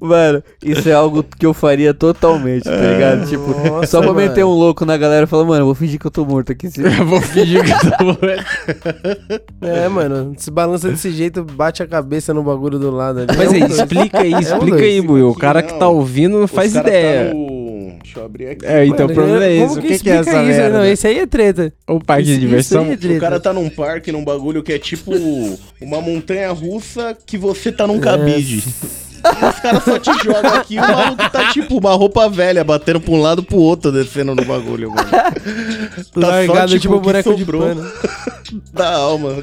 Mano, 0.00 0.42
isso 0.62 0.88
é 0.88 0.92
algo 0.92 1.22
que 1.24 1.44
eu 1.46 1.54
faria 1.54 1.92
totalmente, 1.94 2.64
tá 2.64 2.76
ligado? 2.76 3.26
Tipo, 3.28 3.48
Nossa, 3.68 3.86
só 3.86 4.00
pra 4.00 4.12
meter 4.12 4.44
um 4.44 4.50
louco 4.50 4.84
na 4.84 4.96
galera 4.96 5.24
e 5.24 5.26
falar, 5.26 5.44
mano, 5.44 5.62
eu 5.62 5.66
vou 5.66 5.74
fingir 5.74 5.98
que 5.98 6.06
eu 6.06 6.10
tô 6.10 6.24
morto 6.24 6.52
aqui. 6.52 6.70
Se... 6.70 6.80
Eu 6.82 7.06
vou 7.06 7.20
fingir 7.20 7.64
que 7.64 7.70
eu 7.72 7.96
tô 7.96 8.04
morto. 8.04 9.48
É, 9.60 9.88
mano, 9.88 10.34
se 10.36 10.50
balança 10.50 10.88
desse 10.88 11.10
jeito, 11.10 11.42
bate 11.42 11.82
a 11.82 11.86
cabeça 11.86 12.32
no 12.32 12.42
bagulho 12.42 12.78
do 12.78 12.90
lado 12.90 13.20
ali. 13.20 13.28
Mas 13.36 13.52
É 13.52 13.56
aí, 13.56 13.62
explica 13.62 14.20
aí, 14.20 14.32
explica 14.34 14.76
dois. 14.76 14.82
aí, 14.82 15.00
Buiu. 15.00 15.30
O 15.30 15.34
cara 15.34 15.62
que 15.62 15.76
tá 15.78 15.88
ouvindo 15.88 16.38
não 16.38 16.46
faz 16.48 16.72
cara 16.74 16.88
ideia. 16.88 17.28
Tá 17.28 17.34
no... 17.34 17.57
Deixa 18.08 18.20
eu 18.20 18.24
abrir 18.24 18.48
aqui. 18.48 18.64
É, 18.64 18.86
então 18.86 19.04
o 19.04 19.08
Mano, 19.08 19.14
problema 19.14 19.44
é 19.44 19.56
esse. 19.56 19.78
O 19.78 19.82
que, 19.82 19.86
que 19.86 19.92
é 19.92 19.96
explica 19.96 20.18
essa 20.18 20.30
isso? 20.30 20.46
merda? 20.46 20.78
Não, 20.78 20.84
esse 20.86 21.06
aí 21.06 21.18
é 21.18 21.26
treta. 21.26 21.72
O 21.86 22.00
parque 22.00 22.24
de 22.24 22.38
diversão? 22.38 22.82
isso 22.82 22.90
aí 22.90 22.94
é 22.94 22.96
treta. 22.96 23.16
O 23.16 23.20
cara 23.20 23.40
tá 23.40 23.52
num 23.52 23.68
parque, 23.68 24.10
num 24.10 24.24
bagulho 24.24 24.62
que 24.62 24.72
é 24.72 24.78
tipo 24.78 25.12
uma 25.80 26.00
montanha 26.00 26.50
russa 26.52 27.16
que 27.26 27.36
você 27.36 27.70
tá 27.70 27.86
num 27.86 28.00
cabide. 28.00 28.64
E 29.24 29.44
os 29.44 29.60
caras 29.60 29.84
só 29.84 29.98
te 29.98 30.12
jogam 30.24 30.54
aqui 30.54 30.76
e 30.76 30.78
o 30.78 30.80
maluco 30.80 31.30
tá 31.30 31.52
tipo 31.52 31.76
uma 31.76 31.92
roupa 31.92 32.30
velha, 32.30 32.64
batendo 32.64 33.00
pra 33.00 33.12
um 33.12 33.20
lado 33.20 33.42
pro 33.42 33.58
outro, 33.58 33.92
descendo 33.92 34.34
no 34.34 34.44
bagulho, 34.44 34.90
mano. 34.90 35.08
Tá 35.10 35.32
só, 36.14 36.20
Largado 36.20 36.78
tipo, 36.78 36.94
o 36.94 36.98
que 37.00 37.04
boneco 37.04 37.34
de 37.34 37.44
pano. 37.44 37.84
Da 38.72 38.94
alma. 38.94 39.42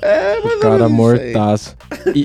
é, 0.00 0.40
mas 0.42 0.54
O 0.54 0.60
cara 0.60 0.88
mortaço. 0.88 1.76
E, 2.14 2.24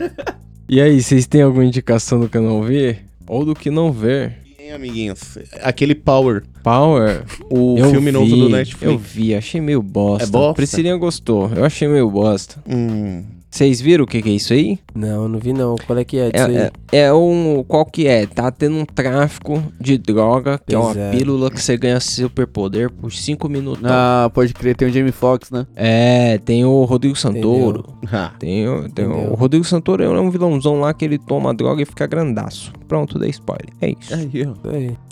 e 0.69 0.79
aí, 0.79 1.01
vocês 1.01 1.27
têm 1.27 1.41
alguma 1.41 1.65
indicação 1.65 2.21
do 2.21 2.29
que 2.29 2.37
eu 2.37 2.41
não 2.41 2.63
vi? 2.63 2.97
Ou 3.27 3.45
do 3.45 3.55
que 3.55 3.69
não 3.69 3.91
ver? 3.91 4.37
Hein, 4.59 4.71
amiguinhos? 4.71 5.37
Aquele 5.61 5.95
Power. 5.95 6.43
Power? 6.63 7.23
O 7.49 7.77
eu 7.77 7.89
filme 7.91 8.07
vi, 8.07 8.11
novo 8.11 8.35
do 8.35 8.49
Netflix. 8.49 8.81
Eu 8.81 8.97
vi, 8.97 9.35
achei 9.35 9.61
meio 9.61 9.81
bosta. 9.81 10.23
É 10.23 10.27
bosta? 10.27 10.53
Priscilinha 10.55 10.95
gostou, 10.97 11.49
eu 11.55 11.63
achei 11.63 11.87
meio 11.87 12.09
bosta. 12.09 12.61
Hum. 12.67 13.23
Vocês 13.55 13.79
viram 13.79 14.03
o 14.03 14.07
que, 14.07 14.21
que 14.21 14.27
é 14.27 14.33
isso 14.33 14.51
aí? 14.51 14.77
Não, 14.93 15.29
não 15.29 15.39
vi 15.39 15.53
não. 15.53 15.77
Qual 15.87 15.97
é 15.97 16.03
que 16.03 16.17
é 16.17 16.29
disso 16.29 16.45
aí? 16.45 16.57
É, 16.57 16.71
é, 16.91 16.99
é 17.05 17.13
um. 17.13 17.63
Qual 17.65 17.85
que 17.85 18.05
é? 18.05 18.25
Tá 18.25 18.51
tendo 18.51 18.75
um 18.75 18.83
tráfico 18.83 19.63
de 19.79 19.97
droga, 19.97 20.59
que 20.67 20.75
é 20.75 20.77
uma 20.77 20.93
pílula 20.93 21.49
que 21.49 21.61
você 21.61 21.77
ganha 21.77 22.01
superpoder 22.01 22.91
por 22.91 23.13
5 23.13 23.47
minutos. 23.47 23.81
Ah, 23.85 24.29
pode 24.33 24.53
crer, 24.53 24.75
tem 24.75 24.89
o 24.89 24.91
Jamie 24.91 25.13
Foxx, 25.13 25.51
né? 25.51 25.65
É, 25.73 26.37
tem 26.39 26.65
o 26.65 26.83
Rodrigo 26.83 27.15
Santoro. 27.15 27.85
Ah, 28.11 28.33
Tem, 28.37 28.67
o, 28.67 28.89
tem 28.89 29.05
o, 29.05 29.31
o 29.31 29.35
Rodrigo 29.35 29.63
Santoro 29.63 30.03
é 30.03 30.19
um 30.19 30.29
vilãozão 30.29 30.81
lá 30.81 30.93
que 30.93 31.05
ele 31.05 31.17
toma 31.17 31.53
droga 31.53 31.81
e 31.81 31.85
fica 31.85 32.05
grandaço. 32.05 32.73
Pronto, 32.89 33.17
dei 33.17 33.29
spoiler. 33.29 33.69
É 33.79 33.91
isso. 33.91 34.13
aí, 34.13 34.45
ó. 34.45 34.53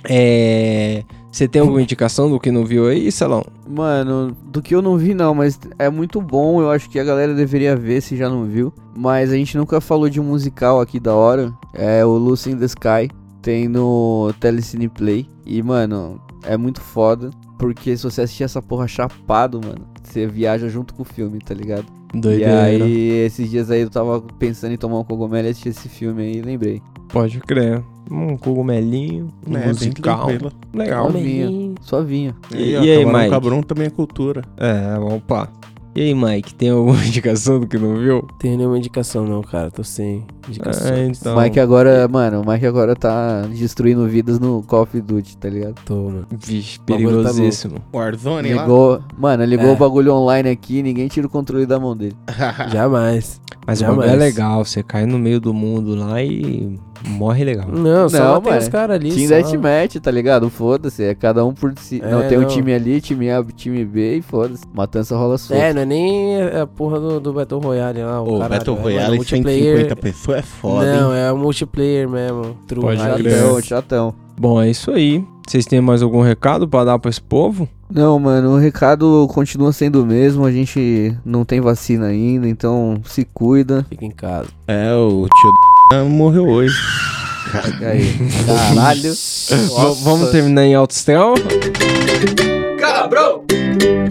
É. 0.03 1.03
Você 1.33 1.47
tem 1.47 1.63
alguma 1.63 1.81
indicação 1.81 2.29
do 2.29 2.39
que 2.39 2.51
não 2.51 2.63
viu 2.63 2.85
aí, 2.87 3.11
Celão? 3.11 3.43
Mano, 3.67 4.37
do 4.51 4.61
que 4.61 4.75
eu 4.75 4.83
não 4.83 4.99
vi 4.99 5.15
não, 5.15 5.33
mas 5.33 5.59
é 5.79 5.89
muito 5.89 6.21
bom, 6.21 6.61
eu 6.61 6.69
acho 6.69 6.87
que 6.87 6.99
a 6.99 7.03
galera 7.03 7.33
deveria 7.33 7.75
ver 7.75 8.01
se 8.01 8.15
já 8.15 8.29
não 8.29 8.45
viu. 8.45 8.71
Mas 8.95 9.31
a 9.31 9.35
gente 9.35 9.57
nunca 9.57 9.81
falou 9.81 10.07
de 10.07 10.21
um 10.21 10.23
musical 10.23 10.79
aqui 10.79 10.99
da 10.99 11.15
hora. 11.15 11.51
É 11.73 12.05
o 12.05 12.11
Lucy 12.11 12.51
in 12.51 12.57
the 12.57 12.65
Sky, 12.65 13.09
tem 13.41 13.67
no 13.67 14.31
Telecine 14.39 14.87
Play. 14.87 15.27
E, 15.43 15.63
mano, 15.63 16.21
é 16.43 16.55
muito 16.55 16.79
foda. 16.79 17.31
Porque 17.57 17.97
se 17.97 18.03
você 18.03 18.21
assistir 18.21 18.43
essa 18.43 18.61
porra 18.61 18.87
chapado, 18.87 19.59
mano, 19.59 19.87
você 20.03 20.27
viaja 20.27 20.69
junto 20.69 20.93
com 20.93 21.01
o 21.01 21.05
filme, 21.05 21.39
tá 21.39 21.55
ligado? 21.55 21.87
E 22.13 22.19
Doideira. 22.19 22.63
aí, 22.65 23.10
esses 23.26 23.49
dias 23.49 23.71
aí 23.71 23.82
eu 23.82 23.89
tava 23.89 24.21
pensando 24.38 24.73
em 24.73 24.78
tomar 24.78 24.99
um 24.99 25.04
cogumelo 25.04 25.47
e 25.47 25.52
assistir 25.52 25.69
esse 25.69 25.89
filme 25.89 26.21
aí 26.23 26.38
e 26.38 26.41
lembrei. 26.41 26.82
Pode 27.10 27.39
crer. 27.39 27.82
Um 28.12 28.36
cogumelinho, 28.38 29.30
um 29.47 29.56
É, 29.56 29.60
bem 29.62 29.67
musical. 29.69 30.28
tranquilo. 30.28 30.52
Legal. 30.73 31.12
Novinha, 31.12 31.73
só 31.82 32.02
vinha. 32.04 32.36
E, 32.54 32.76
ó, 32.76 32.84
e 32.84 32.91
aí, 32.91 33.06
Mike? 33.06 33.30
Cabrão 33.30 33.63
também 33.63 33.88
é 33.88 33.89
cultura. 33.89 34.41
É, 34.58 34.97
opa. 34.99 35.49
E 35.95 36.02
aí, 36.02 36.13
Mike, 36.13 36.54
tem 36.56 36.69
alguma 36.69 36.97
indicação 37.06 37.60
do 37.60 37.67
que 37.67 37.78
não 37.78 37.95
viu? 37.97 38.28
Tenho 38.39 38.58
nenhuma 38.58 38.78
indicação 38.78 39.26
não, 39.26 39.41
cara. 39.41 39.71
Tô 39.71 39.84
sem. 39.84 40.26
É, 40.91 41.06
então. 41.06 41.38
O 41.38 41.41
Mike 41.41 41.60
agora, 41.60 42.08
mano, 42.08 42.41
o 42.41 42.47
Mike 42.49 42.65
agora 42.65 42.95
tá 42.95 43.43
destruindo 43.49 44.06
vidas 44.08 44.39
no 44.39 44.62
Call 44.63 44.84
of 44.84 44.99
Duty, 45.01 45.38
tá 45.38 45.49
ligado? 45.49 45.75
Tô, 45.86 45.95
mano. 45.95 46.27
Vixe, 46.32 46.79
tá 46.79 46.86
perigosíssimo. 46.86 47.75
Warzone 47.93 48.53
lá. 48.53 48.63
Ligou, 48.63 49.01
mano, 49.17 49.45
ligou 49.45 49.67
É. 49.67 49.71
o 49.71 49.75
bagulho 49.75 50.13
online 50.13 50.49
aqui, 50.49 50.84
ninguém 50.84 51.08
tira 51.08 51.27
o 51.27 51.29
controle 51.29 51.65
da 51.65 51.79
mão 51.79 51.95
dele. 51.95 52.15
Jamais. 52.71 53.39
Mas 53.65 53.79
o 53.79 53.82
Jamais. 53.82 53.99
bagulho 53.99 54.21
é 54.21 54.25
legal, 54.25 54.65
você 54.65 54.84
cai 54.84 55.06
no 55.06 55.17
meio 55.17 55.39
do 55.39 55.53
mundo 55.53 55.95
lá 55.95 56.21
e 56.21 56.77
morre 57.08 57.43
legal. 57.45 57.67
Não, 57.69 58.10
só 58.10 58.17
Não, 58.17 58.32
lá 58.34 58.41
tem 58.41 58.58
os 58.58 58.67
caras 58.67 58.95
ali. 58.95 59.12
Team. 59.13 59.27
Deathmatch, 59.27 59.95
tá 60.01 60.12
ligado? 60.12 60.49
Foda-se, 60.49 61.03
é 61.03 61.15
cada 61.15 61.45
um 61.45 61.53
por 61.53 61.73
si. 61.77 62.01
É, 62.03 62.10
não, 62.10 62.27
tem 62.27 62.38
um 62.38 62.41
não. 62.41 62.47
time 62.47 62.73
ali, 62.73 62.99
time 63.01 63.29
A, 63.32 63.43
time 63.43 63.84
B 63.86 64.17
e 64.17 64.21
foda-se. 64.21 64.63
Matança 64.73 65.15
rola 65.15 65.38
solta. 65.38 65.63
É, 65.63 65.73
não 65.73 65.82
é 65.82 65.86
nem 65.86 66.41
a 66.43 66.67
porra 66.67 66.99
do, 66.99 67.19
do 67.19 67.34
Battle 67.34 67.60
Royale 67.62 68.03
lá. 68.03 68.21
O 68.21 68.36
Ô, 68.36 68.39
caralho, 68.39 68.49
Battle 68.60 68.77
é, 68.77 68.82
Royale 68.82 69.17
mano, 69.17 69.23
150 69.23 69.95
pessoas 69.95 70.32
é 70.33 70.41
foda, 70.41 71.01
Não, 71.01 71.13
hein? 71.13 71.21
é 71.21 71.31
o 71.31 71.37
multiplayer 71.37 72.09
mesmo. 72.09 72.57
True 72.67 72.81
Pode. 72.81 72.99
Chatão, 73.01 73.61
chatão. 73.61 74.15
Bom, 74.37 74.61
é 74.61 74.69
isso 74.69 74.91
aí. 74.91 75.23
Vocês 75.47 75.65
têm 75.65 75.81
mais 75.81 76.01
algum 76.01 76.21
recado 76.21 76.67
pra 76.67 76.85
dar 76.85 76.97
pra 76.99 77.09
esse 77.09 77.21
povo? 77.21 77.67
Não, 77.89 78.17
mano, 78.17 78.51
o 78.53 78.57
recado 78.57 79.27
continua 79.33 79.71
sendo 79.73 80.01
o 80.01 80.05
mesmo. 80.05 80.45
A 80.45 80.51
gente 80.51 81.15
não 81.25 81.43
tem 81.43 81.59
vacina 81.59 82.07
ainda, 82.07 82.47
então 82.47 82.99
se 83.05 83.25
cuida. 83.33 83.85
Fica 83.89 84.05
em 84.05 84.11
casa. 84.11 84.47
É, 84.67 84.93
o 84.93 85.27
tio 85.27 86.05
morreu 86.09 86.47
hoje. 86.47 86.75
Caralho. 87.51 89.13
Vamos 90.03 90.31
terminar 90.31 90.63
em 90.63 90.73
alto 90.73 90.91
astral? 90.91 91.36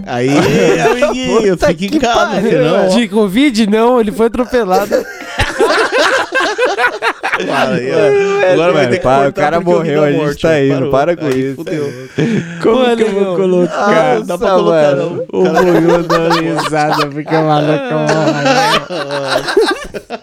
Aí, 0.05 0.29
amiguinho, 0.79 1.57
fica 1.57 1.85
em 1.85 1.99
casa, 1.99 2.31
pariu, 2.31 2.49
senão... 2.51 2.89
De 2.89 3.07
Covid, 3.07 3.67
não, 3.67 3.99
ele 3.99 4.11
foi 4.11 4.27
atropelado. 4.27 4.93
Para 7.37 7.69
aí, 7.75 7.91
ó. 7.91 8.51
Agora 8.53 8.73
vai 8.73 8.87
ter 8.89 8.97
que 8.99 9.03
o 9.29 9.33
cara 9.33 9.59
morreu, 9.59 10.03
a 10.03 10.11
gente 10.11 10.21
morte, 10.21 10.41
tá 10.41 10.59
indo, 10.59 10.73
Parou. 10.75 10.91
para 10.91 11.17
com 11.17 11.25
Aí 11.25 11.45
isso. 11.47 11.55
fudeu. 11.55 11.91
Como 12.61 12.85
Pô, 12.85 12.95
que 12.95 13.01
eu 13.03 13.11
vou 13.11 13.35
colocar? 13.35 14.19
Dá 14.21 14.37
pra 14.37 14.49
colocar, 14.51 14.95
mano. 14.95 15.25
não. 15.31 15.39
o 15.41 15.43
Buiu 15.49 16.03
dando 16.03 16.39
risada 16.39 17.05
o 17.35 17.45
maluco. 17.45 17.93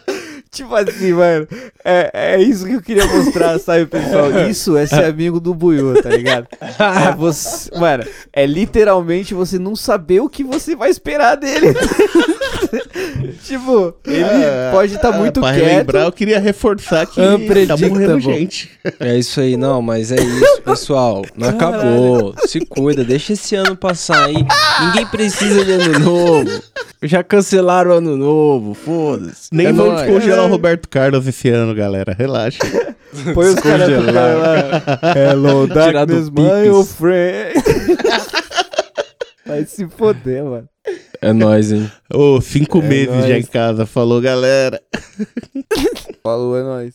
Tipo 0.53 0.75
assim, 0.75 1.13
mano, 1.13 1.47
é, 1.85 2.11
é 2.13 2.43
isso 2.43 2.67
que 2.67 2.73
eu 2.73 2.83
queria 2.83 3.07
mostrar, 3.07 3.57
sabe, 3.61 3.87
pessoal? 3.87 4.31
Isso 4.51 4.77
é 4.77 4.85
ser 4.85 5.05
amigo 5.05 5.39
do 5.39 5.55
Buiu, 5.55 6.03
tá 6.03 6.09
ligado? 6.11 6.49
É 6.61 7.15
você, 7.15 7.71
mano, 7.79 8.03
é 8.33 8.47
literalmente 8.47 9.33
você 9.33 9.61
não 9.61 9.77
saber 9.77 10.19
o 10.21 10.29
que 10.29 10.43
você 10.43 10.75
vai 10.75 10.91
esperar 10.91 11.37
dele. 11.37 11.69
tipo, 13.45 13.95
ele 14.05 14.25
pode 14.73 14.95
estar 14.95 15.09
Ah, 15.15 15.19
muito 15.19 15.41
pra 15.41 15.53
quieto. 15.53 15.65
relembrar, 15.65 16.05
eu 16.07 16.13
queria 16.13 16.39
reforçar 16.41 17.07
que 17.07 17.17
tá 17.17 17.35
Unpredictable. 17.35 17.89
morrendo 17.91 18.21
gente. 18.21 18.71
É 18.99 19.17
isso 19.17 19.41
aí, 19.41 19.57
não, 19.57 19.81
mas 19.81 20.11
é 20.13 20.21
isso, 20.21 20.63
pessoal. 20.63 21.25
Não 21.37 21.49
acabou. 21.49 22.35
Se 22.47 22.61
cuida, 22.67 23.05
deixa 23.05 23.33
esse 23.35 23.55
ano 23.55 23.77
passar 23.77 24.25
aí. 24.27 24.37
Ninguém 24.81 25.07
precisa 25.07 25.65
de 25.65 25.73
ano 25.73 25.99
novo. 26.01 26.63
Já 27.03 27.23
cancelaram 27.25 27.93
o 27.93 27.95
ano 27.95 28.15
novo, 28.17 28.75
foda-se. 28.75 29.49
Nem 29.53 29.69
é 29.69 29.73
vamos 29.73 29.95
nóis. 29.95 30.07
O 30.45 30.49
Roberto 30.49 30.89
Carlos 30.89 31.27
esse 31.27 31.49
ano, 31.49 31.75
galera. 31.75 32.15
Relaxa. 32.17 32.59
Põe 33.35 33.49
os 33.49 33.55
caras 33.57 33.89
lá. 33.89 34.83
Hello, 35.17 35.67
darkness, 35.73 36.31
my 36.31 36.69
old 36.69 36.89
friend. 36.89 37.55
Vai 39.47 39.65
se 39.65 39.89
foder, 39.89 40.45
mano. 40.45 40.69
É 41.21 41.33
nóis, 41.33 41.73
hein? 41.73 41.91
Ô, 42.13 42.41
cinco 42.41 42.81
meses 42.81 43.23
já 43.23 43.29
nóis. 43.31 43.45
em 43.45 43.51
casa. 43.51 43.85
Falou, 43.85 44.21
galera. 44.21 44.81
Falou, 46.23 46.57
é 46.57 46.63
nóis. 46.63 46.95